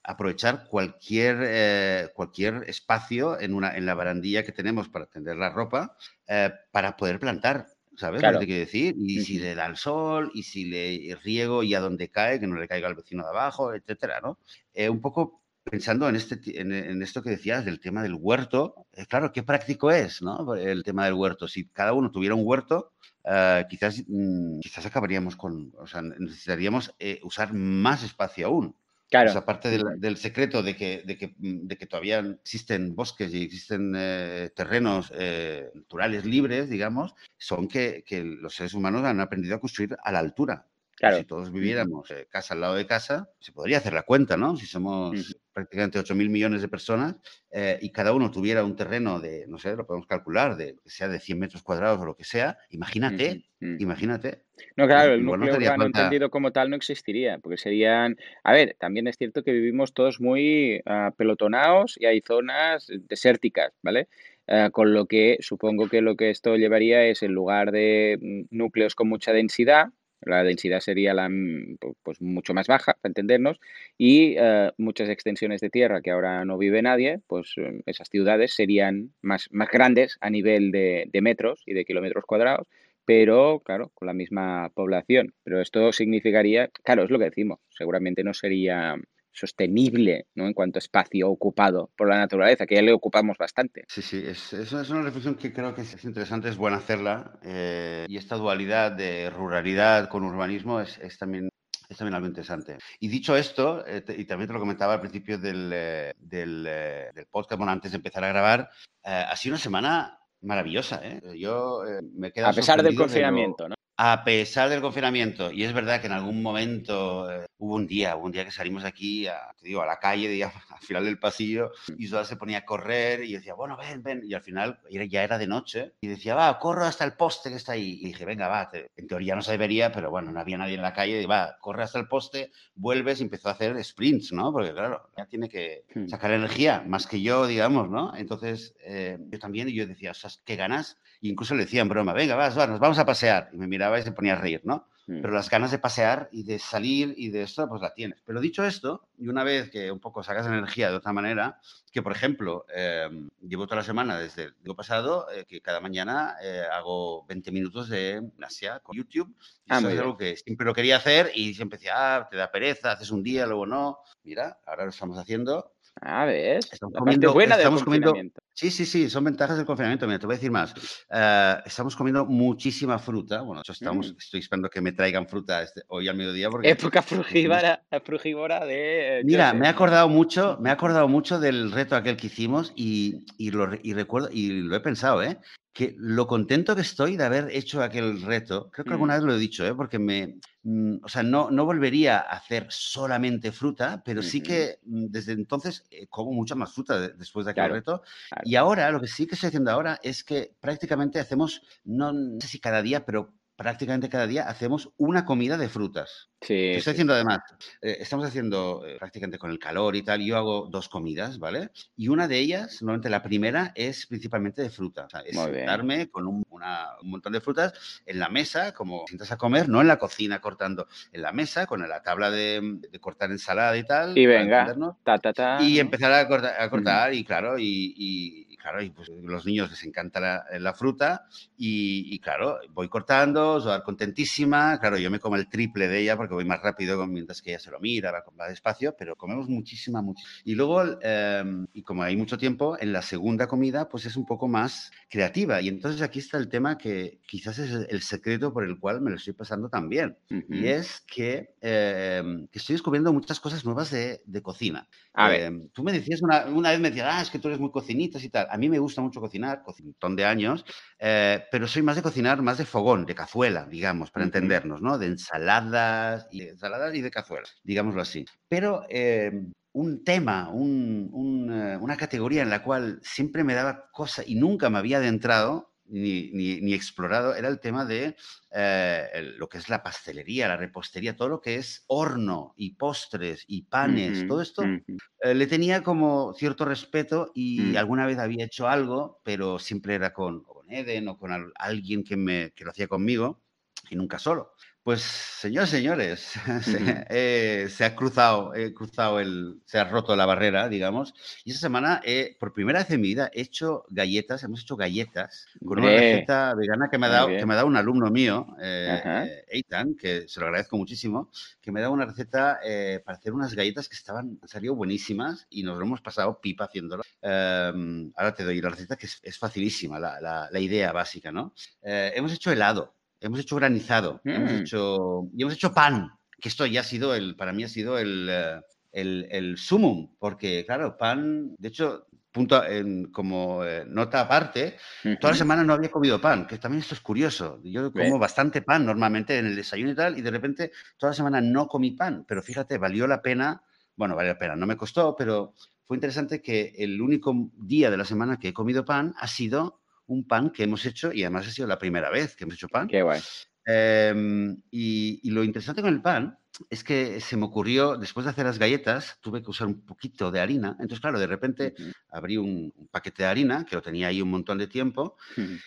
aprovechar 0.03 0.67
cualquier, 0.67 1.39
eh, 1.43 2.09
cualquier 2.15 2.65
espacio 2.67 3.39
en, 3.41 3.55
una, 3.55 3.77
en 3.77 3.87
la 3.87 3.95
barandilla 3.95 4.45
que 4.45 4.53
tenemos 4.53 4.89
para 4.89 5.07
tender 5.07 5.37
la 5.37 5.51
ropa 5.51 5.97
eh, 6.27 6.51
para 6.71 6.97
poder 6.97 7.19
plantar. 7.19 7.67
¿Sabes 8.01 8.23
lo 8.23 8.33
que 8.33 8.39
te 8.39 8.47
quiero 8.47 8.61
decir? 8.61 8.95
Y 8.99 9.21
si 9.21 9.39
le 9.39 9.55
da 9.55 9.67
el 9.67 9.77
sol, 9.77 10.31
y 10.35 10.43
si 10.43 10.65
le 10.65 11.17
riego 11.23 11.63
y 11.63 11.75
a 11.75 11.81
donde 11.81 12.09
cae, 12.09 12.41
que 12.41 12.47
no 12.47 12.57
le 12.57 12.67
caiga 12.67 12.89
al 12.89 12.95
vecino 12.95 13.23
de 13.23 13.29
abajo, 13.29 13.75
etcétera, 13.75 14.21
¿no? 14.23 14.39
Eh, 14.73 14.89
un 14.89 15.01
poco 15.01 15.41
pensando 15.63 16.09
en, 16.09 16.17
este, 16.17 16.41
en 16.61 17.03
esto 17.03 17.23
que 17.23 17.31
decías 17.31 17.65
del 17.65 17.81
tema 17.81 18.03
del 18.03 18.15
huerto, 18.15 18.87
eh, 18.95 19.07
claro, 19.07 19.33
qué 19.33 19.43
práctico 19.43 19.91
es, 19.91 20.23
¿no? 20.23 20.55
El 20.55 20.83
tema 20.83 21.05
del 21.05 21.15
huerto. 21.15 21.47
Si 21.47 21.69
cada 21.69 21.93
uno 21.93 22.11
tuviera 22.11 22.35
un 22.35 22.43
huerto, 22.45 22.93
eh, 23.25 23.67
quizás, 23.69 24.03
mm, 24.07 24.61
quizás 24.61 24.87
acabaríamos 24.87 25.37
con, 25.37 25.73
o 25.79 25.87
sea, 25.87 26.03
necesitaríamos 26.03 26.95
eh, 26.99 27.21
usar 27.23 27.53
más 27.53 28.03
espacio 28.03 28.47
aún. 28.47 28.75
Pues 29.11 29.37
aparte 29.37 29.77
del, 29.99 30.17
secreto 30.17 30.63
de 30.63 30.77
que, 30.77 31.03
de, 31.05 31.19
que, 31.19 31.35
mm, 31.39 31.67
de 31.67 31.77
que 31.77 31.87
todavía 31.87 32.21
existen 32.21 32.95
bosques 32.95 33.35
y 33.35 33.43
existen 33.43 33.93
eh, 33.97 34.51
terrenos 34.55 35.13
eh, 35.17 35.71
naturales 35.75 36.25
libres, 36.25 36.71
digamos, 36.71 37.15
son 37.37 37.67
que 37.67 38.05
los 38.41 38.55
seres 38.55 38.75
humanos 38.75 39.05
han 39.05 39.21
aprendido 39.21 39.57
a 39.57 39.61
construir 39.61 39.97
a 40.03 40.13
la 40.13 40.21
altura. 40.21 40.70
Claro. 41.01 41.17
Si 41.17 41.25
todos 41.25 41.51
viviéramos 41.51 42.11
eh, 42.11 42.27
casa 42.29 42.53
al 42.53 42.61
lado 42.61 42.75
de 42.75 42.85
casa, 42.85 43.31
se 43.39 43.53
podría 43.53 43.79
hacer 43.79 43.95
la 43.95 44.03
cuenta, 44.03 44.37
¿no? 44.37 44.55
Si 44.55 44.67
somos 44.67 45.35
prácticamente 45.51 45.99
8.000 45.99 46.29
millones 46.29 46.61
de 46.61 46.69
personas 46.69 47.17
eh, 47.51 47.79
y 47.81 47.91
cada 47.91 48.13
uno 48.13 48.31
tuviera 48.31 48.63
un 48.65 48.77
terreno 48.77 49.19
de, 49.19 49.47
no 49.49 49.57
sé, 49.57 49.75
lo 49.77 49.87
podemos 49.87 50.07
calcular, 50.07 50.59
de 50.59 50.77
que 50.85 50.91
sea 50.91 51.09
de 51.09 51.19
100 51.19 51.39
metros 51.39 51.63
cuadrados 51.63 51.99
o 52.01 52.05
lo 52.05 52.17
que 52.17 52.25
sea, 52.25 52.59
imagínate, 52.69 53.47
imagínate. 53.79 54.43
No, 54.77 54.87
claro, 54.87 55.15
el 55.15 55.25
núcleo 55.25 55.57
urbano 55.57 55.87
entendido 55.87 56.29
como 56.29 56.53
tal 56.53 56.69
no 56.69 56.77
existiría, 56.77 57.39
porque 57.39 57.57
serían... 57.57 58.19
A 58.45 58.53
ver, 58.53 58.77
también 58.79 59.07
es 59.07 59.17
cierto 59.17 59.43
que 59.43 59.53
vivimos 59.53 59.95
todos 59.95 60.21
muy 60.21 60.83
ah, 60.85 61.15
pelotonados 61.17 61.97
y 61.99 62.05
hay 62.05 62.21
zonas 62.21 62.89
desérticas, 63.09 63.73
¿vale? 63.81 64.09
Ah, 64.47 64.69
con 64.71 64.93
lo 64.93 65.07
que 65.07 65.39
supongo 65.41 65.89
que 65.89 66.03
lo 66.03 66.15
que 66.15 66.29
esto 66.29 66.57
llevaría 66.57 67.05
es 67.05 67.23
en 67.23 67.33
lugar 67.33 67.71
de 67.71 68.19
mm, 68.21 68.55
núcleos 68.55 68.95
con 68.95 69.09
mucha 69.09 69.33
densidad, 69.33 69.93
la 70.23 70.43
densidad 70.45 70.81
sería 70.81 71.15
la, 71.15 71.29
pu- 71.29 71.97
pues 72.03 72.21
mucho 72.21 72.55
más 72.55 72.67
baja, 72.67 72.95
para 73.01 73.11
entendernos, 73.11 73.61
y 73.99 74.35
eh, 74.39 74.71
muchas 74.79 75.09
extensiones 75.09 75.61
de 75.61 75.71
tierra 75.71 76.01
que 76.03 76.11
ahora 76.11 76.45
no 76.45 76.59
vive 76.59 76.83
nadie, 76.83 77.21
pues 77.27 77.55
eh, 77.57 77.83
esas 77.87 78.09
ciudades 78.09 78.55
serían 78.55 79.13
más, 79.23 79.49
más 79.53 79.69
grandes 79.71 80.17
a 80.21 80.31
nivel 80.31 80.71
de, 80.73 81.09
de 81.13 81.21
metros 81.23 81.63
y 81.67 81.75
de 81.75 81.85
kilómetros 81.85 82.25
cuadrados, 82.25 82.67
pero 83.05 83.61
claro, 83.65 83.91
con 83.95 84.07
la 84.07 84.13
misma 84.15 84.71
población. 84.75 85.35
Pero 85.43 85.61
esto 85.61 85.93
significaría, 85.93 86.69
claro, 86.85 87.05
es 87.05 87.11
lo 87.11 87.19
que 87.19 87.25
decimos, 87.27 87.59
seguramente 87.71 88.23
no 88.25 88.35
sería 88.35 88.97
sostenible, 89.33 90.27
¿no? 90.35 90.47
En 90.47 90.55
cuanto 90.55 90.79
a 90.79 90.81
espacio 90.81 91.29
ocupado 91.31 91.91
por 91.97 92.09
la 92.09 92.19
naturaleza, 92.19 92.67
que 92.67 92.75
ya 92.77 92.83
le 92.83 92.93
ocupamos 92.93 93.37
bastante. 93.39 93.85
Sí, 93.89 94.03
sí, 94.03 94.23
es, 94.27 94.53
es 94.53 94.73
una- 94.73 95.03
reflexión 95.03 95.35
que 95.35 95.53
creo 95.53 95.75
que 95.75 95.83
es 95.83 96.05
interesante, 96.05 96.49
es 96.49 96.57
buena 96.57 96.77
hacerla. 96.79 97.39
eh, 97.43 98.07
y 98.09 98.17
esta 98.17 98.37
dualidad 98.37 98.93
de 98.93 99.31
ruralidad 99.31 100.09
con 100.09 100.25
urbanismo 100.25 100.81
es, 100.81 100.99
es 100.99 101.19
también, 101.19 101.49
es 101.89 101.97
también 101.97 102.15
algo 102.15 102.27
interesante. 102.27 102.79
Y 102.99 103.09
dicho 103.09 103.37
esto, 103.37 103.85
eh, 103.87 104.03
te- 104.03 104.21
y 104.21 104.25
también 104.25 104.49
te 104.49 104.55
lo 104.55 104.61
comentaba 104.61 104.95
al 104.95 105.01
principio 105.01 105.39
del, 105.39 105.71
eh, 105.73 106.13
del, 106.19 106.65
eh, 106.69 107.11
del 107.15 107.27
podcast, 107.27 107.59
bueno, 107.59 107.73
antes 107.73 107.91
de 107.93 107.97
empezar 107.97 108.25
a 108.25 108.29
grabar, 108.29 108.69
eh, 109.05 109.25
ha 109.29 109.37
sido 109.37 109.55
una 109.55 109.63
semana 109.63 110.19
maravillosa. 110.43 111.01
¿eh? 111.03 111.21
Yo 111.39 111.85
eh, 111.87 112.01
me 112.15 112.29
he 112.29 112.33
quedado 112.33 112.53
A 112.53 112.55
pesar 112.55 112.83
del 112.83 112.87
sorprendido 112.87 112.91
de 112.91 112.95
lo- 112.95 113.05
confinamiento, 113.05 113.69
¿no? 113.69 113.75
a 114.03 114.25
pesar 114.25 114.71
del 114.71 114.81
confinamiento, 114.81 115.51
y 115.53 115.65
es 115.65 115.73
verdad 115.75 116.01
que 116.01 116.07
en 116.07 116.15
algún 116.15 116.43
momento 116.43 117.31
eh, 117.31 117.45
hubo 117.61 117.75
un 117.77 117.87
día, 117.87 118.17
hubo 118.17 118.25
un 118.27 118.33
día 118.33 118.45
que 118.45 118.51
salimos 118.51 118.85
aquí, 118.85 119.27
a, 119.27 119.55
te 119.61 119.69
digo, 119.69 119.83
a 119.83 119.87
la 119.87 119.99
calle, 119.99 120.29
digamos, 120.29 120.57
al 120.71 120.81
final 120.81 121.05
del 121.05 121.19
pasillo, 121.19 121.71
y 121.97 122.09
Zoa 122.09 122.25
se 122.25 122.37
ponía 122.37 122.59
a 122.59 122.65
correr 122.65 123.23
y 123.23 123.35
decía, 123.35 123.55
bueno, 123.55 123.77
ven, 123.77 124.03
ven, 124.03 124.23
y 124.25 124.35
al 124.35 124.43
final 124.43 124.81
ya 125.09 125.23
era 125.23 125.39
de 125.39 125.47
noche, 125.47 125.93
y 126.01 126.09
decía, 126.09 126.35
va, 126.35 126.59
corro 126.59 126.85
hasta 126.87 127.05
el 127.05 127.13
poste 127.15 127.51
que 127.51 127.57
está 127.57 127.73
ahí, 127.73 127.99
y 128.03 128.07
dije, 128.07 128.25
venga, 128.25 128.49
va, 128.49 128.69
te- 128.69 128.91
en 128.97 129.07
teoría 129.07 129.37
no 129.37 129.43
se 129.43 129.53
debería, 129.53 129.93
pero 129.93 130.11
bueno, 130.11 130.33
no 130.33 130.41
había 130.41 130.59
nadie 130.59 130.75
en 130.75 130.83
la 130.83 130.93
calle, 130.95 131.23
y 131.23 131.27
va, 131.27 131.57
corre 131.61 131.83
hasta 131.85 131.99
el 131.99 132.09
poste, 132.09 132.51
vuelves 132.75 133.21
y 133.21 133.25
empezó 133.25 133.49
a 133.49 133.53
hacer 133.53 133.83
sprints, 133.85 134.33
¿no? 134.33 134.53
Porque 134.53 134.73
claro, 134.73 135.11
ya 135.17 135.27
tiene 135.27 135.49
que 135.49 135.85
Hmm. 135.95 136.09
sacar 136.09 136.31
energía, 136.33 136.83
más 136.87 137.07
que 137.07 137.21
yo, 137.21 137.47
digamos, 137.47 137.91
¿no? 137.91 138.15
Entonces, 138.17 138.75
eh, 138.85 139.19
yo 139.31 139.39
también, 139.39 139.69
y 139.69 139.75
yo 139.75 139.87
decía, 139.87 140.13
ostras, 140.13 140.41
qué 140.45 140.57
ganas, 140.57 140.99
y 141.21 141.29
incluso 141.31 141.55
le 141.55 141.65
decía 141.65 141.83
en 141.83 141.89
broma, 141.89 142.13
venga, 142.15 142.35
vas, 142.37 142.57
va, 142.59 142.67
nos 142.67 142.81
vamos 142.81 142.99
a 142.99 143.05
pasear. 143.05 143.51
Y 143.53 143.57
me 143.59 143.67
miraba 143.67 143.99
y 143.99 144.03
se 144.03 144.13
ponía 144.13 144.33
a 144.33 144.37
reír, 144.41 144.63
¿no? 144.65 144.89
Mm. 145.11 145.23
Pero 145.23 145.35
las 145.35 145.51
ganas 145.51 145.73
de 145.73 145.79
pasear 145.81 146.29
y 146.31 146.45
de 146.45 146.61
salir 146.61 147.15
y 147.17 147.31
de 147.31 147.43
esto, 147.43 147.69
pues 147.69 147.83
la 147.83 147.93
tienes. 147.93 148.23
Pero 148.25 148.41
dicho 148.41 148.65
esto, 148.65 149.09
y 149.19 149.27
una 149.29 149.43
vez 149.43 149.69
que 149.69 149.91
un 149.91 149.99
poco 149.99 150.23
sacas 150.23 150.47
energía 150.47 150.89
de 150.89 150.97
otra 150.99 151.13
manera, 151.13 151.59
que 151.91 152.01
por 152.01 152.13
ejemplo, 152.13 152.65
eh, 152.73 153.09
llevo 153.43 153.67
toda 153.67 153.79
la 153.79 153.83
semana 153.85 154.17
desde 154.19 154.45
el 154.45 154.55
año 154.65 154.77
pasado, 154.77 155.27
eh, 155.33 155.45
que 155.49 155.61
cada 155.61 155.81
mañana 155.81 156.37
eh, 156.41 156.63
hago 156.73 157.25
20 157.27 157.51
minutos 157.51 157.89
de 157.89 158.21
gimnasia 158.31 158.79
con 158.81 158.97
YouTube. 158.97 159.35
Y 159.67 159.73
Ah, 159.73 159.79
eso 159.79 159.89
es 159.89 159.99
algo 159.99 160.17
que 160.17 160.37
siempre 160.37 160.65
lo 160.65 160.75
quería 160.75 160.99
hacer 160.99 161.33
y 161.35 161.55
siempre 161.55 161.79
decía, 161.79 161.95
ah, 162.17 162.29
te 162.31 162.37
da 162.37 162.53
pereza, 162.53 162.93
haces 162.93 163.11
un 163.11 163.25
día, 163.25 163.47
luego 163.47 163.67
no. 163.67 163.99
Mira, 164.23 164.61
ahora 164.65 164.85
lo 164.85 164.91
estamos 164.91 165.19
haciendo. 165.19 165.73
Ah, 166.01 166.25
¿ves? 166.25 166.73
Estamos 166.73 166.95
La 166.95 167.01
comiendo- 167.01 167.33
buena 167.33 167.57
del 167.57 167.65
estamos 167.65 167.83
comiendo- 167.83 168.11
confinamiento. 168.11 168.41
Sí, 168.53 168.71
sí, 168.71 168.85
sí, 168.85 169.09
son 169.09 169.25
ventajas 169.25 169.57
del 169.57 169.65
confinamiento. 169.65 170.07
Mira, 170.07 170.19
te 170.19 170.27
voy 170.27 170.35
a 170.35 170.37
decir 170.37 170.51
más. 170.51 170.75
Eh, 171.11 171.57
estamos 171.65 171.97
comiendo 171.97 172.27
muchísima 172.27 172.99
fruta. 172.99 173.41
Bueno, 173.41 173.63
eso 173.63 173.73
estamos, 173.73 174.13
Mm. 174.13 174.17
estoy 174.19 174.41
esperando 174.41 174.69
que 174.69 174.81
me 174.83 174.93
traigan 174.93 175.27
fruta 175.27 175.63
este- 175.63 175.83
hoy 175.89 176.09
al 176.09 176.17
mediodía 176.17 176.51
porque... 176.51 176.69
Época 176.69 177.01
frugívora, 177.03 177.83
frugívora 178.05 178.65
de... 178.67 179.21
eh, 179.21 179.23
Mira, 179.25 179.55
me 179.55 179.67
he 179.67 179.71
acordado 179.71 180.09
mucho, 180.09 180.59
me 180.61 180.69
he 180.69 180.73
acordado 180.81 181.09
mucho 181.09 181.41
del 181.41 181.73
reto 181.73 181.97
aquel 181.97 182.17
que 182.17 182.27
hicimos 182.27 182.73
y, 182.77 183.25
y 183.39 183.51
lo, 183.51 183.69
y 183.83 183.95
recuerdo, 183.95 184.29
y 184.33 184.51
lo 184.61 184.77
he 184.77 184.81
pensado, 184.81 185.23
¿eh? 185.23 185.39
Que 185.73 185.95
lo 185.99 186.27
contento 186.27 186.75
que 186.75 186.83
estoy 186.83 187.17
de 187.17 187.25
haber 187.25 187.49
hecho 187.57 187.81
aquel 187.81 188.21
reto, 188.23 188.69
creo 188.73 188.85
que 188.85 188.93
alguna 188.93 189.15
Mm. 189.15 189.17
vez 189.19 189.25
lo 189.25 189.35
he 189.35 189.39
dicho, 189.39 189.65
¿eh? 189.65 189.73
Porque 189.75 190.01
me, 190.01 190.35
mm, 190.65 190.97
o 191.05 191.09
sea, 191.09 191.23
no, 191.23 191.49
no 191.53 191.65
volvería 191.65 192.19
a 192.19 192.23
hacer 192.37 192.67
solamente 192.71 193.53
fruta, 193.53 194.03
pero 194.05 194.21
sí 194.21 194.39
Ujú. 194.39 194.47
que 194.49 194.79
mm, 194.85 195.07
desde 195.07 195.33
entonces 195.33 195.85
eh, 195.93 196.09
como 196.09 196.33
mucha 196.33 196.57
más 196.57 196.75
fruta 196.75 196.99
de- 197.01 197.11
después 197.11 197.47
de 197.47 197.53
aquel 197.53 197.63
Claro, 197.63 197.75
reto. 197.75 198.03
Y 198.45 198.57
ahora, 198.57 198.91
lo 198.91 199.01
que 199.01 199.07
sí 199.07 199.27
que 199.27 199.35
estoy 199.35 199.49
haciendo 199.49 199.71
ahora 199.71 199.99
es 200.03 200.25
que 200.25 200.57
prácticamente 200.61 201.21
hacemos, 201.21 201.63
no, 201.85 202.13
no 202.13 202.41
sé 202.41 202.49
si 202.49 202.61
cada 202.61 202.83
día, 202.83 203.05
pero 203.05 203.35
prácticamente 203.65 204.09
cada 204.09 204.27
día 204.27 204.45
hacemos 204.49 204.89
una 204.97 205.27
comida 205.27 205.59
de 205.59 205.69
frutas. 205.69 206.31
Sí, 206.41 206.71
Estoy 206.71 206.93
haciendo 206.93 207.13
además, 207.13 207.41
eh, 207.83 207.99
estamos 208.01 208.25
haciendo 208.27 208.87
eh, 208.87 208.97
prácticamente 208.99 209.37
con 209.37 209.51
el 209.51 209.59
calor 209.59 209.95
y 209.97 210.03
tal, 210.03 210.23
yo 210.25 210.39
hago 210.39 210.69
dos 210.71 210.89
comidas, 210.89 211.39
¿vale? 211.39 211.69
Y 211.95 212.09
una 212.09 212.27
de 212.27 212.39
ellas, 212.39 212.81
normalmente 212.81 213.11
la 213.11 213.23
primera, 213.23 213.73
es 213.75 214.07
principalmente 214.07 214.63
de 214.63 214.71
fruta. 214.71 215.05
O 215.05 215.11
sea, 215.11 215.21
es 215.21 215.35
Muy 215.35 215.49
bien. 215.49 215.57
sentarme 215.59 216.09
con 216.09 216.27
un, 216.27 216.43
una- 216.49 216.87
un 217.03 217.11
montón 217.11 217.35
de 217.35 217.43
frutas 217.43 217.75
en 218.07 218.19
la 218.19 218.31
mesa, 218.31 218.73
como 218.73 219.05
sientas 219.07 219.31
a 219.31 219.37
comer, 219.37 219.69
no 219.69 219.83
en 219.83 219.89
la 219.89 219.99
cocina 219.99 220.41
cortando, 220.41 220.87
en 221.13 221.21
la 221.21 221.33
mesa, 221.33 221.67
con 221.67 221.87
la 221.87 222.01
tabla 222.03 222.31
de, 222.31 222.79
de 222.91 222.99
cortar 222.99 223.31
ensalada 223.31 223.77
y 223.77 223.85
tal. 223.85 224.17
Y 224.17 224.25
venga, 224.25 224.75
ta, 225.05 225.19
ta, 225.19 225.35
ta. 225.35 225.59
Y 225.63 225.79
empezar 225.81 226.11
a 226.15 226.27
cortar, 226.27 226.59
a 226.59 226.71
cortar 226.71 227.13
y 227.13 227.25
claro, 227.25 227.59
y, 227.59 227.65
y- 227.95 228.47
y 228.49 228.50
claro, 228.61 228.83
y 228.83 228.91
pues 228.91 229.09
los 229.09 229.47
niños 229.47 229.71
les 229.71 229.85
encanta 229.85 230.21
la, 230.21 230.45
la 230.59 230.75
fruta 230.75 231.25
y, 231.57 232.15
y 232.15 232.19
claro, 232.21 232.59
voy 232.71 232.89
cortando, 232.89 233.61
Zoar 233.61 233.83
contentísima, 233.83 234.79
claro, 234.79 234.99
yo 234.99 235.11
me 235.11 235.19
como 235.21 235.37
el 235.37 235.49
triple 235.49 235.89
de 235.89 236.01
ella 236.01 236.17
porque 236.17 236.35
voy 236.35 236.45
más 236.45 236.61
rápido 236.63 237.07
mientras 237.07 237.43
que 237.43 237.51
ella 237.51 237.59
se 237.59 237.71
lo 237.71 237.81
mira, 237.81 238.13
va, 238.13 238.23
va 238.39 238.49
despacio, 238.49 238.95
pero 238.99 239.17
comemos 239.17 239.49
muchísima, 239.49 240.03
muchísima. 240.03 240.31
Y 240.45 240.55
luego, 240.55 240.83
eh, 241.03 241.45
y 241.73 241.83
como 241.83 242.03
hay 242.03 242.17
mucho 242.17 242.39
tiempo, 242.39 242.77
en 242.79 242.93
la 242.93 243.03
segunda 243.03 243.47
comida 243.47 243.89
pues 243.89 244.07
es 244.07 244.17
un 244.17 244.27
poco 244.27 244.49
más 244.49 244.91
creativa 245.09 245.61
y 245.61 245.69
entonces 245.69 246.03
aquí 246.03 246.19
está 246.19 246.39
el 246.39 246.49
tema 246.49 246.79
que 246.79 247.21
quizás 247.27 247.59
es 247.59 247.71
el 247.89 248.03
secreto 248.03 248.53
por 248.53 248.65
el 248.65 248.79
cual 248.79 249.01
me 249.01 249.11
lo 249.11 249.17
estoy 249.17 249.33
pasando 249.35 249.69
tan 249.69 249.89
bien. 249.89 250.19
Ujú. 250.31 250.47
Y 250.49 250.67
es 250.69 251.01
que, 251.07 251.55
eh, 251.61 252.23
que 252.51 252.59
estoy 252.59 252.75
descubriendo 252.75 253.13
muchas 253.13 253.41
cosas 253.41 253.65
nuevas 253.65 253.91
de, 253.91 254.23
de 254.25 254.43
cocina. 254.43 254.89
A 255.15 255.29
ver, 255.29 255.41
Eh, 255.43 255.69
tú 255.73 255.83
me 255.83 255.93
decías 255.93 256.23
una, 256.23 256.47
una 256.47 256.71
vez, 256.71 256.81
me 256.81 256.89
decías, 256.91 257.09
ah, 257.11 257.23
es 257.23 257.31
que 257.31 257.39
tú 257.39 257.49
eres 257.49 257.61
muy 257.61 257.71
cocinitas 257.71 258.23
y 258.25 258.31
tal. 258.31 258.47
A 258.51 258.57
mí 258.59 258.69
me 258.69 258.79
gusta 258.79 259.01
mucho 259.03 259.21
cocinar, 259.21 259.63
un 259.67 259.85
montón 259.87 260.17
de 260.17 260.25
años, 260.25 260.65
eh, 260.99 261.45
pero 261.51 261.67
soy 261.67 261.83
más 261.83 261.97
de 261.97 262.03
cocinar, 262.03 262.43
más 262.43 262.59
de 262.59 262.65
fogón, 262.67 263.07
de 263.07 263.15
cazuela, 263.15 263.67
digamos, 263.67 264.11
para 264.11 264.25
entendernos, 264.25 264.81
¿no? 264.83 264.99
De 264.99 265.07
ensaladas 265.07 266.27
y, 266.31 266.43
ensaladas 266.43 266.95
y 266.95 267.01
de 267.03 267.11
cazuela, 267.11 267.49
digámoslo 267.63 268.03
así. 268.03 268.25
Pero 268.49 268.85
eh, 268.89 269.33
un 269.73 270.05
tema, 270.05 270.49
un- 270.51 271.09
un, 271.13 271.53
eh, 271.53 271.77
una 271.79 271.97
categoría 271.97 272.43
en 272.43 272.51
la 272.51 272.63
cual 272.63 273.01
siempre 273.03 273.45
me 273.45 273.55
daba 273.55 273.89
cosa 273.93 274.23
y 274.27 274.35
nunca 274.35 274.69
me 274.71 274.79
había 274.79 274.99
adentrado 274.99 275.70
ni, 275.91 276.31
ni- 276.33 276.61
ni 276.61 276.75
explorado 276.75 277.35
era 277.35 277.49
el 277.49 277.61
tema 277.61 277.85
de 277.85 278.17
eh, 278.53 279.33
lo 279.37 279.49
que 279.49 279.59
es 279.59 279.69
la 279.69 279.83
pastelería, 279.83 280.49
la 280.49 280.57
repostería, 280.57 281.17
todo 281.17 281.29
lo 281.29 281.41
que 281.41 281.57
es 281.57 281.85
horno 281.89 282.55
y 282.57 282.75
postres 282.77 283.45
y 283.49 283.63
panes, 283.63 284.25
todo 284.27 284.41
esto 284.43 284.75
eh, 285.23 285.35
le 285.35 285.47
tenía 285.47 285.83
como 285.83 286.33
cierto 286.35 286.65
respeto 286.65 287.31
y 287.35 287.75
Mm. 287.75 287.77
alguna 287.77 288.07
vez 288.07 288.19
había 288.19 288.45
hecho 288.45 288.69
algo, 288.69 289.21
pero 289.25 289.59
siempre 289.59 289.95
era 289.95 290.13
con, 290.13 290.45
o 290.47 290.55
con 290.55 290.71
Eden 290.73 291.09
o 291.09 291.17
con 291.19 291.33
al- 291.33 291.53
alguien 291.57 292.05
que, 292.05 292.17
me, 292.17 292.53
que 292.53 292.65
lo 292.65 292.71
hacía 292.71 292.89
conmigo 292.89 293.43
y 293.91 293.97
nunca 293.97 294.19
solo. 294.19 294.55
Pues, 294.83 295.03
señores, 295.03 295.69
señores, 295.69 296.21
se, 296.63 297.05
eh, 297.11 297.69
se 297.69 297.85
ha 297.85 297.95
cruzado, 297.95 298.55
he 298.55 298.73
cruzado 298.73 299.21
el, 299.21 299.61
se 299.67 299.79
ha 299.79 299.85
roto 299.85 300.17
la 300.17 300.25
barrera, 300.25 300.69
digamos. 300.71 301.13
Y 301.45 301.51
esta 301.51 301.61
semana, 301.61 302.01
eh, 302.03 302.35
por 302.41 302.55
primera 302.55 302.79
vez 302.79 302.91
en 302.91 303.03
mi 303.03 303.09
vida, 303.09 303.31
he 303.35 303.43
hecho 303.43 303.85
galletas, 303.91 304.43
hemos 304.43 304.63
hecho 304.63 304.77
galletas 304.77 305.45
con 305.67 305.79
una 305.81 305.91
receta 306.01 306.55
vegana 306.55 306.89
que 306.91 306.97
me 306.97 307.07
ha 307.07 307.11
dado, 307.11 307.27
que 307.41 307.47
me 307.47 307.53
ha 307.53 307.57
dado 307.57 307.69
un 307.69 307.77
alumno 307.77 308.11
mío, 308.11 308.47
eh, 308.59 309.03
eh, 309.27 309.45
Eitan, 309.49 309.95
que 309.97 310.27
se 310.29 310.41
lo 310.41 310.47
agradezco 310.47 310.79
muchísimo, 310.79 311.31
que 311.61 311.71
me 311.73 311.83
da 311.83 311.91
una 311.91 312.07
receta 312.07 312.59
eh, 312.65 313.03
para 313.05 313.19
hacer 313.19 313.35
unas 313.35 313.55
galletas 313.55 313.87
que 313.89 313.97
estaban, 313.97 314.39
han 314.41 314.49
salido 314.49 314.75
buenísimas 314.75 315.47
y 315.51 315.63
nos 315.63 315.77
lo 315.77 315.85
hemos 315.85 316.01
pasado 316.01 316.41
pipa 316.41 316.65
haciéndolo. 316.65 317.03
Eh, 317.21 317.73
ahora 318.17 318.35
te 318.35 318.45
doy 318.45 318.61
la 318.63 318.71
receta 318.71 318.97
que 318.97 319.07
es, 319.07 319.21
es 319.23 319.39
facilísima, 319.39 319.99
la, 320.01 320.21
la- 320.21 320.49
la 320.51 320.59
idea 320.61 320.91
básica, 320.93 321.31
¿no? 321.31 321.53
Eh, 321.83 322.13
hemos 322.15 322.33
hecho 322.33 322.51
helado, 322.51 322.95
hemos 323.21 323.41
hecho 323.41 323.57
granizado, 323.57 324.25
hemos 324.31 324.53
Mm. 324.53 324.57
hecho, 324.61 325.29
y 325.37 325.43
hemos 325.43 325.55
hecho 325.55 325.73
pan, 325.73 326.11
que 326.41 326.49
esto 326.49 326.67
ya 326.67 326.81
ha 326.81 326.85
sido 326.85 327.15
el, 327.15 327.37
para 327.37 327.53
mí 327.53 327.65
ha 327.65 327.69
sido 327.69 327.99
el, 327.99 328.29
eh, 328.31 328.61
el, 328.93 329.29
el 329.31 329.57
sumum, 329.59 330.15
porque 330.19 330.65
claro, 330.67 330.97
pan, 330.97 331.55
de 331.59 331.69
hecho, 331.69 332.07
punto 332.33 332.65
en- 332.65 333.11
como 333.13 333.65
eh, 333.65 333.85
nota 333.87 334.21
aparte, 334.23 334.77
Toda 335.19 335.33
la 335.33 335.37
semana 335.37 335.63
no 335.63 335.75
había 335.75 335.91
comido 335.91 336.19
pan, 336.21 336.47
que 336.47 336.57
también 336.57 336.81
esto 336.81 336.95
es 336.95 337.01
curioso. 337.01 337.61
Yo 337.63 337.93
como 337.93 338.19
bastante 338.19 338.63
pan 338.63 338.87
normalmente 338.87 339.37
en 339.39 339.47
el 339.47 339.57
desayuno 339.57 339.91
y 339.93 339.95
tal, 339.95 340.17
y 340.19 340.23
de 340.23 340.31
repente 340.31 340.73
toda 340.97 341.11
la 341.11 341.15
semana 341.17 341.41
no 341.43 341.67
comí 341.69 341.91
pan, 341.91 342.25
pero 342.27 342.43
fíjate, 342.43 342.79
valió 342.79 343.07
la 343.07 343.21
pena, 343.21 343.63
bueno, 343.97 344.17
valió 344.17 344.33
la 344.33 344.39
pena, 344.39 344.57
no 344.57 344.67
me 344.67 344.77
costó, 344.79 345.15
pero 345.15 345.55
fue 345.85 345.97
interesante 345.99 346.41
que 346.41 346.73
el 346.79 347.01
único 347.03 347.35
día 347.55 347.91
de 347.91 347.97
la 347.99 348.05
semana 348.07 348.39
que 348.39 348.49
he 348.49 348.55
comido 348.55 348.85
pan 348.85 349.15
ha 349.19 349.27
sido 349.29 349.80
un 350.11 350.27
pan 350.27 350.51
que 350.51 350.65
hemos 350.65 350.85
hecho, 350.87 351.13
y 351.13 351.23
además 351.23 351.47
ha 351.47 351.51
sido 351.51 351.69
la 351.69 351.79
primera 351.79 352.11
vez 352.11 352.37
que 352.37 352.45
hemos 352.45 352.55
hecho 352.55 352.69
pan. 352.69 352.89
Qué 352.89 353.03
guay. 353.03 353.21
Em, 353.65 354.57
y, 354.71 355.21
y 355.23 355.31
lo 355.31 355.45
interesante 355.45 355.83
con 355.83 355.93
el 355.93 356.03
pan 356.03 356.37
es 356.69 356.83
que 356.83 357.21
se 357.21 357.37
me 357.37 357.47
ocurrió, 357.47 357.97
después 357.97 358.25
de 358.25 358.31
hacer 358.31 358.45
las 358.45 358.59
galletas, 358.59 359.19
tuve 359.21 359.43
que 359.43 359.51
usar 359.51 359.67
un 359.69 359.81
poquito 359.87 360.31
de 360.31 360.41
harina. 360.41 360.71
Entonces, 360.73 361.01
claro, 361.01 361.19
de 361.19 361.27
repente 361.27 361.75
abrí 362.11 362.37
un, 362.37 362.73
un 362.77 362.89
paquete 362.89 363.23
de 363.23 363.29
harina, 363.29 363.65
que 363.65 363.77
lo 363.77 363.83
tenía 363.83 364.09
ahí 364.09 364.21
un 364.21 364.31
montón 364.31 364.59
de 364.59 364.67
tiempo, 364.67 365.17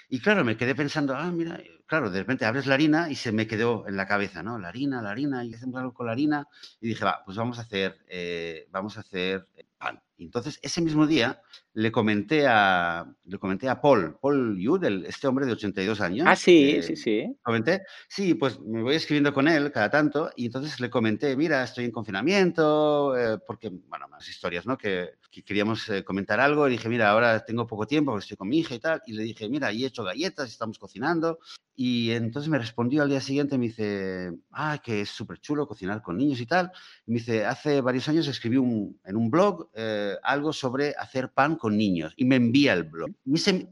y 0.09 0.19
claro, 0.19 0.43
me 0.43 0.57
quedé 0.57 0.75
pensando, 0.75 1.15
ah, 1.15 1.31
mira, 1.31 1.59
claro, 1.87 2.11
de 2.11 2.19
repente 2.19 2.45
abres 2.45 2.67
la 2.67 2.75
harina 2.75 3.09
y 3.09 3.15
se 3.15 3.31
me 3.31 3.47
quedó 3.47 3.87
en 3.87 3.95
la 3.95 4.07
cabeza, 4.07 4.43
¿no? 4.43 4.59
La 4.59 4.67
harina, 4.67 5.01
la 5.01 5.11
harina, 5.11 5.43
y 5.45 5.53
hacemos 5.53 5.79
algo 5.79 5.93
con 5.93 6.05
la 6.07 6.11
harina. 6.11 6.47
Y 6.81 6.89
dije, 6.89 7.05
va, 7.05 7.23
pues 7.25 7.37
vamos 7.37 7.57
a 7.57 7.61
hacer, 7.61 7.97
eh, 8.07 8.67
vamos 8.69 8.97
a 8.97 8.99
hacer 8.99 9.47
eh, 9.55 9.65
pan. 9.83 10.01
Y 10.15 10.25
entonces, 10.25 10.59
ese 10.61 10.81
mismo 10.81 11.05
día, 11.07 11.41
le 11.73 11.91
comenté 11.91 12.45
a, 12.47 13.05
le 13.25 13.37
comenté 13.39 13.67
a 13.67 13.81
Paul, 13.81 14.17
Paul 14.21 14.57
Yud, 14.57 14.83
el- 14.85 15.05
este 15.05 15.27
hombre 15.27 15.45
de 15.45 15.53
82 15.53 15.99
años. 16.01 16.27
Ah, 16.29 16.35
sí, 16.35 16.75
que 16.75 16.83
sí, 16.83 16.95
sí. 16.95 17.35
comenté, 17.41 17.81
sí, 18.07 18.35
pues 18.35 18.59
me 18.61 18.83
voy 18.83 18.95
escribiendo 18.95 19.33
con 19.33 19.47
él 19.47 19.71
cada 19.71 19.89
tanto 19.89 20.31
y 20.35 20.45
entonces 20.45 20.79
le 20.79 20.89
comenté, 20.89 21.35
mira, 21.35 21.63
estoy 21.63 21.85
en 21.85 21.91
confinamiento, 21.91 23.17
eh, 23.17 23.39
porque, 23.45 23.69
bueno, 23.69 24.07
más 24.07 24.27
historias, 24.29 24.65
¿no? 24.65 24.77
Que, 24.77 25.11
que 25.31 25.43
queríamos 25.43 25.89
eh, 25.89 26.03
comentar 26.03 26.39
algo 26.39 26.67
y 26.67 26.71
dije, 26.71 26.89
mira, 26.89 27.09
ahora 27.09 27.43
tengo 27.43 27.65
poco 27.67 27.87
tiempo 27.87 28.11
porque 28.11 28.23
estoy 28.23 28.37
con 28.37 28.49
mi 28.49 28.59
hija 28.59 28.75
y 28.75 28.79
tal, 28.79 29.01
y 29.05 29.13
le 29.13 29.23
dije, 29.23 29.49
mira, 29.49 29.71
y 29.71 29.83
he 29.83 29.87
hecho 29.87 30.03
galletas, 30.03 30.49
estamos 30.49 30.77
cocinando, 30.79 31.39
y 31.75 32.11
entonces 32.11 32.49
me 32.49 32.59
respondió 32.59 33.01
al 33.01 33.09
día 33.09 33.19
siguiente, 33.19 33.57
me 33.57 33.65
dice, 33.65 34.31
ah, 34.51 34.79
que 34.83 35.01
es 35.01 35.09
súper 35.09 35.39
chulo 35.39 35.67
cocinar 35.67 36.01
con 36.03 36.17
niños 36.17 36.39
y 36.39 36.45
tal, 36.45 36.71
y 37.07 37.11
me 37.11 37.17
dice, 37.17 37.45
hace 37.45 37.81
varios 37.81 38.07
años 38.07 38.27
escribí 38.27 38.57
un- 38.57 38.99
en 39.03 39.15
un 39.15 39.31
blog 39.31 39.69
eh, 39.73 40.15
algo 40.23 40.53
sobre 40.53 40.93
hacer 40.97 41.31
pan 41.31 41.55
con 41.55 41.75
niños, 41.77 42.13
y 42.15 42.25
me 42.25 42.35
envía 42.35 42.73
el 42.73 42.83
blog. 42.83 43.11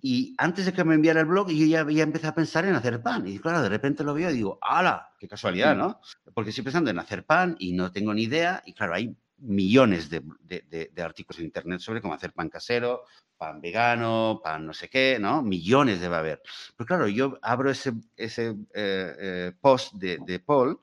Y, 0.01 0.33
antes 0.37 0.65
de 0.65 0.73
que 0.73 0.83
me 0.83 0.95
enviara 0.95 1.19
el 1.21 1.27
blog, 1.27 1.49
yo 1.49 1.65
ya, 1.65 1.87
ya 1.89 2.03
empecé 2.03 2.27
a 2.27 2.33
pensar 2.35 2.65
en 2.65 2.75
hacer 2.75 3.01
pan, 3.01 3.27
y 3.27 3.37
claro, 3.39 3.61
de 3.61 3.69
repente 3.69 4.03
lo 4.03 4.13
veo 4.13 4.29
y 4.31 4.33
digo, 4.33 4.57
¡hala! 4.61 5.13
¡Qué 5.19 5.27
casualidad. 5.27 5.75
¿no? 5.75 5.99
Porque 6.33 6.49
estoy 6.49 6.63
pensando 6.63 6.89
en 6.89 6.99
hacer 6.99 7.25
pan 7.25 7.55
y 7.59 7.73
no 7.73 7.91
tengo 7.91 8.13
ni 8.13 8.23
idea, 8.23 8.61
y 8.65 8.73
claro, 8.73 8.93
hay 8.95 9.15
millones 9.37 10.09
de, 10.09 10.21
de- 10.41 10.65
de- 10.69 10.91
de 10.93 11.01
artículos 11.01 11.39
en 11.39 11.45
internet 11.45 11.79
sobre 11.79 12.01
cómo 12.01 12.13
hacer 12.13 12.31
pan 12.33 12.49
casero, 12.49 13.03
pan 13.41 13.59
vegano, 13.59 14.39
pan 14.43 14.67
no 14.67 14.71
sé 14.71 14.87
qué, 14.87 15.17
¿no? 15.19 15.41
Millones 15.41 15.99
debe 15.99 16.15
haber. 16.15 16.43
Pero 16.77 16.85
claro, 16.85 17.07
yo 17.07 17.39
abro 17.41 17.71
ese, 17.71 17.93
ese 18.15 18.49
eh, 18.71 19.15
eh, 19.19 19.51
post 19.59 19.95
de, 19.95 20.19
de 20.23 20.39
Paul, 20.39 20.79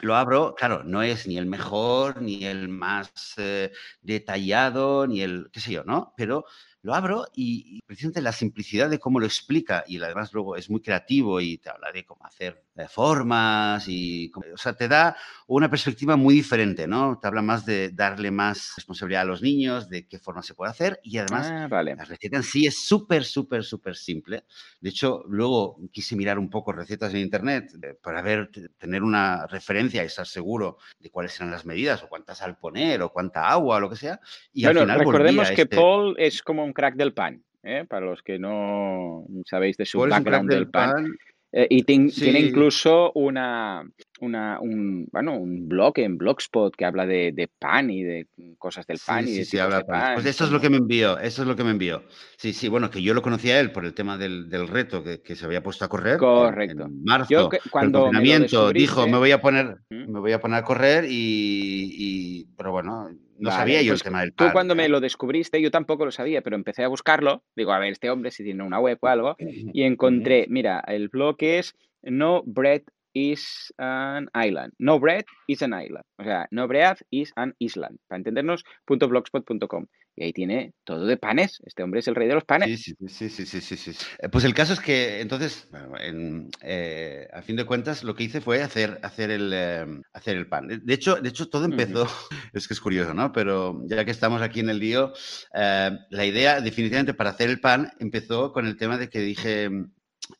lo 0.00 0.16
abro, 0.16 0.54
claro, 0.54 0.84
no 0.84 1.02
es 1.02 1.26
ni 1.26 1.36
el 1.36 1.44
mejor, 1.44 2.22
ni 2.22 2.46
el 2.46 2.70
más 2.70 3.34
eh, 3.36 3.70
detallado, 4.00 5.06
ni 5.06 5.20
el, 5.20 5.50
qué 5.52 5.60
sé 5.60 5.72
yo, 5.72 5.84
¿no? 5.84 6.14
Pero 6.16 6.46
lo 6.86 6.94
abro 6.94 7.26
y, 7.34 7.78
y 7.78 7.80
precisamente 7.82 8.22
la 8.22 8.30
simplicidad 8.32 8.88
de 8.88 9.00
cómo 9.00 9.18
lo 9.18 9.26
explica 9.26 9.82
y 9.88 10.00
además 10.00 10.32
luego 10.32 10.54
es 10.54 10.70
muy 10.70 10.80
creativo 10.80 11.40
y 11.40 11.58
te 11.58 11.68
habla 11.68 11.90
de 11.92 12.04
cómo 12.04 12.24
hacer 12.24 12.62
formas 12.88 13.88
y, 13.88 14.30
o 14.52 14.56
sea, 14.56 14.74
te 14.74 14.86
da 14.86 15.16
una 15.48 15.68
perspectiva 15.68 16.14
muy 16.16 16.34
diferente, 16.34 16.86
¿no? 16.86 17.18
Te 17.20 17.26
habla 17.26 17.42
más 17.42 17.66
de 17.66 17.90
darle 17.90 18.30
más 18.30 18.74
responsabilidad 18.76 19.22
a 19.22 19.24
los 19.24 19.42
niños, 19.42 19.88
de 19.88 20.06
qué 20.06 20.18
forma 20.18 20.42
se 20.42 20.54
puede 20.54 20.70
hacer 20.70 21.00
y 21.02 21.18
además 21.18 21.46
Ah, 21.50 21.66
vale. 21.68 21.96
la 21.96 22.04
receta 22.04 22.36
en 22.36 22.42
sí 22.42 22.66
es 22.66 22.84
súper, 22.86 23.24
súper, 23.24 23.64
súper 23.64 23.96
simple. 23.96 24.44
De 24.80 24.90
hecho, 24.90 25.24
luego 25.28 25.78
quise 25.90 26.14
mirar 26.16 26.38
un 26.38 26.50
poco 26.50 26.72
recetas 26.72 27.12
en 27.14 27.20
internet 27.20 27.72
eh, 27.82 27.94
para 28.00 28.22
ver, 28.22 28.50
tener 28.78 29.02
una 29.02 29.46
referencia 29.46 30.02
y 30.02 30.06
estar 30.06 30.26
seguro 30.26 30.78
de 31.00 31.10
cuáles 31.10 31.34
eran 31.40 31.50
las 31.50 31.64
medidas 31.66 32.02
o 32.02 32.08
cuánta 32.08 32.34
sal 32.34 32.58
poner 32.58 33.02
o 33.02 33.10
cuánta 33.12 33.48
agua 33.48 33.76
o 33.76 33.80
lo 33.80 33.90
que 33.90 33.96
sea. 33.96 34.20
Y 34.52 34.64
bueno, 34.64 34.80
al 34.80 34.86
final 34.86 34.98
recordemos 35.00 35.50
que 35.50 35.62
este- 35.62 35.76
Paul 35.76 36.14
es 36.18 36.42
como 36.42 36.64
un 36.64 36.72
crack 36.76 36.94
del 36.94 37.12
pan, 37.12 37.42
¿eh? 37.62 37.84
Para 37.88 38.06
los 38.06 38.22
que 38.22 38.38
no 38.38 39.24
sabéis 39.44 39.76
de 39.76 39.86
su 39.86 39.98
Paul 39.98 40.12
es 40.12 40.18
un 40.18 40.24
crack 40.24 40.32
background 40.42 40.50
del 40.50 40.70
pan. 40.70 40.92
pan. 40.92 41.16
Eh, 41.52 41.66
y 41.70 41.82
tiene 41.84 42.40
incluso 42.40 43.12
una, 43.14 43.82
una, 44.20 44.60
un, 44.60 45.08
bueno, 45.12 45.36
un 45.38 45.68
blog 45.68 45.98
en 45.98 46.16
Blogspot 46.18 46.74
que 46.74 46.84
habla 46.84 47.06
de, 47.06 47.32
de 47.32 47.48
pan 47.48 47.90
y 47.90 48.02
de 48.02 48.26
cosas 48.58 48.86
del 48.86 48.98
Sí, 48.98 49.04
pan 49.06 49.24
y 49.24 49.26
sí, 49.28 49.38
de 49.38 49.44
sí, 49.44 49.50
tipos 49.52 49.64
habla 49.64 49.76
de 49.78 49.84
pan. 49.84 50.00
pan. 50.00 50.14
Pues 50.14 50.26
eso 50.26 50.44
es 50.44 50.50
lo 50.50 50.60
que 50.60 50.70
me 50.70 50.78
envió, 50.78 51.18
eso 51.18 51.42
es 51.42 51.48
lo 51.48 51.56
que 51.56 51.64
me 51.64 51.70
envió. 51.70 52.02
Sí, 52.36 52.52
sí, 52.52 52.68
bueno, 52.68 52.90
que 52.90 53.02
yo 53.02 53.14
lo 53.14 53.22
conocía 53.22 53.54
a 53.56 53.60
él 53.60 53.72
por 53.72 53.84
el 53.84 53.94
tema 53.94 54.16
del, 54.18 54.48
del 54.48 54.68
reto 54.68 55.02
que, 55.04 55.20
que 55.20 55.34
se 55.36 55.44
había 55.44 55.62
puesto 55.62 55.84
a 55.84 55.88
correr 55.88 56.14
en- 56.14 56.18
Correcto. 56.20 56.84
en, 56.84 57.04
marzo. 57.04 57.28
Yo 57.30 57.48
que- 57.48 57.60
el 57.64 57.70
cuando 57.70 57.98
me 57.98 58.04
lo 58.04 58.04
confinamiento 58.12 58.72
dijo, 58.72 59.06
me 59.06 59.18
voy 59.18 59.32
a 59.32 59.40
poner, 59.40 59.76
¿Mm? 59.90 60.12
me 60.12 60.20
voy 60.20 60.32
a 60.32 60.40
poner 60.40 60.58
a 60.58 60.64
correr 60.64 61.04
y, 61.08 61.90
y- 61.98 62.44
pero 62.56 62.72
bueno, 62.72 63.08
no 63.38 63.50
Vale, 63.50 63.56
sabía 63.56 63.82
yo 63.82 63.92
pues 63.92 64.00
el 64.00 64.04
tema 64.04 64.20
del 64.20 64.32
Tú 64.32 64.44
pan. 64.44 64.52
cuando 64.52 64.74
me 64.74 64.88
lo 64.88 65.00
descubriste, 65.00 65.60
yo 65.60 65.70
tampoco 65.70 66.04
lo 66.06 66.10
sabía, 66.10 66.40
pero 66.42 66.56
empecé 66.56 66.84
a 66.84 66.88
buscarlo. 66.88 67.42
Digo, 67.54 67.72
a 67.72 67.78
ver, 67.78 67.92
este 67.92 68.10
hombre 68.10 68.30
si 68.30 68.44
tiene 68.44 68.62
una 68.62 68.80
web 68.80 68.98
o 69.00 69.06
algo. 69.08 69.36
Y 69.38 69.82
encontré, 69.82 70.46
mira, 70.48 70.82
el 70.86 71.08
blog 71.08 71.36
es 71.40 71.74
No 72.02 72.42
Bread 72.46 72.82
is 73.16 73.72
an 73.78 74.28
island. 74.34 74.74
No 74.78 75.00
bread 75.00 75.24
is 75.46 75.62
an 75.62 75.72
island. 75.72 76.04
O 76.18 76.24
sea, 76.24 76.46
no 76.50 76.68
bread 76.68 76.98
is 77.10 77.32
an 77.36 77.54
island. 77.58 77.98
Para 78.06 78.18
entendernos, 78.18 78.62
.blogspot.com. 78.86 79.86
Y 80.18 80.24
ahí 80.24 80.32
tiene 80.32 80.72
todo 80.84 81.04
de 81.06 81.18
panes. 81.18 81.60
Este 81.66 81.82
hombre 81.82 82.00
es 82.00 82.08
el 82.08 82.14
rey 82.14 82.26
de 82.26 82.34
los 82.34 82.44
panes. 82.44 82.82
Sí, 82.82 82.94
sí, 83.06 83.28
sí, 83.28 83.44
sí, 83.46 83.60
sí, 83.60 83.76
sí. 83.76 83.90
Eh, 84.18 84.30
Pues 84.30 84.44
el 84.44 84.54
caso 84.54 84.72
es 84.72 84.80
que 84.80 85.20
entonces, 85.20 85.68
bueno, 85.70 85.98
en, 85.98 86.48
eh, 86.62 87.28
a 87.32 87.42
fin 87.42 87.56
de 87.56 87.66
cuentas, 87.66 88.02
lo 88.02 88.14
que 88.14 88.24
hice 88.24 88.40
fue 88.40 88.62
hacer, 88.62 88.98
hacer, 89.02 89.30
el, 89.30 89.50
eh, 89.52 89.86
hacer 90.14 90.36
el 90.38 90.48
pan. 90.48 90.68
De 90.68 90.94
hecho, 90.94 91.16
de 91.16 91.28
hecho, 91.28 91.48
todo 91.50 91.66
empezó, 91.66 92.06
es 92.54 92.66
que 92.66 92.72
es 92.72 92.80
curioso, 92.80 93.12
¿no? 93.12 93.32
Pero 93.32 93.82
ya 93.86 94.06
que 94.06 94.10
estamos 94.10 94.40
aquí 94.40 94.60
en 94.60 94.70
el 94.70 94.78
lío, 94.78 95.12
eh, 95.54 95.90
la 96.10 96.24
idea 96.24 96.62
definitivamente 96.62 97.12
para 97.12 97.30
hacer 97.30 97.50
el 97.50 97.60
pan 97.60 97.90
empezó 97.98 98.52
con 98.52 98.66
el 98.66 98.78
tema 98.78 98.96
de 98.96 99.10
que 99.10 99.20
dije, 99.20 99.70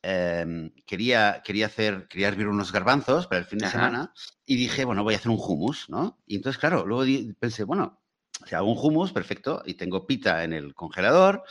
eh, 0.03 0.71
quería, 0.87 1.43
quería 1.45 1.67
hacer, 1.67 2.07
quería 2.09 2.29
hervir 2.29 2.49
unos 2.49 2.73
garbanzos 2.73 3.27
para 3.27 3.39
el 3.39 3.45
fin 3.45 3.59
de 3.59 3.67
Ajá. 3.67 3.73
semana 3.73 4.13
y 4.45 4.57
dije, 4.57 4.85
bueno, 4.85 5.03
voy 5.05 5.15
a 5.15 5.17
hacer 5.17 5.31
un 5.31 5.39
hummus, 5.39 5.89
¿no? 5.89 6.19
Y 6.27 6.37
entonces, 6.37 6.59
claro, 6.59 6.87
luego 6.87 7.05
pensé, 7.39 7.65
bueno, 7.65 8.01
si 8.47 8.55
hago 8.55 8.71
un 8.71 8.79
hummus, 8.79 9.13
perfecto, 9.13 9.63
y 9.65 9.75
tengo 9.75 10.07
pita 10.07 10.45
en 10.45 10.53
el 10.53 10.75
congelador, 10.75 11.43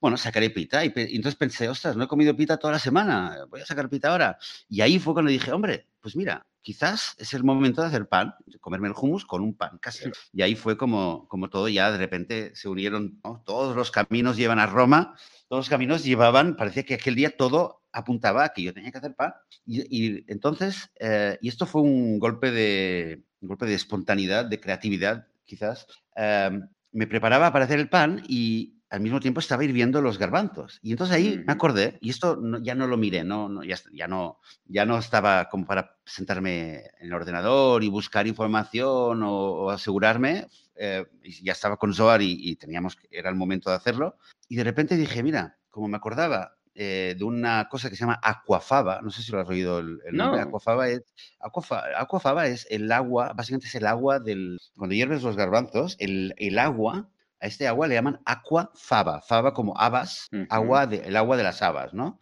bueno, 0.00 0.16
sacaré 0.16 0.50
pita. 0.50 0.84
Y, 0.84 0.92
y 0.94 1.16
entonces 1.16 1.36
pensé, 1.36 1.68
ostras, 1.68 1.96
no 1.96 2.04
he 2.04 2.08
comido 2.08 2.36
pita 2.36 2.58
toda 2.58 2.74
la 2.74 2.78
semana, 2.78 3.46
voy 3.48 3.60
a 3.60 3.66
sacar 3.66 3.88
pita 3.88 4.10
ahora. 4.10 4.38
Y 4.68 4.80
ahí 4.80 4.98
fue 4.98 5.14
cuando 5.14 5.30
dije, 5.30 5.52
hombre, 5.52 5.86
pues 6.00 6.16
mira, 6.16 6.46
quizás 6.60 7.14
es 7.18 7.32
el 7.34 7.44
momento 7.44 7.80
de 7.80 7.88
hacer 7.88 8.08
pan, 8.08 8.34
de 8.46 8.58
comerme 8.58 8.88
el 8.88 8.94
hummus 8.94 9.24
con 9.24 9.42
un 9.42 9.54
pan 9.54 9.78
casero. 9.78 10.12
Y 10.32 10.42
ahí 10.42 10.54
fue 10.54 10.76
como, 10.76 11.26
como 11.28 11.48
todo 11.48 11.68
ya 11.68 11.90
de 11.90 11.98
repente 11.98 12.54
se 12.54 12.68
unieron, 12.68 13.20
¿no? 13.24 13.42
todos 13.46 13.74
los 13.74 13.90
caminos 13.90 14.36
llevan 14.36 14.58
a 14.58 14.66
Roma, 14.66 15.16
todos 15.48 15.60
los 15.60 15.68
caminos 15.68 16.04
llevaban, 16.04 16.56
parecía 16.56 16.84
que 16.84 16.94
aquel 16.94 17.14
día 17.14 17.36
todo 17.36 17.82
apuntaba 17.92 18.44
a 18.44 18.48
que 18.50 18.62
yo 18.62 18.74
tenía 18.74 18.92
que 18.92 18.98
hacer 18.98 19.14
pan. 19.14 19.32
Y, 19.66 19.80
y 19.90 20.24
entonces, 20.28 20.90
eh, 21.00 21.38
y 21.40 21.48
esto 21.48 21.66
fue 21.66 21.82
un 21.82 22.18
golpe 22.18 22.50
de, 22.50 23.24
un 23.40 23.48
golpe 23.48 23.66
de 23.66 23.74
espontaneidad, 23.74 24.44
de 24.44 24.60
creatividad, 24.60 25.26
quizás. 25.44 25.86
Eh, 26.16 26.60
me 26.92 27.06
preparaba 27.06 27.52
para 27.52 27.64
hacer 27.66 27.78
el 27.78 27.88
pan 27.88 28.22
y 28.28 28.74
al 28.90 29.00
mismo 29.00 29.20
tiempo 29.20 29.40
estaba 29.40 29.64
hirviendo 29.64 30.00
los 30.00 30.18
garbanzos. 30.18 30.78
Y 30.82 30.92
entonces 30.92 31.14
ahí 31.16 31.42
me 31.46 31.52
acordé, 31.52 31.98
y 32.00 32.08
esto 32.10 32.36
no- 32.36 32.58
ya 32.62 32.74
no 32.74 32.86
lo 32.86 32.96
miré, 32.96 33.22
no, 33.24 33.48
no, 33.48 33.62
ya, 33.62 33.76
ya, 33.92 34.08
no, 34.08 34.38
ya 34.64 34.86
no 34.86 34.98
estaba 34.98 35.48
como 35.50 35.66
para 35.66 35.96
sentarme 36.06 36.76
en 36.98 37.06
el 37.06 37.12
ordenador 37.12 37.84
y 37.84 37.88
buscar 37.88 38.26
información 38.26 39.22
o, 39.22 39.32
o 39.34 39.70
asegurarme. 39.70 40.46
Eh, 40.78 41.04
ya 41.42 41.52
estaba 41.52 41.76
con 41.76 41.92
Zoar 41.94 42.22
y, 42.22 42.36
y 42.50 42.56
teníamos, 42.56 42.96
era 43.10 43.28
el 43.30 43.36
momento 43.36 43.70
de 43.70 43.76
hacerlo. 43.76 44.16
Y 44.48 44.56
de 44.56 44.64
repente 44.64 44.96
dije, 44.96 45.22
mira, 45.22 45.58
como 45.70 45.88
me 45.88 45.96
acordaba 45.96 46.54
eh, 46.74 47.16
de 47.18 47.24
una 47.24 47.68
cosa 47.68 47.90
que 47.90 47.96
se 47.96 48.00
llama 48.00 48.20
aquafaba, 48.22 49.00
no 49.02 49.10
sé 49.10 49.22
si 49.22 49.32
lo 49.32 49.40
has 49.40 49.48
oído 49.48 49.80
el, 49.80 49.98
el 50.06 50.16
nombre, 50.16 50.40
No. 50.40 50.46
aquafaba 50.48 50.88
es, 50.88 51.02
aquafa- 51.40 51.82
aquafaba 51.96 52.46
es 52.46 52.66
el 52.70 52.90
agua, 52.92 53.32
básicamente 53.34 53.66
es 53.66 53.74
el 53.74 53.86
agua 53.86 54.20
del, 54.20 54.58
cuando 54.76 54.94
hierves 54.94 55.22
los 55.24 55.36
garbanzos, 55.36 55.96
el, 55.98 56.34
el 56.36 56.58
agua, 56.58 57.10
a 57.40 57.46
este 57.46 57.68
agua 57.68 57.86
le 57.86 57.94
llaman 57.94 58.20
aquafaba, 58.24 59.20
faba 59.20 59.54
como 59.54 59.78
habas, 59.78 60.28
agua 60.50 60.86
de, 60.86 60.96
el 60.98 61.16
agua 61.16 61.36
de 61.36 61.42
las 61.42 61.62
habas, 61.62 61.94
¿no? 61.94 62.18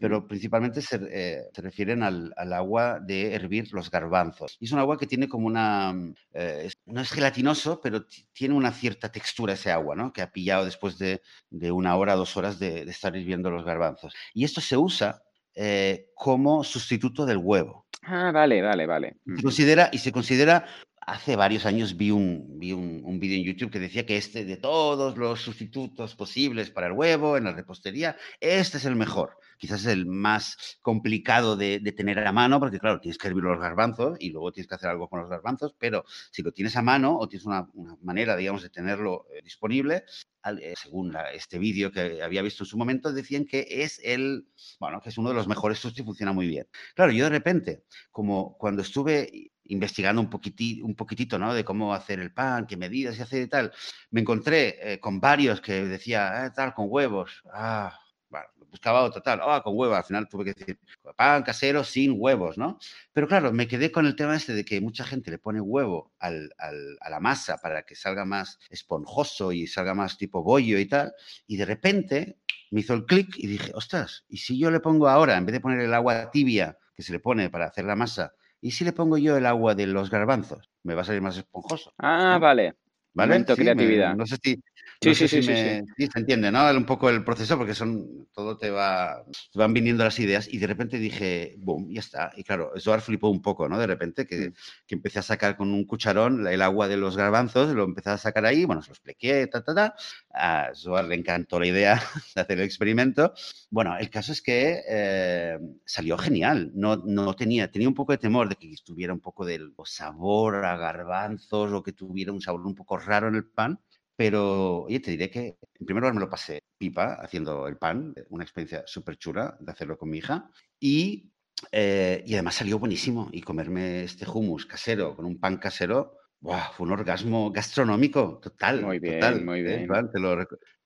Pero 0.00 0.26
principalmente 0.26 0.80
se, 0.82 1.00
eh, 1.10 1.42
se 1.52 1.62
refieren 1.62 2.02
al, 2.02 2.32
al 2.36 2.52
agua 2.52 3.00
de 3.00 3.34
hervir 3.34 3.72
los 3.72 3.90
garbanzos. 3.90 4.56
Y 4.60 4.66
es 4.66 4.72
un 4.72 4.78
agua 4.78 4.98
que 4.98 5.06
tiene 5.06 5.28
como 5.28 5.46
una... 5.46 5.94
eh, 6.32 6.70
no 6.86 7.00
es 7.00 7.10
gelatinoso, 7.10 7.80
pero 7.82 8.06
ti- 8.06 8.26
tiene 8.32 8.54
una 8.54 8.72
cierta 8.72 9.10
textura 9.10 9.54
ese 9.54 9.70
agua, 9.72 9.96
¿no? 9.96 10.12
Que 10.12 10.22
ha 10.22 10.30
pillado 10.30 10.64
después 10.64 10.98
de, 10.98 11.20
de 11.50 11.70
una 11.72 11.96
hora, 11.96 12.14
dos 12.14 12.36
horas 12.36 12.58
de, 12.58 12.84
de 12.84 12.90
estar 12.90 13.14
hirviendo 13.16 13.50
los 13.50 13.64
garbanzos. 13.64 14.14
Y 14.34 14.44
esto 14.44 14.60
se 14.60 14.76
usa 14.76 15.22
eh, 15.54 16.10
como 16.14 16.62
sustituto 16.64 17.26
del 17.26 17.38
huevo. 17.38 17.86
Ah, 18.02 18.30
vale, 18.32 18.62
vale, 18.62 18.86
vale. 18.86 19.16
Se 19.36 19.42
considera, 19.42 19.90
y 19.92 19.98
se 19.98 20.10
considera, 20.10 20.64
hace 21.00 21.34
varios 21.36 21.66
años 21.66 21.96
vi 21.96 22.10
un, 22.10 22.58
vi 22.58 22.72
un, 22.72 23.00
un 23.04 23.18
vídeo 23.18 23.36
en 23.36 23.44
YouTube 23.44 23.70
que 23.70 23.78
decía 23.78 24.06
que 24.06 24.16
este 24.16 24.44
de 24.44 24.56
todos 24.56 25.16
los 25.16 25.40
sustitutos 25.40 26.14
posibles 26.14 26.70
para 26.70 26.88
el 26.88 26.92
huevo 26.92 27.36
en 27.36 27.44
la 27.44 27.52
repostería, 27.52 28.16
este 28.40 28.78
es 28.78 28.84
el 28.84 28.96
mejor. 28.96 29.36
Quizás 29.58 29.80
es 29.80 29.88
el 29.88 30.06
más 30.06 30.78
complicado 30.80 31.56
de, 31.56 31.80
de 31.80 31.92
tener 31.92 32.18
a 32.26 32.32
mano, 32.32 32.60
porque 32.60 32.78
claro, 32.78 33.00
tienes 33.00 33.18
que 33.18 33.28
hervir 33.28 33.44
los 33.44 33.60
garbanzos 33.60 34.16
y 34.20 34.30
luego 34.30 34.52
tienes 34.52 34.68
que 34.68 34.74
hacer 34.74 34.88
algo 34.88 35.08
con 35.08 35.20
los 35.20 35.28
garbanzos, 35.28 35.74
pero 35.78 36.04
si 36.30 36.42
lo 36.42 36.52
tienes 36.52 36.76
a 36.76 36.82
mano 36.82 37.18
o 37.18 37.28
tienes 37.28 37.44
una, 37.44 37.68
manera, 38.02 38.36
digamos, 38.36 38.62
de 38.62 38.70
tenerlo 38.70 39.26
eh, 39.34 39.42
disponible, 39.42 40.04
eh, 40.44 40.74
según 40.76 41.14
este 41.34 41.58
vídeo 41.58 41.92
que 41.92 42.22
había 42.22 42.40
visto 42.40 42.64
en 42.64 42.68
su 42.68 42.78
momento, 42.78 43.12
decían 43.12 43.44
que 43.44 43.66
es 43.68 44.00
el, 44.02 44.46
bueno, 44.78 45.00
que 45.02 45.10
es 45.10 45.18
uno 45.18 45.28
de 45.28 45.34
los 45.34 45.48
mejores 45.48 45.78
sustos 45.78 46.00
y 46.00 46.04
funciona 46.04 46.32
muy 46.32 46.46
bien. 46.46 46.66
Claro, 46.94 47.12
yo 47.12 47.24
de 47.24 47.30
repente, 47.30 47.84
como 48.10 48.56
cuando 48.56 48.80
estuve 48.80 49.49
investigando 49.70 50.20
un, 50.20 50.30
poquiti- 50.30 50.82
un 50.82 50.94
poquitito, 50.94 51.38
¿no? 51.38 51.54
De 51.54 51.64
cómo 51.64 51.94
hacer 51.94 52.20
el 52.20 52.32
pan, 52.32 52.66
qué 52.66 52.76
medidas 52.76 53.18
y 53.18 53.22
hacer 53.22 53.42
y 53.42 53.48
tal, 53.48 53.72
me 54.10 54.20
encontré 54.20 54.94
eh, 54.94 55.00
con 55.00 55.20
varios 55.20 55.60
que 55.60 55.84
decía, 55.86 56.44
"Ah, 56.44 56.52
tal, 56.52 56.74
con 56.74 56.86
huevos. 56.88 57.42
Ah, 57.52 57.98
bueno, 58.28 58.46
buscaba 58.70 59.02
otro 59.02 59.22
tal, 59.22 59.40
ah, 59.42 59.60
con 59.64 59.76
huevos. 59.76 59.96
Al 59.96 60.04
final 60.04 60.28
tuve 60.28 60.44
que 60.44 60.54
decir, 60.54 60.78
pan 61.16 61.42
casero 61.42 61.82
sin 61.84 62.14
huevos, 62.16 62.58
¿no? 62.58 62.78
Pero 63.12 63.26
claro, 63.28 63.52
me 63.52 63.66
quedé 63.66 63.90
con 63.90 64.06
el 64.06 64.16
tema 64.16 64.36
este 64.36 64.54
de 64.54 64.64
que 64.64 64.80
mucha 64.80 65.04
gente 65.04 65.30
le 65.30 65.38
pone 65.38 65.60
huevo 65.60 66.12
al- 66.18 66.52
al- 66.58 66.96
a 67.00 67.10
la 67.10 67.20
masa 67.20 67.58
para 67.58 67.82
que 67.82 67.94
salga 67.96 68.24
más 68.24 68.58
esponjoso 68.70 69.52
y 69.52 69.66
salga 69.66 69.94
más 69.94 70.16
tipo 70.18 70.42
bollo 70.42 70.78
y 70.78 70.86
tal. 70.86 71.12
Y 71.46 71.56
de 71.56 71.64
repente 71.64 72.38
me 72.70 72.80
hizo 72.80 72.94
el 72.94 73.04
clic 73.06 73.34
y 73.36 73.46
dije, 73.48 73.72
ostras, 73.74 74.24
¿y 74.28 74.38
si 74.38 74.58
yo 74.58 74.70
le 74.70 74.80
pongo 74.80 75.08
ahora, 75.08 75.36
en 75.36 75.46
vez 75.46 75.54
de 75.54 75.60
poner 75.60 75.80
el 75.80 75.94
agua 75.94 76.30
tibia 76.30 76.78
que 76.94 77.02
se 77.02 77.12
le 77.12 77.20
pone 77.20 77.50
para 77.50 77.66
hacer 77.66 77.84
la 77.84 77.96
masa, 77.96 78.32
¿y 78.60 78.70
si 78.72 78.84
le 78.84 78.92
pongo 78.92 79.18
yo 79.18 79.36
el 79.36 79.46
agua 79.46 79.74
de 79.74 79.86
los 79.86 80.10
garbanzos? 80.10 80.68
Me 80.82 80.94
va 80.94 81.02
a 81.02 81.04
salir 81.04 81.22
más 81.22 81.36
esponjoso. 81.36 81.92
Ah, 81.98 82.32
¿no? 82.34 82.40
vale. 82.40 82.74
¿Vale? 83.14 83.28
Momento 83.32 83.54
Sí, 83.54 83.60
me- 83.62 83.64
creatividad. 83.74 84.14
no 84.14 84.26
sé 84.26 84.36
si, 84.42 84.62
no 85.02 85.14
sí, 85.14 85.26
sí, 85.28 85.28
si 85.28 85.42
sí, 85.42 85.48
me- 85.52 85.82
sí, 85.96 86.06
se 86.12 86.18
entiende, 86.18 86.50
¿no? 86.52 86.68
Un 86.70 86.84
poco 86.84 87.08
el 87.08 87.24
proceso, 87.24 87.56
porque 87.56 87.74
son, 87.74 88.28
todo 88.34 88.58
te 88.58 88.70
va, 88.70 89.24
te 89.52 89.58
van 89.58 89.72
viniendo 89.72 90.04
las 90.04 90.18
ideas 90.18 90.46
y 90.52 90.58
de 90.58 90.66
repente 90.66 90.98
dije, 90.98 91.54
boom, 91.58 91.88
ya 91.90 92.00
está. 92.00 92.32
Y 92.36 92.44
claro, 92.44 92.72
Zoar 92.78 93.00
flipó 93.00 93.28
un 93.30 93.40
poco, 93.40 93.66
¿no? 93.68 93.78
De 93.78 93.86
repente 93.86 94.26
que, 94.26 94.50
Mm. 94.50 94.52
que 94.86 94.94
empecé 94.94 95.18
a 95.20 95.22
sacar 95.22 95.56
con 95.56 95.70
un 95.72 95.84
cucharón 95.86 96.46
el 96.46 96.60
agua 96.62 96.86
de 96.88 96.98
los 96.98 97.16
garbanzos, 97.16 97.70
lo 97.74 97.84
empecé 97.84 98.10
a 98.10 98.18
sacar 98.18 98.44
ahí, 98.44 98.64
bueno, 98.66 98.82
se 98.82 98.88
lo 98.90 98.92
expliqué, 98.94 99.46
ta, 99.46 99.62
ta, 99.64 99.74
ta. 99.74 99.94
A 100.34 100.70
Zoar 100.74 101.06
le 101.06 101.14
encantó 101.14 101.58
la 101.58 101.66
idea 101.66 101.94
de 102.34 102.40
hacer 102.42 102.58
el 102.58 102.64
experimento. 102.64 103.32
Bueno, 103.70 103.96
el 103.98 104.10
caso 104.10 104.32
es 104.32 104.42
que 104.42 104.82
eh, 104.88 105.58
salió 105.84 106.18
genial. 106.18 106.72
No, 106.74 106.96
no 106.96 107.34
tenía, 107.34 107.70
tenía 107.70 107.88
un 107.88 107.94
poco 107.94 108.12
de 108.12 108.18
temor 108.18 108.48
de 108.48 108.56
que 108.56 108.70
estuviera 108.72 109.12
un 109.12 109.20
poco 109.20 109.44
del 109.46 109.72
sabor 109.84 110.64
a 110.64 110.76
garbanzos 110.76 111.72
o 111.72 111.82
que 111.82 111.92
tuviera 111.92 112.32
un 112.32 112.40
sabor 112.40 112.66
un 112.66 112.74
poco 112.74 112.98
raro 112.98 113.28
en 113.28 113.36
el 113.36 113.44
pan. 113.46 113.80
Pero, 114.20 114.82
oye, 114.82 115.00
te 115.00 115.12
diré 115.12 115.30
que 115.30 115.56
en 115.80 115.86
primer 115.86 116.02
lugar 116.02 116.14
me 116.14 116.20
lo 116.20 116.28
pasé 116.28 116.54
pipa 116.76 117.14
haciendo 117.24 117.66
el 117.66 117.78
pan, 117.78 118.14
una 118.28 118.44
experiencia 118.44 118.82
súper 118.86 119.16
chula 119.16 119.56
de 119.60 119.72
hacerlo 119.72 119.96
con 119.96 120.10
mi 120.10 120.18
hija. 120.18 120.50
Y, 120.78 121.32
eh, 121.72 122.22
y 122.26 122.34
además 122.34 122.56
salió 122.56 122.78
buenísimo. 122.78 123.30
Y 123.32 123.40
comerme 123.40 124.02
este 124.04 124.26
hummus 124.28 124.66
casero 124.66 125.16
con 125.16 125.24
un 125.24 125.40
pan 125.40 125.56
casero, 125.56 126.18
¡buah! 126.40 126.70
fue 126.72 126.86
un 126.86 126.92
orgasmo 126.92 127.50
gastronómico 127.50 128.38
total. 128.42 128.76
Muy 128.82 128.98
bien, 128.98 129.14
total, 129.20 129.44
muy 129.44 129.62
¿eh, 129.62 129.62
bien. 129.62 129.86
Joan? 129.88 130.10
Te 130.12 130.20
lo, 130.20 130.36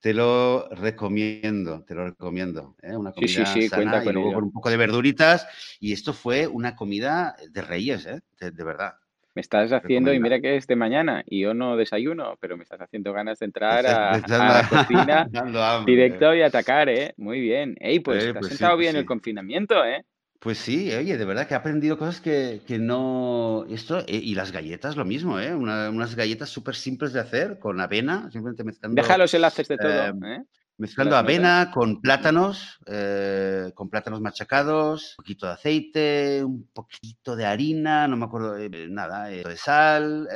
te 0.00 0.14
lo 0.14 0.68
recomiendo, 0.70 1.84
te 1.84 1.94
lo 1.94 2.04
recomiendo. 2.10 2.76
¿eh? 2.82 2.96
Una 2.96 3.12
Sí, 3.12 3.26
sí, 3.28 3.44
comida 3.44 3.46
sí, 3.46 3.68
sana 3.68 3.92
cuenta 3.92 4.04
y 4.04 4.04
con 4.04 4.14
luego 4.14 4.28
ello. 4.28 4.34
con 4.34 4.44
un 4.44 4.52
poco 4.52 4.70
de 4.70 4.76
verduritas. 4.76 5.46
Y 5.80 5.92
esto 5.92 6.12
fue 6.12 6.46
una 6.46 6.76
comida 6.76 7.34
de 7.50 7.62
reyes, 7.62 8.06
¿eh? 8.06 8.20
de, 8.38 8.50
de 8.52 8.64
verdad. 8.64 8.92
Me 9.34 9.40
estás 9.42 9.72
haciendo, 9.72 10.12
y 10.12 10.20
mira 10.20 10.40
que 10.40 10.56
es 10.56 10.66
de 10.66 10.76
mañana, 10.76 11.22
y 11.26 11.40
yo 11.42 11.54
no 11.54 11.76
desayuno, 11.76 12.36
pero 12.40 12.56
me 12.56 12.62
estás 12.62 12.80
haciendo 12.80 13.12
ganas 13.12 13.38
de 13.40 13.46
entrar 13.46 13.86
a, 13.86 14.20
la 14.52 14.64
cocina 14.64 15.28
hambre. 15.34 15.84
directo 15.86 16.34
y 16.34 16.42
atacar, 16.42 16.88
¿eh? 16.88 17.14
Muy 17.16 17.40
bien. 17.40 17.76
Ey, 17.80 17.98
pues 18.00 18.28
Eh, 18.28 18.32
te 18.32 18.38
has 18.38 18.46
pues 18.46 18.52
sí, 18.52 18.58
sentado 18.58 18.76
pues 18.76 18.78
bien 18.78 18.96
el 18.96 19.04
confinamiento, 19.04 19.84
¿eh? 19.84 20.04
Pues 20.40 20.58
sí, 20.58 20.92
oye, 20.92 21.16
de 21.16 21.24
verdad 21.24 21.48
que 21.48 21.54
he 21.54 21.56
aprendido 21.56 21.96
cosas 21.96 22.20
que, 22.20 22.60
que 22.66 22.78
no... 22.78 23.64
Esto, 23.70 24.00
eh, 24.00 24.04
y 24.22 24.34
las 24.34 24.52
galletas 24.52 24.94
lo 24.94 25.06
mismo, 25.06 25.40
¿eh? 25.40 25.54
Una- 25.54 25.88
unas 25.88 26.14
galletas 26.14 26.50
súper 26.50 26.74
simples 26.74 27.14
de 27.14 27.20
hacer, 27.20 27.58
con 27.58 27.80
avena, 27.80 28.30
simplemente 28.30 28.62
mezclando... 28.62 29.00
Deja 29.00 29.16
los 29.16 29.32
enlaces 29.32 29.68
de 29.68 29.78
todo, 29.78 29.92
eh, 29.92 30.12
¿eh? 30.26 30.42
Mezclando 30.76 31.16
avena 31.16 31.70
con 31.72 32.00
plátanos, 32.00 32.80
eh, 32.86 33.70
con 33.76 33.88
plátanos 33.88 34.20
machacados, 34.20 35.10
un 35.10 35.16
poquito 35.22 35.46
de 35.46 35.52
aceite, 35.52 36.42
un 36.42 36.66
poquito 36.72 37.36
de 37.36 37.46
harina, 37.46 38.08
no 38.08 38.16
me 38.16 38.24
acuerdo, 38.24 38.58
eh, 38.58 38.88
nada, 38.88 39.30
eh, 39.30 39.44
de 39.44 39.56
sal, 39.56 40.28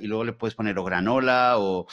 y 0.00 0.06
luego 0.06 0.22
le 0.22 0.34
puedes 0.34 0.54
poner 0.54 0.78
o 0.78 0.84
granola 0.84 1.58
o, 1.58 1.84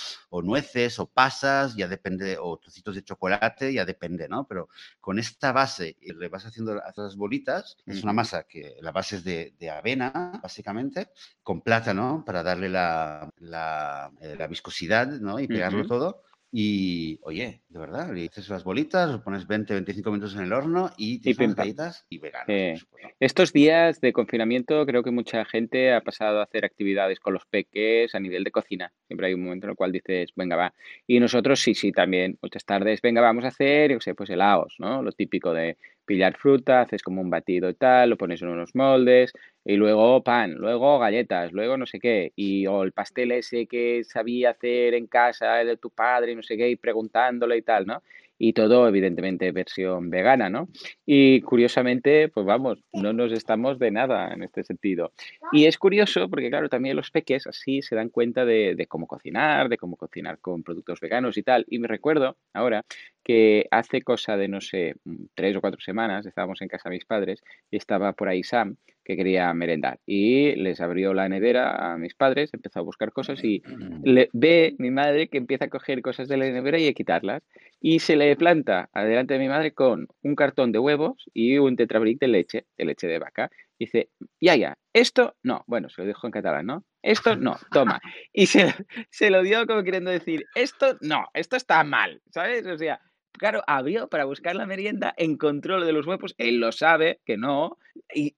nueces 0.43 0.99
o 0.99 1.07
pasas, 1.07 1.75
ya 1.75 1.87
depende, 1.87 2.37
o 2.39 2.57
trocitos 2.57 2.93
de 2.93 3.03
chocolate, 3.03 3.73
ya 3.73 3.85
depende, 3.85 4.29
¿no? 4.29 4.45
Pero 4.47 4.69
con 5.01 5.17
esta 5.17 5.51
base 5.51 5.97
y 5.99 6.13
le 6.13 6.29
vas 6.29 6.45
haciendo 6.45 6.75
las 6.75 7.15
bolitas, 7.15 7.75
es 7.87 8.03
una 8.03 8.13
masa 8.13 8.43
que 8.43 8.77
la 8.81 8.91
base 8.91 9.15
es 9.15 9.23
de, 9.23 9.69
avena, 9.71 10.39
básicamente, 10.43 11.09
con 11.41 11.61
plátano 11.61 12.23
para 12.23 12.43
darle 12.43 12.69
la, 12.69 13.31
la, 13.39 14.11
viscosidad, 14.47 15.07
¿no? 15.07 15.39
Y 15.39 15.47
pegarlo 15.47 15.87
todo 15.87 16.28
y, 16.51 17.19
oye, 17.21 17.61
de 17.69 17.79
verdad, 17.79 18.11
le 18.11 18.21
dices 18.21 18.49
las 18.49 18.63
bolitas, 18.63 19.09
los 19.11 19.21
pones 19.21 19.45
20, 19.45 19.73
25 19.73 20.11
minutos 20.11 20.35
en 20.35 20.41
el 20.41 20.53
horno 20.53 20.89
y 20.97 21.19
te 21.19 21.33
galletas 21.33 22.05
y 22.09 22.17
veganas. 22.17 22.87
Estos 23.19 23.53
días 23.53 24.01
de 24.01 24.13
confinamiento 24.13 24.83
creo 24.87 25.03
que 25.03 25.11
mucha 25.11 25.45
gente 25.45 25.93
ha 25.93 26.01
pasado 26.01 26.39
a 26.39 26.43
hacer 26.43 26.65
actividades 26.65 27.19
con 27.19 27.33
los 27.33 27.45
peques 27.45 28.15
a 28.15 28.19
nivel 28.19 28.43
de 28.43 28.51
cocina. 28.51 28.91
Siempre 29.05 29.27
hay 29.27 29.35
un 29.35 29.43
momento 29.43 29.67
en 29.67 29.71
el 29.71 29.75
cual 29.75 29.91
dices, 29.91 30.31
venga, 30.35 30.55
va. 30.55 30.73
Y 31.05 31.19
nosotros 31.19 31.59
sí, 31.59 31.75
sí, 31.75 31.91
también. 31.91 32.39
Muchas 32.41 32.65
tardes, 32.65 32.99
venga, 33.01 33.21
vamos 33.21 33.45
a 33.45 33.49
hacer, 33.49 33.91
yo 33.91 33.99
sé, 33.99 34.15
pues 34.15 34.31
helados, 34.31 34.75
¿no? 34.79 35.03
Lo 35.03 35.11
típico 35.11 35.53
de 35.53 35.77
pillar 36.05 36.35
fruta, 36.35 36.81
haces 36.81 37.03
como 37.03 37.21
un 37.21 37.29
batido 37.29 37.69
y 37.69 37.75
tal, 37.75 38.09
lo 38.09 38.17
pones 38.17 38.41
en 38.41 38.47
unos 38.47 38.73
moldes 38.73 39.31
y 39.69 39.75
luego 39.75 40.23
pan, 40.23 40.55
luego 40.55 40.97
galletas, 40.97 41.51
luego 41.51 41.77
no 41.77 41.85
sé 41.85 41.99
qué, 41.99 42.33
y 42.35 42.65
o 42.65 42.81
el 42.81 42.91
pastel 42.91 43.31
ese 43.31 43.67
que 43.67 44.03
sabía 44.03 44.49
hacer 44.49 44.95
en 44.95 45.05
casa 45.05 45.57
de 45.57 45.77
tu 45.77 45.91
padre, 45.91 46.35
no 46.35 46.41
sé 46.41 46.57
qué, 46.57 46.71
y 46.71 46.75
preguntándole 46.75 47.57
y 47.57 47.61
tal, 47.61 47.85
¿no? 47.85 48.01
y 48.41 48.53
todo 48.53 48.87
evidentemente 48.87 49.51
versión 49.51 50.09
vegana, 50.09 50.49
¿no? 50.49 50.69
Y 51.05 51.41
curiosamente, 51.41 52.29
pues 52.29 52.45
vamos, 52.45 52.81
no 52.93 53.11
nos 53.11 53.33
estamos 53.33 53.77
de 53.77 53.91
nada 53.91 54.33
en 54.33 54.43
este 54.43 54.63
sentido. 54.63 55.11
Y 55.51 55.65
es 55.65 55.77
curioso 55.77 56.29
porque, 56.29 56.49
claro, 56.49 56.69
también 56.69 56.95
los 56.95 57.11
peques 57.11 57.45
así 57.47 57.81
se 57.81 57.95
dan 57.95 58.07
cuenta 58.07 58.45
de, 58.45 58.75
de 58.75 58.87
cómo 58.87 59.07
cocinar, 59.07 59.67
de 59.67 59.77
cómo 59.77 59.97
cocinar 59.97 60.39
con 60.39 60.63
productos 60.63 61.01
veganos 61.01 61.37
y 61.37 61.43
tal. 61.43 61.65
Y 61.67 61.79
me 61.79 61.89
recuerdo 61.89 62.37
ahora 62.53 62.85
que 63.23 63.67
hace 63.71 64.01
cosa 64.01 64.37
de, 64.37 64.47
no 64.47 64.61
sé, 64.61 64.95
tres 65.35 65.55
o 65.55 65.61
cuatro 65.61 65.79
semanas 65.79 66.25
estábamos 66.25 66.61
en 66.61 66.67
casa 66.67 66.89
de 66.89 66.95
mis 66.95 67.05
padres 67.05 67.41
y 67.69 67.77
estaba 67.77 68.13
por 68.13 68.29
ahí 68.29 68.43
Sam 68.43 68.77
que 69.09 69.17
quería 69.17 69.51
merendar. 69.55 69.99
Y 70.05 70.55
les 70.55 70.79
abrió 70.81 71.15
la 71.15 71.27
nevera 71.27 71.93
a 71.93 71.97
mis 71.97 72.13
padres, 72.13 72.51
empezó 72.53 72.79
a 72.79 72.83
buscar 72.83 73.11
cosas 73.11 73.43
y 73.43 73.63
le, 74.03 74.29
ve 74.33 74.75
mi 74.77 74.91
madre 74.91 75.29
que 75.29 75.39
empieza 75.39 75.65
a 75.65 75.69
coger 75.69 76.03
cosas 76.03 76.27
de 76.27 76.37
la 76.37 76.45
nevera 76.45 76.77
y 76.77 76.87
a 76.87 76.93
quitarlas. 76.93 77.41
Y 77.81 77.99
se 77.99 78.15
le 78.15 78.35
planta 78.35 78.87
adelante 78.93 79.33
de 79.33 79.39
mi 79.39 79.47
madre 79.47 79.73
con 79.73 80.07
un 80.21 80.35
cartón 80.35 80.71
de 80.71 80.77
huevos 80.77 81.25
y 81.33 81.57
un 81.57 81.75
tetrabric 81.75 82.19
de 82.19 82.27
leche, 82.27 82.65
de 82.77 82.85
leche 82.85 83.07
de 83.07 83.17
vaca. 83.17 83.49
dice, 83.79 84.09
ya, 84.39 84.55
ya, 84.55 84.77
esto 84.93 85.35
no. 85.41 85.63
Bueno, 85.65 85.89
se 85.89 86.01
lo 86.01 86.07
dijo 86.07 86.27
en 86.27 86.31
catalán, 86.31 86.67
¿no? 86.67 86.83
Esto 87.01 87.35
no, 87.35 87.57
toma. 87.71 87.99
Y 88.33 88.47
se, 88.47 88.73
se 89.09 89.29
lo 89.29 89.41
dio 89.41 89.65
como 89.65 89.83
queriendo 89.83 90.11
decir, 90.11 90.45
esto 90.55 90.97
no, 91.01 91.27
esto 91.33 91.55
está 91.55 91.83
mal, 91.83 92.21
¿sabes? 92.31 92.65
O 92.67 92.77
sea, 92.77 93.01
Claro, 93.39 93.63
abrió 93.67 94.09
para 94.09 94.25
buscar 94.25 94.55
la 94.55 94.65
merienda, 94.65 95.13
encontró 95.15 95.79
lo 95.79 95.85
de 95.85 95.93
los 95.93 96.05
huevos, 96.05 96.35
él 96.37 96.59
lo 96.59 96.73
sabe, 96.73 97.21
que 97.25 97.37
no, 97.37 97.77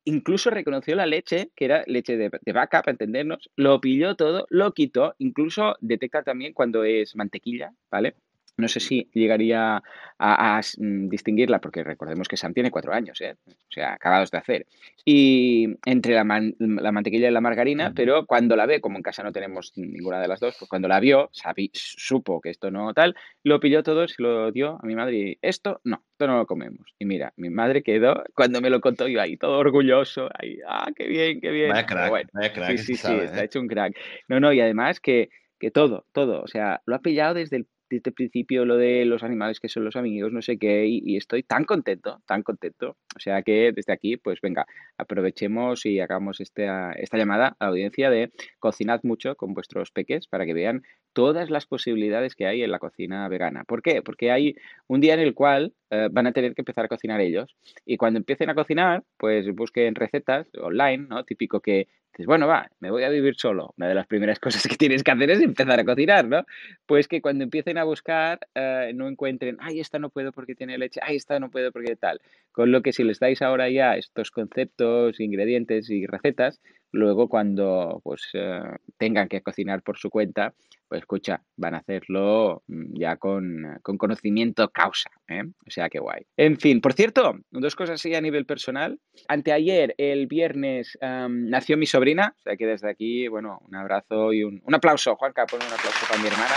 incluso 0.04 0.52
reconoció 0.52 0.96
la 0.96 1.08
leche, 1.08 1.50
que 1.56 1.66
era 1.66 1.84
leche 1.88 2.18
de, 2.18 2.30
de, 2.40 2.54
vaca, 2.54 2.82
para 2.82 2.92
entendernos, 2.92 3.50
lo 3.56 3.82
pilló 3.82 4.16
todo, 4.16 4.46
lo 4.52 4.74
quitó, 4.74 5.16
incluso 5.18 5.76
detecta 5.80 6.22
también 6.22 6.54
cuando 6.54 6.84
es 6.84 7.16
mantequilla, 7.16 7.74
¿vale? 7.90 8.16
No 8.58 8.68
sé 8.68 8.80
si 8.80 9.10
llegaría 9.14 9.82
a, 10.20 10.62
mm, 10.78 11.10
distinguirla, 11.10 11.60
porque 11.60 11.84
recordemos 11.84 12.28
que 12.28 12.38
Sam 12.38 12.54
tiene 12.54 12.70
cuatro 12.70 12.94
años, 12.94 13.20
¿eh? 13.22 13.36
o 13.48 13.72
sea, 13.72 13.94
acabados 13.94 14.30
de 14.30 14.38
hacer. 14.38 14.68
Y 15.04 15.68
entre 15.86 16.14
la, 16.14 16.24
mantequilla 16.24 17.28
y 17.28 17.32
la 17.32 17.42
margarina, 17.42 17.92
pero 17.96 18.26
cuando 18.26 18.56
la 18.56 18.66
ve, 18.66 18.82
como 18.82 18.98
en 18.98 19.04
casa 19.04 19.24
no 19.24 19.32
tenemos 19.32 19.74
ninguna 19.76 20.20
de 20.20 20.28
las 20.28 20.40
dos, 20.40 20.56
pues 20.60 20.70
cuando 20.70 20.88
la 20.88 21.00
vio, 21.00 21.30
supo 21.74 22.40
que 22.40 22.50
esto 22.50 22.70
no 22.70 22.94
tal, 22.94 23.16
lo 23.44 23.60
pilló 23.60 23.82
todo, 23.82 24.08
se 24.08 24.22
lo 24.22 24.52
dio 24.52 24.78
a 24.82 24.86
mi 24.86 24.96
madre 24.96 25.18
y 25.18 25.38
esto 25.42 25.82
no, 25.84 26.04
esto 26.12 26.28
no 26.28 26.38
lo 26.38 26.46
comemos. 26.46 26.94
Y 27.00 27.06
mira, 27.06 27.34
mi 27.38 27.50
madre 27.50 27.82
quedó, 27.82 28.24
cuando 28.36 28.62
me 28.62 28.70
lo 28.70 28.80
contó 28.80 29.08
yo 29.08 29.22
ahí, 29.22 29.38
todo 29.38 29.58
orgulloso, 29.58 30.30
ahí, 30.38 30.60
ah, 30.68 30.90
qué 30.96 31.08
bien, 31.08 31.42
qué 31.42 31.50
bien. 31.50 31.70
Vaya 31.70 31.86
crack, 31.86 32.30
vaya 32.32 32.54
crack. 32.54 32.78
Sí, 32.78 32.78
sí, 32.78 32.96
sí, 32.96 33.14
está 33.14 33.42
¿eh? 33.42 33.46
hecho 33.46 33.60
un 33.60 33.68
crack. 33.68 33.96
No, 34.28 34.40
no, 34.40 34.54
y 34.54 34.60
además 34.60 35.00
que 35.00 35.30
que 35.62 35.70
todo, 35.70 36.08
todo, 36.12 36.42
o 36.42 36.48
sea, 36.48 36.82
lo 36.88 36.96
ha 36.96 37.02
pillado 37.02 37.36
desde 37.36 37.58
el 37.58 37.68
desde 37.92 38.12
principio 38.12 38.66
lo 38.66 38.78
de 38.78 39.06
los 39.06 39.22
animales 39.22 39.60
que 39.60 39.68
son 39.68 39.84
los 39.84 39.96
amigos, 39.96 40.32
no 40.32 40.42
sé 40.42 40.58
qué, 40.58 40.88
y, 40.88 41.18
estoy 41.18 41.44
tan 41.44 41.66
contento, 41.66 42.22
tan 42.26 42.42
contento. 42.42 42.96
O 43.16 43.20
sea 43.20 43.42
que 43.44 43.72
desde 43.74 43.94
aquí, 43.94 44.18
pues 44.18 44.40
venga, 44.42 44.66
aprovechemos 44.98 45.86
y 45.86 46.00
hagamos 46.00 46.40
esta, 46.40 46.94
esta 46.94 47.18
llamada 47.18 47.56
a 47.60 47.66
la 47.66 47.70
audiencia 47.72 48.10
de 48.10 48.32
cocinad 48.60 49.02
mucho 49.04 49.36
con 49.36 49.54
vuestros 49.54 49.92
peques 49.92 50.28
para 50.28 50.46
que 50.46 50.54
vean 50.54 50.84
todas 51.14 51.50
las 51.50 51.66
posibilidades 51.66 52.36
que 52.36 52.48
hay 52.48 52.64
en 52.64 52.72
la 52.72 52.80
cocina 52.80 53.28
vegana. 53.28 53.66
¿Por 53.66 53.82
qué? 53.82 54.02
Porque 54.02 54.32
hay 54.32 54.56
un 54.88 55.02
día 55.02 55.14
en 55.14 55.20
el 55.20 55.34
cual 55.34 55.74
eh, 55.90 56.08
van 56.10 56.28
a 56.28 56.32
tener 56.32 56.56
que 56.56 56.62
empezar 56.62 56.86
a 56.86 56.88
cocinar 56.88 57.20
ellos 57.20 57.56
y 57.86 57.98
cuando 57.98 58.18
empiecen 58.18 58.50
a 58.50 58.56
cocinar, 58.56 59.04
pues 59.18 59.54
busquen 59.54 59.96
recetas 59.96 60.48
online, 60.58 61.08
¿no? 61.10 61.26
Típico 61.26 61.60
que 61.60 61.88
dices, 62.12 62.26
bueno, 62.26 62.48
va, 62.48 62.70
me 62.80 62.92
voy 62.92 63.04
a 63.04 63.10
vivir 63.10 63.36
solo. 63.36 63.74
Una 63.78 63.88
de 63.88 63.96
las 63.96 64.08
primeras 64.08 64.40
cosas 64.40 64.68
que 64.68 64.76
tienes 64.76 65.04
que 65.04 65.12
hacer 65.12 65.32
es 65.32 65.42
empezar 65.42 65.80
a 65.80 65.86
cocinar, 65.86 66.28
¿no? 66.28 66.46
Pues 66.86 67.08
que 67.08 67.22
cuando 67.22 67.44
empiecen 67.44 67.78
a 67.78 67.84
buscar 67.84 68.40
eh, 68.56 68.92
no 68.96 69.08
encuentren, 69.08 69.58
ay, 69.60 69.80
esta 69.80 70.00
no 70.00 70.10
puedo 70.10 70.32
porque 70.32 70.56
tiene 70.56 70.78
leche, 70.78 71.00
ay, 71.04 71.16
esta 71.16 71.40
no 71.40 71.50
puedo 71.50 71.72
porque 71.72 71.96
tal. 71.96 72.22
Con 72.52 72.72
lo 72.72 72.82
que 72.82 72.94
si 72.94 73.04
les 73.04 73.20
dais 73.20 73.42
ahora 73.42 73.70
ya 73.70 73.96
estos 73.96 74.32
conceptos, 74.32 75.20
ingredientes 75.20 75.90
y 75.90 76.06
recetas, 76.06 76.62
luego 76.92 77.30
cuando 77.30 78.02
pues 78.04 78.30
eh, 78.34 78.62
tengan 78.98 79.28
que 79.28 79.42
cocinar 79.42 79.82
por 79.82 79.98
su 79.98 80.10
cuenta, 80.10 80.54
pues 80.92 81.04
escucha, 81.04 81.42
van 81.56 81.74
a 81.74 81.78
hacerlo 81.78 82.64
mm, 82.68 83.00
ya 83.00 83.16
con, 83.16 83.80
conocimiento 83.82 84.68
causa, 84.72 85.10
¿eh? 85.30 85.44
O 85.66 85.72
sea, 85.72 85.88
qué 85.88 86.00
guay. 86.00 86.26
En 86.36 86.58
fin, 86.58 86.82
por 86.82 86.92
cierto, 86.92 87.34
dos 87.50 87.78
cosas 87.78 87.94
así 87.94 88.14
a 88.14 88.20
nivel 88.20 88.46
personal. 88.46 89.00
Anteayer, 89.30 89.96
el 89.98 90.28
viernes, 90.28 90.98
nació 91.02 91.78
mi 91.78 91.86
sobrina, 91.86 92.36
o 92.38 92.42
sea 92.42 92.58
que 92.58 92.66
desde 92.68 92.90
aquí, 92.90 93.30
bueno, 93.30 93.60
un 93.70 93.76
abrazo 93.76 94.34
y 94.34 94.44
un, 94.44 94.62
un 94.66 94.76
aplauso, 94.76 95.16
Juanca, 95.16 95.46
pon 95.46 95.62
un 95.62 95.74
aplauso 95.74 96.06
para 96.10 96.22
mi 96.22 96.28
hermana. 96.28 96.56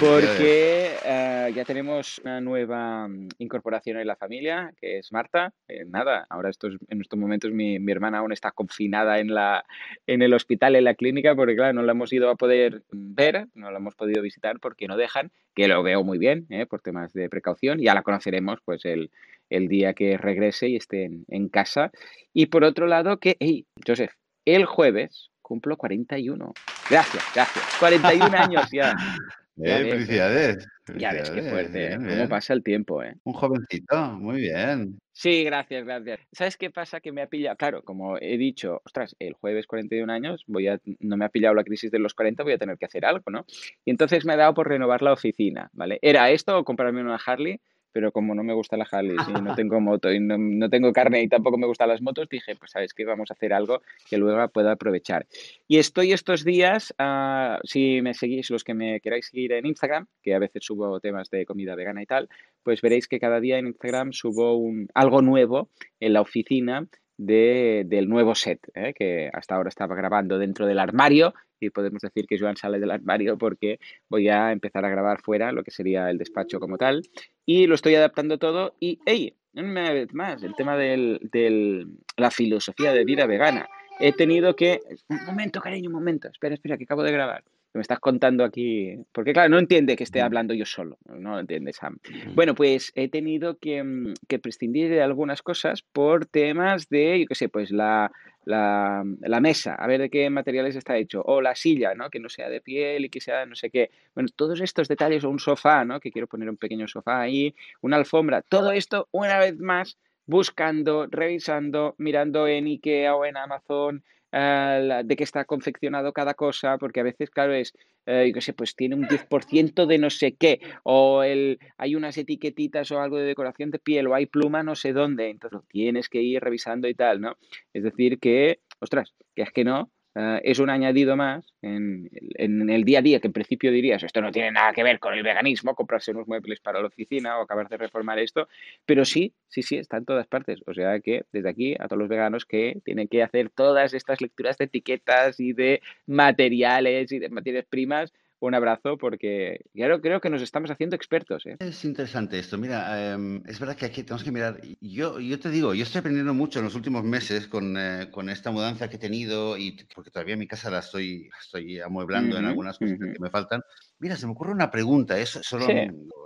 Porque 0.00 0.96
eh, 1.04 1.52
ya 1.54 1.64
tenemos 1.64 2.18
una 2.24 2.40
nueva 2.40 3.06
mm, 3.06 3.28
incorporación 3.38 3.98
en 3.98 4.06
la 4.06 4.16
familia, 4.16 4.72
que 4.80 4.98
es 4.98 5.12
Marta. 5.12 5.52
Eh, 5.68 5.84
nada, 5.86 6.26
ahora 6.28 6.50
estos, 6.50 6.76
en 6.88 7.00
estos 7.00 7.18
momentos 7.18 7.52
mi, 7.52 7.78
mi, 7.78 7.92
hermana 7.92 8.18
aún 8.18 8.32
está 8.32 8.50
confinada 8.50 9.18
en, 9.18 9.32
la, 9.32 9.64
en 10.06 10.22
el 10.22 10.34
hospital, 10.34 10.76
en 10.76 10.84
la 10.84 10.94
clínica, 10.94 11.34
porque 11.34 11.54
claro, 11.54 11.74
no 11.74 11.82
la 11.82 11.92
hemos 11.92 12.12
ido 12.12 12.30
a 12.30 12.36
poder 12.36 12.82
ver, 12.90 13.46
no 13.54 13.70
la 13.70 13.78
hemos 13.78 13.94
podido 13.94 14.22
visitar 14.22 14.58
porque 14.60 14.88
no 14.88 14.96
dejan, 14.96 15.30
que 15.54 15.68
lo 15.68 15.82
veo 15.82 16.02
muy 16.02 16.18
bien, 16.18 16.46
eh, 16.50 16.66
por 16.66 16.80
temas 16.80 17.12
de 17.12 17.28
precaución. 17.28 17.78
Ya 17.78 17.94
la 17.94 18.02
conoceremos 18.02 18.58
pues 18.64 18.84
el, 18.84 19.10
el 19.50 19.68
día 19.68 19.94
que 19.94 20.16
regrese 20.16 20.68
y 20.68 20.76
esté 20.76 21.04
en, 21.04 21.24
en 21.28 21.48
casa. 21.48 21.92
Y 22.32 22.46
por 22.46 22.64
otro 22.64 22.86
lado, 22.86 23.18
que, 23.18 23.36
hey, 23.38 23.66
Joseph, 23.86 24.12
el 24.44 24.64
jueves 24.64 25.30
cumplo 25.44 25.76
41. 25.76 26.52
Gracias, 26.90 27.24
gracias. 27.34 27.64
41 27.78 28.36
años 28.36 28.68
ya. 28.72 28.96
Eh, 29.62 29.88
felicidades. 29.88 30.66
Ya 30.96 31.12
ves 31.12 31.30
qué 31.30 31.42
fuerte, 31.42 31.92
¿eh? 31.92 31.96
cómo 31.96 32.28
pasa 32.28 32.52
el 32.54 32.62
tiempo, 32.62 33.02
¿eh? 33.02 33.14
Un 33.22 33.34
jovencito, 33.34 33.96
muy 34.18 34.40
bien. 34.40 34.98
Sí, 35.12 35.44
gracias, 35.44 35.84
gracias. 35.84 36.20
¿Sabes 36.32 36.56
qué 36.56 36.70
pasa? 36.70 37.00
Que 37.00 37.12
me 37.12 37.22
ha 37.22 37.28
pillado, 37.28 37.56
claro, 37.56 37.82
como 37.84 38.18
he 38.18 38.36
dicho, 38.36 38.82
ostras, 38.84 39.14
el 39.20 39.34
jueves 39.34 39.66
41 39.68 40.12
años, 40.12 40.42
voy 40.48 40.66
a, 40.66 40.80
no 40.98 41.16
me 41.16 41.24
ha 41.24 41.28
pillado 41.28 41.54
la 41.54 41.62
crisis 41.62 41.92
de 41.92 42.00
los 42.00 42.14
40, 42.14 42.42
voy 42.42 42.54
a 42.54 42.58
tener 42.58 42.76
que 42.76 42.86
hacer 42.86 43.04
algo, 43.04 43.30
¿no? 43.30 43.46
Y 43.84 43.92
entonces 43.92 44.24
me 44.24 44.32
ha 44.32 44.36
dado 44.36 44.54
por 44.54 44.68
renovar 44.68 45.02
la 45.02 45.12
oficina, 45.12 45.70
¿vale? 45.72 46.00
¿Era 46.02 46.30
esto 46.30 46.58
o 46.58 46.64
comprarme 46.64 47.00
una 47.00 47.20
Harley? 47.24 47.60
Pero 47.94 48.10
como 48.10 48.34
no 48.34 48.42
me 48.42 48.52
gusta 48.52 48.76
la 48.76 48.86
Harley 48.90 49.16
y 49.28 49.32
no 49.40 49.54
tengo 49.56 49.80
moto 49.80 50.12
y 50.12 50.18
no, 50.18 50.68
tengo 50.68 50.92
carne 50.92 51.22
y 51.22 51.28
tampoco 51.28 51.56
me 51.56 51.66
gustan 51.66 51.88
las 51.88 52.02
motos, 52.02 52.28
dije, 52.28 52.56
pues 52.56 52.72
sabes 52.72 52.92
que 52.92 53.04
vamos 53.04 53.30
a 53.30 53.34
hacer 53.34 53.52
algo 53.52 53.82
que 54.10 54.18
luego 54.18 54.46
pueda 54.48 54.72
aprovechar. 54.72 55.26
Y 55.68 55.78
estoy 55.78 56.12
estos 56.12 56.44
días, 56.44 56.92
ah, 56.98 57.60
si 57.62 58.02
me 58.02 58.12
seguís, 58.12 58.50
los 58.50 58.64
que 58.64 58.74
me 58.74 59.00
queráis 59.00 59.28
seguir 59.28 59.52
en 59.52 59.64
Instagram, 59.64 60.06
que 60.22 60.34
a 60.34 60.40
veces 60.40 60.64
subo 60.64 60.98
temas 60.98 61.30
de 61.30 61.46
comida 61.46 61.76
vegana 61.76 62.02
y 62.02 62.06
tal, 62.06 62.28
pues 62.64 62.82
veréis 62.82 63.06
que 63.06 63.20
cada 63.20 63.38
día 63.38 63.58
en 63.58 63.68
Instagram 63.68 64.12
subo 64.12 64.56
un, 64.56 64.88
algo 64.92 65.22
nuevo 65.22 65.70
en 66.00 66.14
la 66.14 66.20
oficina 66.20 66.88
de, 67.16 67.84
del 67.86 68.08
nuevo 68.08 68.34
set, 68.34 68.58
¿eh? 68.74 68.92
que 68.92 69.30
hasta 69.32 69.54
ahora 69.54 69.68
estaba 69.68 69.94
grabando 69.94 70.36
dentro 70.38 70.66
del 70.66 70.80
armario 70.80 71.32
y 71.64 71.70
podemos 71.70 72.02
decir 72.02 72.26
que 72.26 72.38
Joan 72.38 72.56
sale 72.56 72.78
del 72.78 72.90
armario 72.90 73.38
porque 73.38 73.78
voy 74.08 74.28
a 74.28 74.52
empezar 74.52 74.84
a 74.84 74.90
grabar 74.90 75.20
fuera 75.20 75.52
lo 75.52 75.64
que 75.64 75.70
sería 75.70 76.10
el 76.10 76.18
despacho 76.18 76.60
como 76.60 76.78
tal 76.78 77.02
y 77.46 77.66
lo 77.66 77.74
estoy 77.74 77.94
adaptando 77.94 78.38
todo 78.38 78.74
y, 78.80 78.98
hey, 79.06 79.34
una 79.54 79.92
vez 79.92 80.12
más, 80.14 80.42
el 80.42 80.54
tema 80.54 80.76
de 80.76 81.20
del, 81.32 81.88
la 82.16 82.30
filosofía 82.30 82.92
de 82.92 83.04
vida 83.04 83.26
vegana. 83.26 83.68
He 84.00 84.12
tenido 84.12 84.56
que... 84.56 84.80
Un 85.08 85.24
momento, 85.24 85.60
cariño, 85.60 85.88
un 85.88 85.94
momento. 85.94 86.28
Espera, 86.28 86.54
espera, 86.54 86.76
que 86.76 86.84
acabo 86.84 87.02
de 87.04 87.12
grabar. 87.12 87.44
me 87.72 87.80
estás 87.80 88.00
contando 88.00 88.44
aquí, 88.44 88.98
porque 89.12 89.32
claro, 89.32 89.48
no 89.50 89.58
entiende 89.58 89.96
que 89.96 90.04
esté 90.04 90.20
hablando 90.20 90.54
yo 90.54 90.64
solo, 90.64 90.98
no 91.06 91.32
lo 91.32 91.40
entiende 91.40 91.72
Sam. 91.72 91.98
Bueno, 92.34 92.54
pues 92.54 92.92
he 92.94 93.08
tenido 93.08 93.58
que, 93.58 93.82
mm, 93.82 94.14
que, 94.28 94.38
prescindir 94.38 94.90
de 94.90 95.02
algunas 95.02 95.42
cosas 95.42 95.82
por 95.82 96.26
temas 96.26 96.88
de, 96.88 97.20
yo 97.20 97.26
qué 97.26 97.34
sé, 97.34 97.48
pues 97.48 97.70
la, 97.70 98.12
la, 98.44 99.04
la, 99.20 99.40
mesa, 99.40 99.74
a 99.74 99.86
ver 99.86 100.00
de 100.00 100.10
qué 100.10 100.28
materiales 100.30 100.76
está 100.76 100.96
hecho, 100.96 101.22
o 101.22 101.40
la 101.40 101.54
silla, 101.54 101.94
¿no? 101.94 102.10
Que 102.10 102.20
no 102.20 102.28
sea 102.28 102.48
de 102.48 102.60
piel 102.60 103.06
y 103.06 103.10
que 103.10 103.20
sea 103.20 103.46
no 103.46 103.54
sé 103.54 103.70
qué. 103.70 103.90
Bueno, 104.14 104.28
todos 104.34 104.60
estos 104.60 104.88
detalles, 104.88 105.24
o 105.24 105.30
un 105.30 105.38
sofá, 105.38 105.84
¿no? 105.84 106.00
Que 106.00 106.10
quiero 106.10 106.26
poner 106.26 106.48
un 106.50 106.56
pequeño 106.56 106.88
sofá 106.88 107.20
ahí, 107.20 107.54
una 107.80 107.96
alfombra, 107.96 108.42
todo 108.42 108.72
esto, 108.72 109.08
una 109.12 109.38
vez 109.38 109.58
más, 109.58 109.98
buscando, 110.26 111.06
revisando, 111.10 111.94
mirando 111.98 112.46
en 112.46 112.66
IKEA 112.66 113.14
o 113.14 113.24
en 113.24 113.36
Amazon, 113.36 114.04
Ah, 114.36 115.02
de 115.04 115.14
qué 115.14 115.22
está 115.22 115.44
confeccionado 115.44 116.12
cada 116.12 116.34
cosa, 116.34 116.76
porque 116.76 116.98
a 116.98 117.04
veces, 117.04 117.30
claro, 117.30 117.54
es, 117.54 117.72
eh, 118.04 118.24
yo 118.26 118.34
qué 118.34 118.40
sé, 118.40 118.52
pues 118.52 118.74
tiene 118.74 118.96
un 118.96 119.06
10% 119.06 119.86
de 119.86 119.96
no 119.98 120.10
sé 120.10 120.34
qué, 120.34 120.60
o 120.82 121.22
el, 121.22 121.60
hay 121.76 121.94
unas 121.94 122.18
etiquetitas 122.18 122.90
o 122.90 123.00
algo 123.00 123.16
de 123.16 123.26
decoración 123.26 123.70
de 123.70 123.78
piel, 123.78 124.08
o 124.08 124.14
hay 124.16 124.26
pluma 124.26 124.64
no 124.64 124.74
sé 124.74 124.92
dónde, 124.92 125.28
entonces 125.30 125.60
tienes 125.68 126.08
que 126.08 126.20
ir 126.20 126.42
revisando 126.42 126.88
y 126.88 126.94
tal, 126.94 127.20
¿no? 127.20 127.36
Es 127.72 127.84
decir, 127.84 128.18
que, 128.18 128.58
ostras, 128.80 129.14
que 129.36 129.42
es 129.42 129.52
que 129.52 129.62
no, 129.62 129.92
Ah, 130.16 130.40
es 130.44 130.60
un 130.60 130.70
añadido 130.70 131.16
más 131.16 131.44
en, 131.60 132.08
el 132.38 132.84
día 132.84 133.00
a 133.00 133.02
día 133.02 133.18
que 133.18 133.26
en 133.26 133.32
principio 133.32 133.72
dirías, 133.72 134.00
esto 134.04 134.20
no 134.20 134.30
tiene 134.30 134.52
nada 134.52 134.72
que 134.72 134.84
ver 134.84 135.00
con 135.00 135.12
el 135.12 135.24
veganismo, 135.24 135.74
comprarse 135.74 136.12
unos 136.12 136.28
muebles 136.28 136.60
para 136.60 136.80
la 136.80 136.86
oficina 136.86 137.36
o 137.38 137.42
acabar 137.42 137.68
de 137.68 137.76
reformar 137.76 138.20
esto, 138.20 138.48
pero 138.86 139.04
sí, 139.04 139.34
sí, 139.48 139.62
sí, 139.62 139.76
está 139.76 139.96
en 139.96 140.04
todas 140.04 140.28
partes. 140.28 140.60
O 140.66 140.74
sea 140.74 141.00
que 141.00 141.24
desde 141.32 141.48
aquí 141.48 141.74
a 141.74 141.88
todos 141.88 141.98
los 141.98 142.08
veganos 142.08 142.44
que 142.44 142.80
tienen 142.84 143.08
que 143.08 143.24
hacer 143.24 143.50
todas 143.50 143.92
estas 143.92 144.20
lecturas 144.20 144.56
de 144.56 144.66
etiquetas 144.66 145.40
y 145.40 145.52
de 145.52 145.82
materiales 146.06 147.10
y 147.10 147.18
de 147.18 147.28
materias 147.28 147.66
primas, 147.68 148.12
un 148.46 148.54
abrazo 148.54 148.96
porque 148.98 149.60
claro, 149.74 150.00
creo 150.00 150.20
que 150.20 150.30
nos 150.30 150.42
estamos 150.42 150.70
haciendo 150.70 150.96
expertos. 150.96 151.44
¿eh? 151.46 151.56
Es 151.58 151.84
interesante 151.84 152.38
esto. 152.38 152.58
Mira, 152.58 153.12
em, 153.12 153.42
es 153.46 153.58
verdad 153.58 153.76
que 153.76 153.86
aquí 153.86 154.02
tenemos 154.02 154.24
que 154.24 154.32
mirar. 154.32 154.60
Yo, 154.80 155.20
yo 155.20 155.38
te 155.40 155.50
digo, 155.50 155.74
yo 155.74 155.82
estoy 155.82 156.00
aprendiendo 156.00 156.34
mucho 156.34 156.58
en 156.58 156.66
los 156.66 156.74
últimos 156.74 157.04
meses 157.04 157.46
con, 157.46 157.76
eh, 157.78 158.08
con 158.10 158.28
esta 158.28 158.50
mudanza 158.50 158.88
que 158.88 158.96
he 158.96 158.98
tenido 158.98 159.56
y 159.56 159.76
porque 159.94 160.10
todavía 160.10 160.36
mi 160.36 160.46
casa 160.46 160.70
la 160.70 160.80
estoy, 160.80 161.30
estoy 161.40 161.80
amueblando 161.80 162.36
en 162.36 162.44
algunas 162.44 162.78
cosas 162.78 162.98
que 162.98 163.18
me 163.18 163.30
faltan. 163.30 163.62
Mira, 163.98 164.16
se 164.16 164.26
me 164.26 164.32
ocurre 164.32 164.52
una 164.52 164.70
pregunta, 164.70 165.18
eso 165.18 165.42
solo 165.42 165.66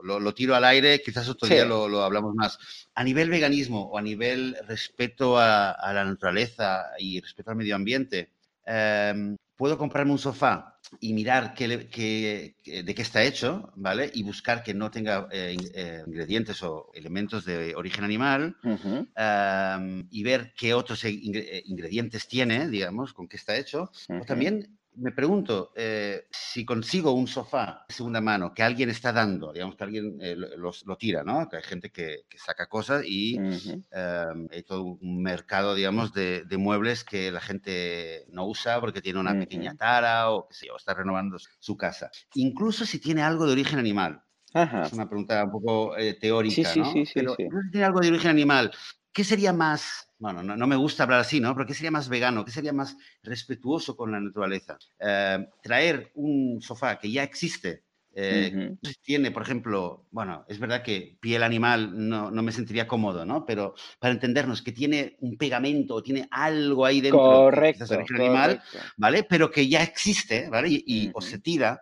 lo, 0.02 0.34
tiro 0.34 0.54
al 0.54 0.64
aire, 0.64 1.00
quizás 1.00 1.28
otro 1.28 1.48
día 1.48 1.64
lo, 1.64 1.88
lo, 1.88 2.02
hablamos 2.02 2.34
más. 2.34 2.58
A 2.94 3.04
nivel 3.04 3.30
veganismo 3.30 3.84
o 3.84 3.98
a 3.98 4.02
nivel 4.02 4.56
respeto 4.66 5.38
a, 5.38 5.70
a 5.70 5.92
la 5.92 6.04
naturaleza 6.04 6.86
y 6.98 7.20
respeto 7.20 7.50
al 7.50 7.56
medio 7.56 7.76
ambiente, 7.76 8.32
eh, 8.66 9.36
puedo 9.56 9.76
comprarme 9.76 10.12
un 10.12 10.18
sofá 10.18 10.77
y 11.00 11.12
mirar 11.12 11.54
qué, 11.54 11.68
de 11.68 12.94
qué 12.94 13.02
está 13.02 13.22
hecho, 13.22 13.72
¿vale? 13.76 14.10
Y 14.14 14.22
buscar 14.22 14.62
que 14.62 14.74
no 14.74 14.90
tenga 14.90 15.28
eh, 15.30 15.56
eh, 15.74 16.02
ingredientes 16.06 16.62
o 16.62 16.90
elementos 16.94 17.44
de 17.44 17.74
origen 17.74 18.04
animal 18.04 18.56
y 20.10 20.22
ver 20.22 20.52
qué 20.56 20.74
otros 20.74 21.04
ingredientes 21.04 22.28
tiene, 22.28 22.68
digamos, 22.68 23.12
con 23.12 23.28
qué 23.28 23.36
está 23.36 23.56
hecho. 23.56 23.90
O 24.08 24.24
también 24.24 24.77
me 24.98 25.12
pregunto 25.12 25.72
eh, 25.76 26.26
si 26.30 26.64
consigo 26.64 27.12
un 27.12 27.26
sofá 27.26 27.84
de 27.88 27.94
segunda 27.94 28.20
mano 28.20 28.52
que 28.52 28.62
alguien 28.62 28.90
está 28.90 29.12
dando, 29.12 29.52
digamos 29.52 29.76
que 29.76 29.84
alguien 29.84 30.18
eh, 30.20 30.36
lo, 30.36 30.96
tira, 30.96 31.22
¿no? 31.22 31.48
Que 31.48 31.56
hay 31.56 31.62
gente 31.62 31.90
que, 31.90 32.26
saca 32.36 32.68
cosas 32.68 33.04
y 33.04 33.36
em, 33.36 34.48
hay 34.50 34.62
todo 34.64 34.84
un 34.84 35.22
mercado, 35.22 35.74
digamos, 35.74 36.12
de, 36.12 36.44
muebles 36.58 37.04
que 37.04 37.30
la 37.30 37.40
gente 37.40 38.26
no 38.30 38.46
usa 38.46 38.80
porque 38.80 39.00
tiene 39.00 39.20
una 39.20 39.38
pequeña 39.38 39.76
tara 39.76 40.30
o 40.30 40.48
que 40.48 40.54
sé 40.54 40.66
está 40.76 40.94
renovando 40.94 41.38
su 41.38 41.76
casa. 41.76 42.10
Incluso 42.34 42.84
si 42.84 42.98
tiene 42.98 43.22
algo 43.22 43.46
de 43.46 43.52
origen 43.52 43.78
animal. 43.78 44.22
Es 44.54 44.92
una 44.92 45.08
pregunta 45.08 45.44
un 45.44 45.50
poco 45.50 45.96
eh, 45.96 46.14
teórica, 46.14 46.74
¿no? 46.74 46.92
Sí, 46.92 47.06
sí, 47.06 47.12
Pero 47.14 47.34
si 47.36 47.48
tiene 47.70 47.86
algo 47.86 48.00
de 48.00 48.08
origen 48.08 48.30
animal, 48.30 48.72
¿qué 49.12 49.22
sería 49.22 49.52
más 49.52 50.07
bueno, 50.18 50.42
no, 50.42 50.66
me 50.66 50.76
gusta 50.76 51.04
hablar 51.04 51.20
así, 51.20 51.40
¿no? 51.40 51.54
Pero 51.54 51.66
¿qué 51.66 51.74
sería 51.74 51.90
más 51.90 52.08
vegano? 52.08 52.44
¿Qué 52.44 52.50
sería 52.50 52.72
más 52.72 52.96
respetuoso 53.22 53.96
con 53.96 54.12
la 54.12 54.20
naturaleza? 54.20 54.78
Eh, 54.98 55.46
traer 55.62 56.10
un 56.14 56.60
sofá 56.60 56.98
que 56.98 57.10
ya 57.10 57.22
existe, 57.22 57.84
eh, 58.20 58.74
tiene, 59.02 59.30
por 59.30 59.42
ejemplo, 59.42 60.06
bueno, 60.10 60.44
es 60.48 60.58
verdad 60.58 60.82
que 60.82 61.16
piel 61.20 61.42
animal 61.44 62.08
no, 62.08 62.30
me 62.30 62.50
sentiría 62.50 62.88
cómodo, 62.88 63.24
¿no? 63.24 63.46
Pero 63.46 63.74
para 64.00 64.12
entendernos, 64.12 64.60
que 64.60 64.72
tiene 64.72 65.16
un 65.20 65.36
pegamento, 65.36 66.02
tiene 66.02 66.26
algo 66.32 66.84
ahí 66.84 67.00
dentro, 67.00 67.20
correcto, 67.20 67.84
animal, 68.16 68.60
¿vale? 68.96 69.22
Pero 69.22 69.48
que 69.52 69.68
ya 69.68 69.84
existe, 69.84 70.48
¿vale? 70.48 70.68
Y, 70.70 71.12
o 71.14 71.20
se 71.20 71.38
tira, 71.38 71.80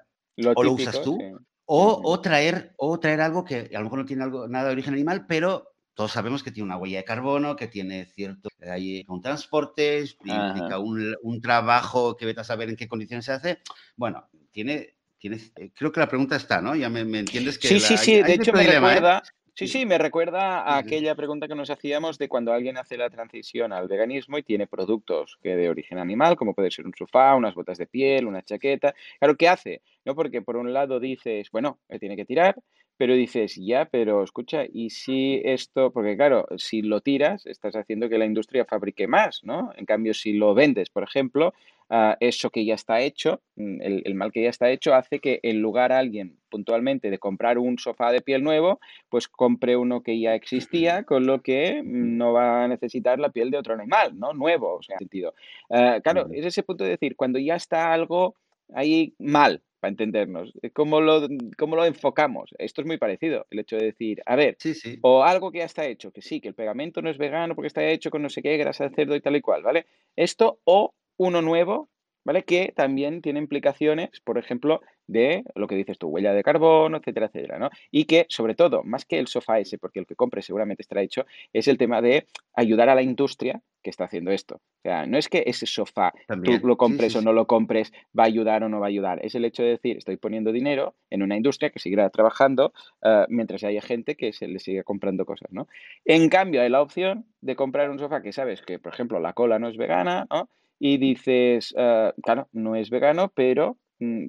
o 0.55 0.62
lo 0.62 0.72
usas 0.72 1.01
tú, 1.01 1.18
o, 1.64 2.01
o, 2.05 2.20
traer, 2.20 2.74
o 2.76 3.01
traer 3.01 3.22
algo 3.22 3.43
que 3.43 3.70
a 3.74 3.78
lo 3.78 3.84
mejor 3.84 4.01
no 4.01 4.05
tiene 4.05 4.22
algo, 4.22 4.47
nada 4.47 4.66
de 4.66 4.72
origen 4.72 4.93
animal, 4.93 5.24
pero 5.26 5.75
todos 5.97 6.12
sabemos 6.12 6.42
que 6.42 6.53
tiene 6.53 6.66
una 6.66 6.76
huella 6.76 6.99
de 6.99 7.05
carbono, 7.05 7.57
que 7.57 7.68
tiene 7.68 8.05
cierto, 8.05 8.51
hay 8.61 9.03
un 9.09 9.22
transporte, 9.22 10.05
implica 10.24 10.78
un, 10.78 11.40
trabajo 11.40 12.16
que 12.16 12.26
vete 12.26 12.42
a 12.42 12.44
saber 12.44 12.68
en 12.68 12.76
qué 12.76 12.86
condiciones 12.86 13.24
se 13.24 13.32
hace. 13.32 13.59
Bueno, 13.97 14.28
tiene, 14.51 14.94
tiene 15.16 15.38
eh, 15.57 15.70
creo 15.74 15.90
que 15.90 16.01
la 16.01 16.09
pregunta 16.09 16.36
está, 16.36 16.61
¿no? 16.61 16.76
Ya 16.76 16.90
me, 16.90 17.01
entiendes 17.01 17.59
que... 17.59 17.68
Sí, 17.68 17.80
sí, 17.80 17.97
sí, 17.97 18.22
de 18.22 18.34
hecho 18.34 18.53
me 18.53 18.64
¿eh? 18.64 18.72
recuerda... 18.72 19.22
Sí, 19.55 19.68
sí, 19.68 19.86
me 19.86 19.97
recuerda 19.97 20.61
a 20.61 20.76
aquella 20.76 21.14
pregunta 21.14 21.49
que 21.49 21.55
nos 21.55 21.70
hacíamos 21.70 22.18
de 22.18 22.28
cuando 22.28 22.53
alguien 22.53 22.76
hace 22.76 22.99
la 22.99 23.09
transición 23.09 23.72
al 23.72 23.88
veganismo 23.88 24.36
y 24.36 24.42
tiene 24.42 24.66
productos 24.66 25.38
que 25.42 25.57
de 25.57 25.70
origen 25.70 25.97
animal, 25.97 26.36
como 26.36 26.53
puede 26.53 26.70
ser 26.70 26.84
un 26.84 26.92
sofá, 26.92 27.34
unas 27.34 27.55
botas 27.55 27.78
de 27.78 27.86
piel, 27.86 28.26
una 28.26 28.42
chaqueta. 28.42 28.94
Claro, 29.18 29.34
¿qué 29.34 29.49
hace? 29.49 29.80
¿No? 30.05 30.14
Porque 30.14 30.42
por 30.42 30.59
un 30.59 30.74
lado 30.74 31.01
dices, 31.01 31.51
bueno, 31.51 31.78
tiene 31.99 32.16
que 32.16 32.26
tirar, 32.26 32.55
pero 32.97 33.14
dices, 33.14 33.57
ya, 33.57 33.84
pero 33.86 34.22
escucha, 34.22 34.64
¿y 34.70 34.90
si 34.90 35.40
esto, 35.44 35.90
porque 35.90 36.16
claro, 36.16 36.47
si 36.57 36.82
lo 36.82 37.01
tiras, 37.01 37.47
estás 37.47 37.76
haciendo 37.76 38.09
que 38.09 38.18
la 38.18 38.24
industria 38.24 38.64
fabrique 38.64 39.07
más, 39.07 39.42
¿no? 39.44 39.72
En 39.76 39.84
cambio, 39.84 40.14
si 40.14 40.32
lo 40.32 40.55
vendes, 40.55 40.88
por 40.88 41.03
ejemplo, 41.03 41.53
ah, 41.90 42.16
eso 42.20 42.51
que 42.51 42.64
ya 42.64 42.74
está 42.74 43.01
hecho, 43.01 43.42
mm, 43.57 43.82
el, 43.82 44.14
mal 44.14 44.32
que 44.32 44.42
ya 44.44 44.51
está 44.51 44.70
hecho, 44.70 44.94
hace 44.94 45.20
que 45.20 45.40
en 45.42 45.61
lugar 45.61 45.92
a 45.92 45.99
alguien 45.99 46.38
puntualmente 46.49 47.11
de 47.11 47.18
comprar 47.18 47.59
un 47.59 47.78
sofá 47.78 48.12
de 48.12 48.22
piel 48.22 48.42
nuevo, 48.42 48.80
pues 49.11 49.28
compre 49.28 49.76
uno 49.76 50.03
que 50.03 50.18
ya 50.18 50.34
existía, 50.34 51.03
con 51.05 51.26
lo 51.26 51.42
que 51.42 51.82
no 51.84 52.32
va 52.32 52.64
a 52.64 52.68
necesitar 52.68 53.18
la 53.18 53.28
piel 53.28 53.51
de 53.51 53.59
otro 53.59 53.74
animal, 53.74 54.18
¿no? 54.18 54.32
Nuevo, 54.32 54.76
o 54.76 54.82
sea, 54.82 54.97
sentido. 54.99 55.34
Ah, 55.68 56.01
claro, 56.03 56.28
es 56.32 56.47
ese 56.47 56.62
punto 56.62 56.84
de 56.84 56.90
decir, 56.90 57.14
cuando 57.14 57.38
ya 57.38 57.57
está 57.57 57.92
algo 57.92 58.36
ahí 58.74 59.14
mal, 59.18 59.62
para 59.87 59.91
entendernos. 59.91 60.53
Eh, 60.62 60.70
¿Cómo 60.70 61.01
lo, 61.01 61.28
¿Cómo 61.57 61.76
lo 61.76 61.84
enfocamos? 61.84 62.51
Esto 62.59 62.80
es 62.80 62.87
muy 62.89 62.99
parecido, 62.99 63.47
el 63.51 63.61
hecho 63.61 63.76
de 63.76 63.87
decir, 63.87 64.20
a 64.26 64.34
ver, 64.34 64.57
o 65.03 65.22
algo 65.22 65.53
que 65.53 65.59
ya 65.59 65.64
está 65.64 65.87
hecho, 65.87 66.11
que 66.11 66.22
sí, 66.22 66.41
que 66.41 66.49
el 66.49 66.55
pegamento 66.55 67.03
no 67.03 67.11
es 67.11 67.18
vegano 67.18 67.55
porque 67.55 67.68
está 67.68 67.84
hecho 67.87 68.11
con 68.11 68.22
no 68.22 68.28
sé 68.28 68.43
qué, 68.43 68.57
grasa 68.57 68.89
de 68.89 68.95
cerdo 68.95 69.14
y 69.14 69.20
tal 69.20 69.37
y 69.37 69.41
cual, 69.41 69.62
¿vale? 69.62 69.87
Esto 70.16 70.59
o 70.64 70.95
uno 71.18 71.41
nuevo, 71.41 71.89
¿vale? 72.24 72.43
Que 72.43 72.72
también 72.74 73.22
tiene 73.22 73.39
implicaciones, 73.39 74.20
por 74.24 74.39
ejemplo, 74.39 74.80
de 75.07 75.45
lo 75.55 75.68
que 75.68 75.76
dices 75.76 75.99
tú, 75.99 76.09
huella 76.09 76.32
de 76.32 76.43
carbono, 76.43 76.97
etcétera, 76.97 77.26
etcétera, 77.26 77.61
¿no? 77.61 77.70
Y 77.93 78.07
que, 78.07 78.26
sobre 78.28 78.57
todo, 78.57 78.82
más 78.82 79.05
que 79.05 79.20
el 79.20 79.28
sofá 79.28 79.61
ese, 79.61 79.78
porque 79.78 80.01
el 80.01 80.07
que 80.07 80.16
compre 80.16 80.43
seguramente 80.43 80.82
estará 80.82 81.03
hecho, 81.03 81.26
es 81.53 81.68
el 81.68 81.78
tema 81.78 82.03
de 82.03 82.26
ayudar 82.55 82.89
a 82.89 82.97
la 82.97 83.03
industria 83.03 83.62
que 83.87 83.91
está 83.91 84.03
haciendo 84.03 84.32
esto. 84.32 84.57
O 84.57 84.82
sea, 84.82 85.07
no 85.07 85.16
es 85.16 85.28
que 85.28 85.45
ese 85.47 85.64
sofá 85.64 86.12
tú 86.43 86.66
lo 86.66 86.76
compres 86.76 87.14
o 87.14 87.22
no 87.22 87.32
lo 87.32 87.47
compres, 87.47 87.93
va 88.18 88.24
a 88.24 88.26
ayudar 88.26 88.64
o 88.64 88.68
no 88.68 88.80
va 88.80 88.87
a 88.87 88.89
ayudar. 88.89 89.24
Es 89.24 89.37
el 89.37 89.45
hecho 89.45 89.62
de 89.62 89.68
decir, 89.68 89.97
estoy 89.97 90.16
poniendo 90.16 90.51
dinero 90.51 90.97
en 91.09 91.22
una 91.22 91.37
industria 91.37 91.70
que 91.70 91.78
seguirá 91.78 92.11
trabajando 92.11 92.72
uh, 93.05 93.26
mientras 93.28 93.62
haya 93.62 93.80
gente 93.80 94.16
que 94.16 94.32
se 94.32 94.49
le 94.49 94.59
siga 94.59 94.82
comprando 94.82 95.24
cosas, 95.24 95.53
¿no? 95.53 95.68
En 96.05 96.28
cambio, 96.28 96.62
hay 96.62 96.68
la 96.68 96.82
opción 96.82 97.26
de 97.41 97.55
comprar 97.55 97.89
un 97.89 98.01
sofá 98.01 98.22
que 98.22 98.32
sabes 98.32 98.61
que, 98.61 98.80
por 98.80 98.93
ejemplo, 98.93 99.20
la 99.20 99.34
cola 99.34 99.61
no 99.61 99.68
es 99.68 99.76
vegana, 99.76 100.26
¿no? 100.30 100.49
Y 100.80 100.99
dices, 100.99 101.72
uh, 101.76 102.11
claro, 102.22 102.49
no 102.53 102.74
es 102.74 102.91
vegano, 102.91 103.30
pero 103.37 103.76
mm, 104.01 104.26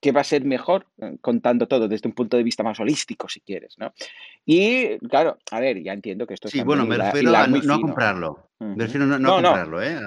que 0.00 0.12
va 0.12 0.20
a 0.20 0.24
ser 0.24 0.44
mejor 0.44 0.86
eh, 0.98 1.16
contando 1.20 1.68
todo 1.68 1.88
desde 1.88 2.08
un 2.08 2.14
punto 2.14 2.36
de 2.36 2.42
vista 2.42 2.62
más 2.62 2.78
holístico, 2.80 3.28
si 3.28 3.40
quieres, 3.40 3.76
¿no? 3.78 3.92
Y 4.44 4.98
claro, 5.08 5.38
a 5.50 5.60
ver, 5.60 5.82
ya 5.82 5.92
entiendo 5.92 6.26
que 6.26 6.34
esto 6.34 6.48
es 6.48 6.52
Sí, 6.52 6.62
bueno, 6.62 6.86
me 6.86 6.96
refiero 6.96 7.36
a 7.36 7.46
no, 7.46 7.74
a 7.74 7.80
comprarlo. 7.80 8.50
Me 8.58 8.84
refiero 8.84 9.06
no, 9.06 9.18
no 9.18 9.32
a 9.32 9.42
comprarlo, 9.42 9.82
¿eh? 9.82 9.98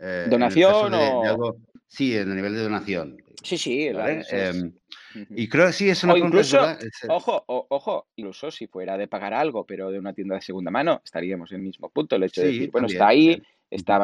eh 0.00 0.26
¿Donación 0.28 0.92
o...? 0.94 1.56
Sí, 1.86 2.14
en 2.14 2.28
el 2.28 2.36
nivel 2.36 2.54
de 2.54 2.62
donación. 2.62 3.16
Sí, 3.42 3.56
sí, 3.56 3.90
¿vale? 3.92 4.22
Em, 4.30 4.72
y 5.30 5.48
creo 5.48 5.68
que 5.68 5.72
sí, 5.72 5.88
es 5.88 6.04
una 6.04 6.14
o 6.14 6.16
incluso, 6.18 6.60
ojo, 7.08 7.44
ojo, 7.46 8.06
incluso 8.16 8.50
si 8.50 8.66
fuera 8.66 8.98
de 8.98 9.08
pagar 9.08 9.32
algo, 9.32 9.64
pero 9.64 9.90
de 9.90 9.98
una 9.98 10.12
tienda 10.12 10.34
de 10.34 10.42
segunda 10.42 10.70
mano, 10.70 11.00
estaríamos 11.02 11.50
en 11.52 11.58
el 11.58 11.62
mismo 11.62 11.88
punto. 11.88 12.16
El 12.16 12.24
hecho 12.24 12.42
de 12.42 12.48
decir, 12.48 12.70
bueno, 12.70 12.88
está 12.88 13.08
ahí, 13.08 13.42
está 13.70 13.98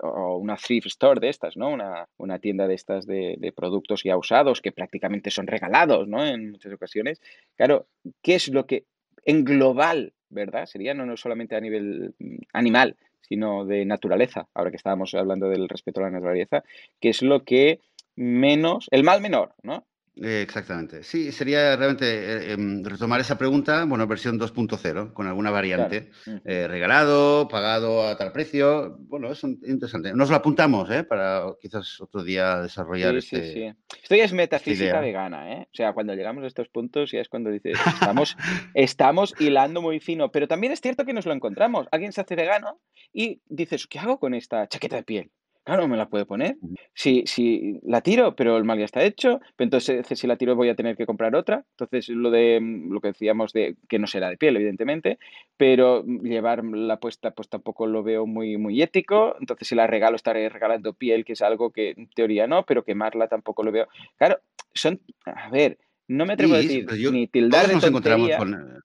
o 0.00 0.36
una 0.36 0.56
thrift 0.56 0.86
store 0.86 1.20
de 1.20 1.28
estas, 1.28 1.56
¿no? 1.56 1.68
Una, 1.70 2.08
una 2.16 2.38
tienda 2.38 2.66
de 2.66 2.74
estas 2.74 3.06
de, 3.06 3.36
de, 3.38 3.52
productos 3.52 4.02
ya 4.02 4.16
usados 4.16 4.60
que 4.60 4.72
prácticamente 4.72 5.30
son 5.30 5.46
regalados, 5.46 6.08
¿no? 6.08 6.24
En 6.24 6.52
muchas 6.52 6.72
ocasiones. 6.72 7.20
Claro, 7.54 7.86
¿qué 8.22 8.34
es 8.34 8.48
lo 8.48 8.66
que 8.66 8.84
en 9.24 9.44
global, 9.44 10.14
¿verdad? 10.30 10.66
Sería 10.66 10.94
no, 10.94 11.06
no 11.06 11.16
solamente 11.16 11.56
a 11.56 11.60
nivel 11.60 12.14
mm, 12.18 12.36
animal, 12.52 12.96
sino 13.20 13.64
de 13.64 13.84
naturaleza, 13.84 14.48
ahora 14.54 14.70
que 14.70 14.76
estábamos 14.76 15.14
hablando 15.14 15.48
del 15.48 15.68
respeto 15.68 16.00
a 16.00 16.04
la 16.04 16.10
naturaleza, 16.10 16.62
¿qué 17.00 17.10
es 17.10 17.22
lo 17.22 17.44
que 17.44 17.80
menos, 18.14 18.88
el 18.90 19.02
mal 19.02 19.20
menor, 19.20 19.54
¿no? 19.62 19.84
Eh, 20.22 20.40
exactamente. 20.40 21.02
Sí, 21.02 21.30
sería 21.30 21.76
realmente 21.76 22.06
eh, 22.06 22.52
em, 22.52 22.82
retomar 22.82 23.20
esa 23.20 23.36
pregunta, 23.36 23.84
bueno, 23.84 24.06
versión 24.06 24.40
2.0, 24.40 25.12
con 25.12 25.26
alguna 25.26 25.50
variante. 25.50 26.10
Eh, 26.44 26.66
regalado, 26.66 27.48
pagado 27.48 28.06
a 28.06 28.16
tal 28.16 28.32
precio. 28.32 28.96
Bueno, 29.00 29.30
es 29.30 29.44
interesante. 29.44 30.14
Nos 30.14 30.30
lo 30.30 30.36
apuntamos, 30.36 30.90
¿eh? 30.90 31.04
Para 31.04 31.44
quizás 31.60 32.00
otro 32.00 32.24
día 32.24 32.62
desarrollar 32.62 33.12
sí, 33.20 33.36
este, 33.36 33.44
sí, 33.44 33.52
sí. 33.52 33.98
Esto 34.02 34.16
ya 34.16 34.24
es 34.24 34.32
metafísica 34.32 35.00
vegana, 35.00 35.52
¿eh? 35.52 35.68
O 35.70 35.74
sea, 35.74 35.92
cuando 35.92 36.14
llegamos 36.14 36.44
a 36.44 36.46
estos 36.46 36.68
puntos 36.68 37.12
ya 37.12 37.20
es 37.20 37.28
cuando 37.28 37.50
dices, 37.50 37.78
estamos, 37.86 38.36
estamos 38.74 39.34
hilando 39.38 39.82
muy 39.82 40.00
fino. 40.00 40.32
Pero 40.32 40.48
también 40.48 40.72
es 40.72 40.80
cierto 40.80 41.04
que 41.04 41.12
nos 41.12 41.26
lo 41.26 41.34
encontramos. 41.34 41.88
Alguien 41.92 42.12
se 42.12 42.22
hace 42.22 42.36
vegano 42.36 42.80
y 43.12 43.42
dices, 43.48 43.86
¿qué 43.86 43.98
hago 43.98 44.18
con 44.18 44.32
esta 44.32 44.66
chaqueta 44.66 44.96
de 44.96 45.02
piel? 45.02 45.30
Claro, 45.66 45.88
me 45.88 45.96
la 45.96 46.08
puede 46.08 46.26
poner. 46.26 46.58
Si, 46.94 47.24
si 47.26 47.80
la 47.82 48.00
tiro, 48.00 48.36
pero 48.36 48.56
el 48.56 48.62
mal 48.62 48.78
ya 48.78 48.84
está 48.84 49.02
hecho, 49.02 49.40
entonces 49.58 50.06
si 50.06 50.26
la 50.28 50.36
tiro 50.36 50.54
voy 50.54 50.68
a 50.68 50.76
tener 50.76 50.96
que 50.96 51.06
comprar 51.06 51.34
otra. 51.34 51.64
Entonces 51.72 52.08
lo 52.08 52.30
de 52.30 52.60
mm, 52.60 52.92
lo 52.92 53.00
que 53.00 53.08
decíamos 53.08 53.52
de 53.52 53.74
que 53.88 53.98
no 53.98 54.06
será 54.06 54.30
de 54.30 54.36
piel, 54.36 54.54
evidentemente, 54.54 55.18
pero 55.56 56.04
llevar 56.04 56.64
la 56.64 57.00
puesta 57.00 57.32
pues 57.32 57.48
tampoco 57.48 57.88
lo 57.88 58.04
veo 58.04 58.26
muy, 58.26 58.58
muy 58.58 58.80
ético. 58.80 59.34
Entonces 59.40 59.66
si 59.66 59.74
la 59.74 59.88
regalo 59.88 60.14
estaré 60.14 60.48
regalando 60.48 60.92
piel, 60.92 61.24
que 61.24 61.32
es 61.32 61.42
algo 61.42 61.72
que 61.72 61.94
en 61.96 62.08
teoría 62.10 62.46
no, 62.46 62.64
pero 62.64 62.84
quemarla 62.84 63.26
tampoco 63.26 63.64
lo 63.64 63.72
veo. 63.72 63.88
Claro, 64.18 64.38
son, 64.72 65.00
a 65.24 65.50
ver, 65.50 65.78
no 66.06 66.26
me 66.26 66.34
atrevo 66.34 66.54
a 66.54 66.58
decir 66.58 66.86
ni 67.10 67.26
tildar 67.26 67.66
de 67.66 67.74
nos 67.74 67.82
encontramos 67.82 68.30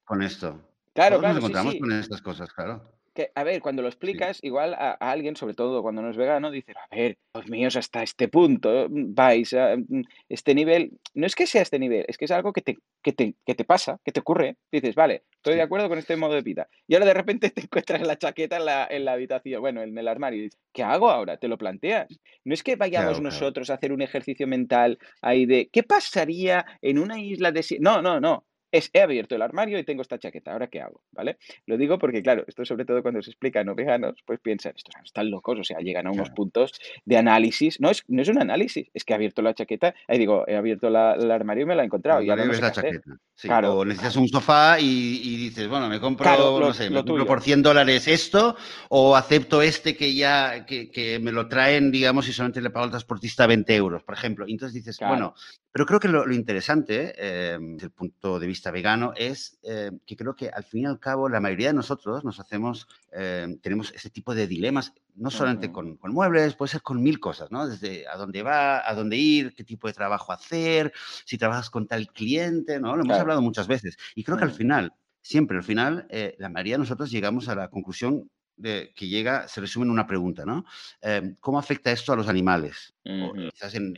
con, 0.04 0.24
esto. 0.24 0.60
Claro, 0.96 1.20
claro, 1.20 1.36
nos 1.36 1.44
encontramos 1.44 1.76
con 1.76 1.92
estas 1.92 2.24
cosas, 2.24 2.52
claro 2.52 2.82
que, 3.14 3.32
a 3.36 3.44
ver, 3.44 3.62
cuando 3.62 3.82
lo 3.82 3.88
explicas, 3.88 4.40
igual 4.42 4.74
a, 4.74 4.92
alguien, 4.94 5.36
sobre 5.36 5.54
todo 5.54 5.82
cuando 5.82 6.02
no 6.02 6.10
es 6.10 6.18
vegano, 6.18 6.52
dice, 6.52 6.74
a 6.74 6.96
ver, 6.96 7.18
Dios 7.34 7.50
mío, 7.50 7.68
hasta 7.68 8.04
este 8.04 8.28
punto 8.28 8.88
mm, 8.90 9.14
vais 9.14 9.54
a 9.54 9.76
mm, 9.76 10.04
este 10.30 10.56
nivel. 10.56 10.92
No 11.14 11.26
es 11.26 11.36
que 11.36 11.48
sea 11.48 11.62
este 11.62 11.80
nivel, 11.80 12.06
es 12.08 12.18
que 12.18 12.26
es 12.26 12.32
algo 12.32 12.54
que 12.54 12.62
te, 12.62 12.78
que 13.04 13.14
te, 13.14 13.36
que 13.46 13.56
te 13.56 13.66
pasa, 13.66 14.00
que 14.04 14.12
te 14.12 14.20
ocurre. 14.20 14.58
Dices, 14.72 14.96
vale, 14.96 15.24
estoy 15.32 15.56
de 15.56 15.62
acuerdo 15.62 15.90
con 15.90 16.00
este 16.00 16.16
modo 16.16 16.34
de 16.34 16.42
vida. 16.42 16.68
Y 16.88 16.96
ahora 16.96 17.06
de 17.06 17.14
repente 17.14 17.50
te 17.50 17.62
encuentras 17.66 18.02
la 18.02 18.18
chaqueta 18.18 18.58
en 18.58 18.66
la, 18.66 18.88
en 18.90 19.06
la 19.06 19.14
habitación, 19.14 19.62
bueno, 19.62 19.82
en 19.82 19.98
el 19.98 20.08
armario, 20.08 20.40
y 20.40 20.44
dices, 20.44 20.60
¿qué 20.74 20.84
hago 20.84 21.10
ahora? 21.10 21.38
Te 21.38 21.48
lo 21.48 21.58
planteas. 21.58 22.08
No 22.46 22.54
es 22.54 22.64
que 22.64 22.76
vayamos 22.76 23.22
nosotros 23.22 23.70
a 23.70 23.76
hacer 23.76 23.92
un 23.92 24.02
ejercicio 24.02 24.48
mental 24.48 24.98
ahí 25.22 25.46
de, 25.46 25.70
¿qué 25.72 25.84
pasaría 25.84 26.66
en 26.82 27.00
una 27.00 27.20
isla 27.20 27.52
de... 27.52 27.62
No, 27.80 28.02
no, 28.02 28.20
no 28.20 28.46
es 28.72 28.90
he 28.94 29.02
abierto 29.02 29.36
el 29.36 29.42
armario 29.42 29.78
y 29.78 29.84
tengo 29.84 30.02
esta 30.02 30.20
chaqueta, 30.20 30.54
¿ahora 30.54 30.68
qué 30.68 30.82
hago? 30.82 31.02
¿Vale? 31.12 31.38
Lo 31.66 31.78
digo 31.78 31.98
porque, 31.98 32.22
claro, 32.22 32.44
esto 32.48 32.66
sobre 32.66 32.86
todo 32.86 33.02
cuando 33.02 33.22
se 33.22 33.30
explica 33.30 33.62
a 33.62 33.64
no 33.64 33.76
veganos, 33.76 34.16
pues 34.26 34.40
piensan, 34.40 34.74
estos 34.76 34.96
están 35.04 35.30
locos, 35.30 35.60
o 35.60 35.64
sea, 35.64 35.80
llegan 35.80 36.08
a 36.08 36.12
unos 36.12 36.30
puntos 36.30 36.74
de 37.06 37.18
análisis. 37.18 37.80
No 37.80 37.90
es, 37.90 38.04
no 38.08 38.22
es 38.22 38.30
un 38.30 38.40
análisis, 38.40 38.90
es 38.94 39.04
que 39.04 39.14
he 39.14 39.16
abierto 39.16 39.42
la 39.42 39.54
chaqueta, 39.54 39.94
ahí 40.08 40.18
digo, 40.18 40.46
he 40.48 40.56
abierto 40.56 40.90
la, 40.90 41.14
el 41.14 41.30
armario 41.32 41.64
y 41.64 41.66
me 41.68 41.76
la 41.76 41.84
he 41.84 41.86
encontrado. 41.86 42.22
Y 42.22 42.30
ahora 42.30 42.46
no 42.46 42.54
la 42.54 42.72
chaqueta. 42.72 43.18
Claro. 43.42 43.80
O 43.80 43.86
necesitas 43.86 44.16
un 44.18 44.28
sofá 44.28 44.80
y, 44.80 45.36
dices, 45.38 45.68
bueno, 45.68 45.90
me 45.90 46.00
compro, 46.00 46.60
no 46.60 46.74
sé, 46.74 46.90
me 46.90 47.04
compro 47.04 47.26
por 47.26 47.42
100 47.42 47.64
dólares 47.64 48.08
esto, 48.08 48.56
o 48.90 49.16
acepto 49.16 49.62
este 49.62 49.96
que 49.96 50.14
ya, 50.14 50.66
que, 50.66 50.92
que, 50.92 51.20
me 51.20 51.32
lo 51.32 51.48
traen, 51.48 51.92
digamos, 51.92 52.28
y 52.28 52.34
solamente 52.34 52.62
le 52.62 52.70
pago 52.70 52.86
al 52.86 52.92
transportista 52.92 53.48
20 53.48 53.76
euros, 53.76 54.04
por 54.04 54.16
ejemplo. 54.16 54.46
Y 54.48 54.54
entonces 54.54 54.76
dices, 54.76 54.98
bueno, 55.00 55.34
pero 55.72 55.86
creo 55.86 56.00
que 56.02 56.10
lo, 56.10 56.30
interesante, 56.34 57.14
eh, 57.18 57.58
desde 57.60 57.86
el 57.86 57.92
punto 57.92 58.40
de 58.40 58.48
vista 58.48 58.72
vegano, 58.72 59.14
es 59.16 59.58
eh, 59.64 59.92
que 60.06 60.18
creo 60.18 60.36
que 60.36 60.50
al 60.50 60.66
fin 60.66 60.84
y 60.84 60.86
al 60.86 61.00
cabo 61.00 61.30
la 61.30 61.40
mayoría 61.40 61.68
de 61.68 61.74
nosotros 61.74 62.26
nos 62.26 62.42
hacemos, 62.42 62.88
eh, 63.14 63.58
tenemos 63.62 63.94
este 63.94 64.10
tipo 64.10 64.36
de 64.36 64.48
dilemas, 64.48 64.94
no 65.16 65.32
solamente 65.32 65.72
con, 65.72 65.98
muebles, 66.02 66.56
puede 66.56 66.74
ser 66.74 66.82
con 66.82 67.02
mil 67.02 67.22
cosas, 67.22 67.52
¿no? 67.52 67.68
Desde 67.68 68.06
a 68.08 68.18
dónde 68.18 68.44
va, 68.44 68.88
a 68.88 68.94
dónde 68.94 69.16
ir, 69.16 69.54
qué 69.56 69.64
tipo 69.64 69.88
de 69.88 69.94
trabajo 69.94 70.34
hacer, 70.34 70.92
si 71.26 71.38
trabajas 71.38 71.70
con 71.70 71.88
tal 71.88 72.08
cliente, 72.08 72.80
¿no? 72.82 72.98
Lo 72.98 73.04
hemos 73.04 73.18
hablado 73.18 73.42
muchas 73.42 73.68
veces. 73.68 73.98
Y 74.14 74.26
creo 74.26 74.38
que 74.38 74.44
al 74.44 74.52
final, 74.52 74.94
siempre 75.22 75.56
al 75.56 75.64
final, 75.64 76.08
la 76.38 76.50
mayoría 76.50 76.76
de 76.76 76.80
nosotros 76.80 77.12
llegamos 77.12 77.48
a 77.48 77.56
la 77.56 77.70
conclusión 77.70 78.30
que 78.62 79.08
llega 79.08 79.48
se 79.48 79.62
resume 79.62 79.86
en 79.86 79.92
una 79.92 80.08
pregunta, 80.08 80.46
¿no? 80.46 80.66
Em, 81.02 81.36
¿Cómo 81.40 81.60
afecta 81.60 81.92
esto 81.92 82.14
a 82.14 82.16
los 82.16 82.28
animales? 82.28 82.94
o 83.04 83.34
quizás 83.34 83.74
en, 83.74 83.96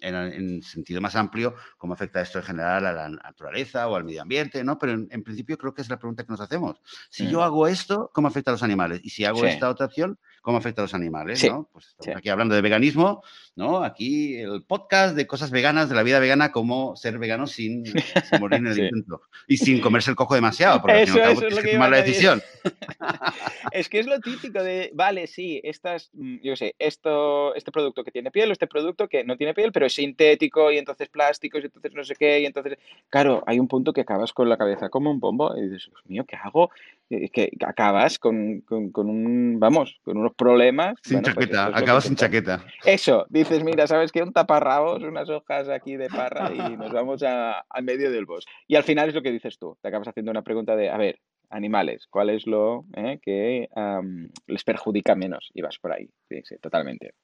en, 0.00 0.62
sentido 0.62 1.00
más 1.00 1.16
amplio, 1.16 1.54
¿cómo 1.78 1.94
afecta 1.94 2.20
esto 2.20 2.38
en 2.38 2.44
general 2.44 2.84
a 2.86 2.92
la 2.92 3.08
naturaleza 3.08 3.88
o 3.88 3.96
al 3.96 4.04
medio 4.04 4.20
ambiente? 4.22 4.62
¿no? 4.62 4.78
Pero 4.78 4.92
en, 4.92 5.22
principio 5.22 5.56
creo 5.56 5.72
que 5.72 5.82
es 5.82 5.88
la 5.88 5.98
pregunta 5.98 6.24
que 6.24 6.30
nos 6.30 6.40
hacemos. 6.40 6.80
Si 7.08 7.26
yo 7.28 7.40
mm. 7.40 7.42
hago 7.42 7.66
esto, 7.66 8.10
¿cómo 8.12 8.28
afecta 8.28 8.50
a 8.50 8.52
los 8.52 8.62
animales? 8.62 9.00
Y 9.02 9.10
si 9.10 9.24
hago 9.24 9.44
esta 9.44 9.70
otra 9.70 9.86
acción, 9.86 10.18
¿cómo 10.46 10.58
afecta 10.58 10.80
a 10.80 10.84
los 10.84 10.94
animales? 10.94 11.42
¿no? 11.42 11.68
Pues 11.72 11.88
estamos 11.88 12.18
aquí 12.18 12.28
hablando 12.28 12.54
de 12.54 12.60
veganismo, 12.60 13.20
¿no? 13.56 13.82
Aquí 13.82 14.36
el 14.36 14.62
podcast 14.62 15.16
de 15.16 15.26
cosas 15.26 15.50
veganas, 15.50 15.88
de 15.88 15.96
la 15.96 16.04
vida 16.04 16.20
vegana, 16.20 16.52
cómo 16.52 16.94
ser 16.94 17.18
vegano 17.18 17.48
sin, 17.48 17.82
morir 18.40 18.60
en 18.60 18.68
el 18.68 18.78
intento. 18.78 19.22
Y 19.48 19.56
sin 19.56 19.80
comerse 19.80 20.10
el 20.10 20.16
coco 20.16 20.36
demasiado, 20.36 20.80
porque 20.80 21.02
eso, 21.02 21.20
al 21.20 21.32
es, 21.32 21.60
que 21.60 21.72
tomar 21.72 21.90
la 21.90 21.96
decisión. 21.96 22.40
es 23.72 23.88
que 23.88 23.98
es 23.98 24.06
lo 24.06 24.20
típico 24.20 24.62
de, 24.62 24.92
vale, 24.94 25.26
sí, 25.26 25.60
estas, 25.64 26.10
mm, 26.12 26.36
yo 26.44 26.54
sé, 26.54 26.76
esto, 26.78 27.52
este 27.56 27.72
producto 27.72 28.04
que 28.04 28.12
tiene 28.12 28.30
piel 28.30 28.50
o 28.50 28.52
este 28.52 28.68
producto 28.68 29.08
que 29.08 29.24
no 29.24 29.36
tiene 29.36 29.52
piel, 29.52 29.72
pero 29.72 29.86
es 29.86 29.94
sintético 29.94 30.70
y 30.70 30.78
entonces 30.78 31.08
plásticos 31.08 31.60
y 31.60 31.66
entonces 31.66 31.92
no 31.92 32.04
sé 32.04 32.14
qué, 32.14 32.38
y 32.38 32.46
entonces, 32.46 32.78
claro, 33.10 33.42
hay 33.48 33.58
un 33.58 33.66
punto 33.66 33.92
que 33.92 34.02
acabas 34.02 34.32
con 34.32 34.48
la 34.48 34.56
cabeza 34.56 34.90
como 34.90 35.10
un 35.10 35.18
bombo 35.18 35.56
y 35.56 35.62
dices, 35.62 35.88
Dios 35.90 36.06
mío, 36.06 36.24
¿qué 36.24 36.36
hago? 36.36 36.70
Es 37.08 37.30
que 37.30 37.50
acabas 37.64 38.18
con, 38.18 38.62
con, 38.62 38.90
un, 39.08 39.60
vamos, 39.60 40.00
con 40.02 40.16
unos 40.16 40.34
problemas. 40.34 40.94
Sin 41.02 41.22
pues 41.22 41.34
chaqueta, 41.34 41.66
acabas 41.66 42.04
sin 42.04 42.16
chaqueta. 42.16 42.64
Eso, 42.84 43.26
dices, 43.28 43.62
mira, 43.62 43.86
¿sabes 43.86 44.10
qué? 44.10 44.22
Un 44.22 44.32
taparrabos, 44.32 45.02
unas 45.02 45.28
hojas 45.30 45.68
aquí 45.68 45.96
de 45.96 46.08
parra 46.08 46.50
y 46.52 46.76
nos 46.76 46.92
vamos 46.92 47.22
a, 47.22 47.60
al 47.68 47.84
medio 47.84 48.10
del 48.10 48.26
bosque. 48.26 48.50
Y 48.66 48.76
al 48.76 48.82
final 48.82 49.08
es 49.08 49.14
lo 49.14 49.22
que 49.22 49.32
dices 49.32 49.58
tú, 49.58 49.78
te 49.80 49.88
acabas 49.88 50.08
haciendo 50.08 50.30
una 50.30 50.42
pregunta 50.42 50.74
de, 50.74 50.90
a 50.90 50.96
ver, 50.96 51.20
animales, 51.50 52.06
¿cuál 52.10 52.30
es 52.30 52.46
lo 52.46 52.84
eh, 52.94 53.18
que 53.22 53.68
les 54.46 54.64
perjudica 54.64 55.14
menos? 55.14 55.50
Y 55.54 55.62
vas 55.62 55.78
por 55.78 55.92
ahí, 55.92 56.08
sí, 56.28 56.40
sí, 56.44 56.56
totalmente. 56.58 57.14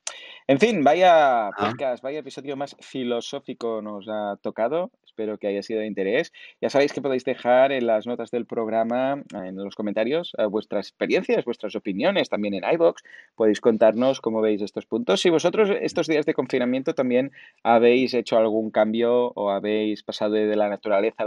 En 0.47 0.59
fin, 0.59 0.83
vaya 0.83 1.49
ah. 1.49 1.51
podcast, 1.59 2.03
vaya 2.03 2.21
episodio 2.21 2.57
más 2.57 2.77
filosófico 2.81 3.83
nos 3.83 4.07
ha 4.09 4.37
tocado. 4.43 4.91
Espero 5.13 5.37
que 5.37 5.47
haya 5.47 5.63
sido 5.63 5.81
de 5.81 5.87
interés. 5.87 6.33
Ya 6.63 6.71
sabéis 6.71 6.95
que 6.95 7.03
podéis 7.03 7.25
dejar 7.25 7.71
en 7.71 7.87
las 7.87 8.07
notas 8.07 8.31
del 8.31 8.47
programa, 8.47 9.23
en 9.35 9.57
los 9.57 9.75
comentarios, 9.75 10.33
eh, 10.39 10.47
vuestras 10.47 10.89
experiencias, 10.89 11.45
vuestras 11.45 11.77
opiniones, 11.77 12.31
también 12.31 12.55
en 12.55 12.65
iBox. 12.65 13.03
Podéis 13.35 13.61
contarnos 13.61 14.23
cómo 14.23 14.41
veis 14.41 14.63
estos 14.63 14.87
puntos. 14.87 15.21
Si 15.21 15.29
vosotros 15.29 15.69
estos 15.83 16.07
días 16.07 16.25
de 16.25 16.33
confinamiento 16.33 16.95
también 16.95 17.31
habéis 17.63 18.15
hecho 18.15 18.39
algún 18.39 18.71
cambio 18.71 19.33
o 19.35 19.51
habéis 19.51 20.03
pasado 20.03 20.33
de 20.33 20.57
la 20.57 20.71
naturaleza 20.71 21.25
a 21.25 21.27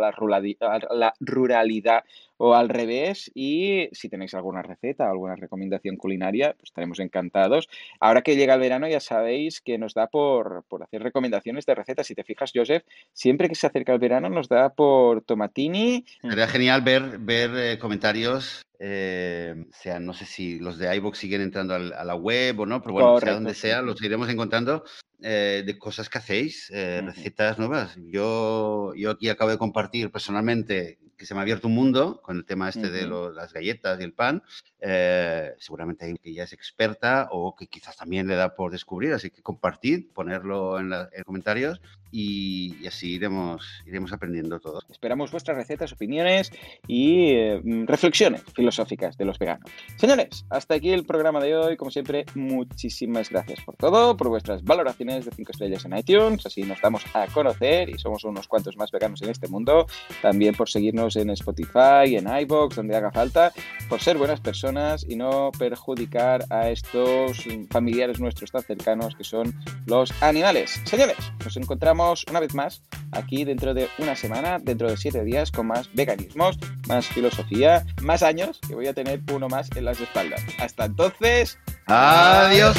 la 0.96 1.14
ruralidad 1.20 2.04
o 2.38 2.54
al 2.54 2.70
revés. 2.70 3.32
Y 3.34 3.90
si 3.92 4.10
tenéis 4.10 4.34
alguna 4.34 4.62
receta, 4.62 5.10
alguna 5.10 5.36
recomendación 5.36 5.98
culinaria, 5.98 6.54
pues 6.54 6.70
estaremos 6.70 7.00
encantados. 7.00 7.70
Ahora 8.00 8.22
que 8.22 8.36
llega 8.36 8.54
el 8.54 8.60
verano, 8.60 8.88
ya 8.88 9.00
sabéis 9.00 9.62
que 9.62 9.78
nos 9.78 9.94
da 9.94 10.08
por, 10.08 10.66
hacer 10.82 11.04
recomendaciones 11.04 11.66
de 11.66 11.76
recetas. 11.76 12.08
Si 12.08 12.16
te 12.16 12.24
fijas, 12.24 12.52
Joseph, 12.54 12.84
siempre 13.14 13.50
que 13.50 13.56
se 13.56 13.68
acerca 13.68 13.94
el 13.94 14.00
verano 14.00 14.30
nos 14.30 14.50
da 14.50 14.70
por 14.70 15.22
tomatini. 15.22 16.06
Sería 16.22 16.48
genial 16.48 16.82
ver, 16.82 17.20
ver 17.20 17.52
eh, 17.56 17.80
comentarios 17.80 18.66
eh, 18.80 19.66
sea, 19.72 20.00
no 20.00 20.14
sé 20.14 20.26
si 20.26 20.60
los 20.60 20.78
de 20.78 20.96
iVoox 20.96 21.18
siguen 21.18 21.42
entrando 21.42 21.76
a 21.76 21.80
la 21.80 22.16
web 22.16 22.60
o 22.60 22.66
no, 22.66 22.82
pero 22.82 22.94
bueno, 22.94 23.20
sea 23.20 23.34
donde 23.34 23.54
sea, 23.54 23.82
los 23.82 24.02
iremos 24.02 24.30
encontrando 24.30 24.84
eh, 25.22 25.64
de 25.66 25.78
cosas 25.78 26.10
que 26.10 26.18
hacéis, 26.18 26.72
recetas 26.72 27.58
nuevas. 27.58 27.98
Yo, 27.98 28.94
yo 28.96 29.12
aquí 29.12 29.30
acabo 29.30 29.52
de 29.52 29.58
compartir 29.58 30.12
personalmente 30.12 31.00
que 31.18 31.26
se 31.26 31.34
me 31.34 31.40
ha 31.40 31.44
abierto 31.44 31.68
un 31.68 31.76
mundo 31.76 32.22
con 32.22 32.38
el 32.38 32.46
tema 32.46 32.70
este 32.70 32.90
de 32.90 33.08
las 33.08 33.54
galletas 33.54 34.00
y 34.00 34.04
el 34.04 34.14
pan. 34.14 34.44
Eh, 34.80 35.54
seguramente 35.58 36.06
hay 36.06 36.16
que 36.16 36.34
ya 36.34 36.44
es 36.44 36.54
experta 36.54 37.30
o 37.32 37.56
que 37.56 37.68
quizás 37.68 37.98
también 37.98 38.28
le 38.28 38.36
da 38.36 38.56
por 38.56 38.72
descubrir, 38.72 39.14
así 39.14 39.30
que 39.30 39.42
compartid, 39.42 40.12
ponerlo 40.14 40.80
en, 40.80 40.90
los 40.90 41.08
comentarios 41.26 41.82
y, 42.18 42.88
así 42.88 43.16
iremos, 43.16 43.84
iremos 43.86 44.14
aprendiendo 44.14 44.58
todo. 44.62 44.80
Esperamos 44.90 45.32
vuestras 45.32 45.58
recetas, 45.58 45.92
opiniones 45.92 46.50
y 46.88 47.32
eh, 47.32 47.62
reflexiones 47.86 48.42
filosóficas 48.56 49.18
de 49.18 49.26
los 49.26 49.38
veganos. 49.38 49.70
Señores, 49.98 50.46
hasta 50.50 50.76
aquí 50.76 50.92
el 50.92 51.06
programa 51.06 51.42
de 51.42 51.58
hoy. 51.58 51.76
Como 51.76 51.92
siempre, 51.92 52.26
muchísimas 52.34 53.30
gracias 53.30 53.60
por 53.66 53.76
todo, 53.76 54.16
por 54.16 54.30
vuestras 54.30 54.64
valoraciones 54.64 55.26
de 55.26 55.32
5 55.32 55.52
estrellas 55.52 55.84
en 55.84 55.98
iTunes, 55.98 56.46
así 56.46 56.64
nos 56.64 56.80
damos 56.80 57.04
a 57.14 57.28
conocer 57.28 57.90
y 57.90 57.98
somos 57.98 58.24
unos 58.24 58.48
cuantos 58.48 58.78
más 58.78 58.92
veganos 58.92 59.22
en 59.22 59.32
este 59.32 59.50
mundo. 59.50 59.86
También 60.22 60.56
por 60.56 60.70
seguirnos 60.70 61.18
en 61.18 61.32
Spotify, 61.32 62.16
en 62.16 62.30
iBox, 62.44 62.78
donde 62.78 62.96
haga 62.96 63.12
falta, 63.12 63.52
por 63.90 64.00
ser 64.00 64.18
buenas 64.18 64.40
personas 64.40 65.06
y 65.06 65.18
no 65.18 65.52
perjudicar 65.60 66.46
a 66.50 66.70
estos 66.70 67.44
familiares 67.70 68.22
nuestros 68.22 68.52
tan 68.52 68.64
cercanos 68.64 69.18
que 69.18 69.26
son 69.26 69.54
los 69.86 70.14
animales. 70.24 70.82
Señores, 70.86 71.18
nos 71.44 71.58
encontramos 71.58 72.05
una 72.30 72.40
vez 72.40 72.54
más 72.54 72.82
aquí 73.12 73.44
dentro 73.46 73.74
de 73.74 73.90
una 73.98 74.16
semana, 74.16 74.60
dentro 74.60 74.90
de 74.90 74.98
siete 74.98 75.24
días, 75.24 75.52
con 75.52 75.68
más 75.68 75.90
veganismos, 75.94 76.58
más 76.88 77.08
filosofía, 77.08 77.86
más 78.02 78.24
años, 78.24 78.60
que 78.68 78.76
voy 78.76 78.88
a 78.88 78.94
tener 78.94 79.22
uno 79.34 79.48
más 79.48 79.70
en 79.76 79.86
las 79.86 80.00
espaldas. 80.00 80.42
Hasta 80.60 80.86
entonces, 80.86 81.58
adiós. 81.88 82.78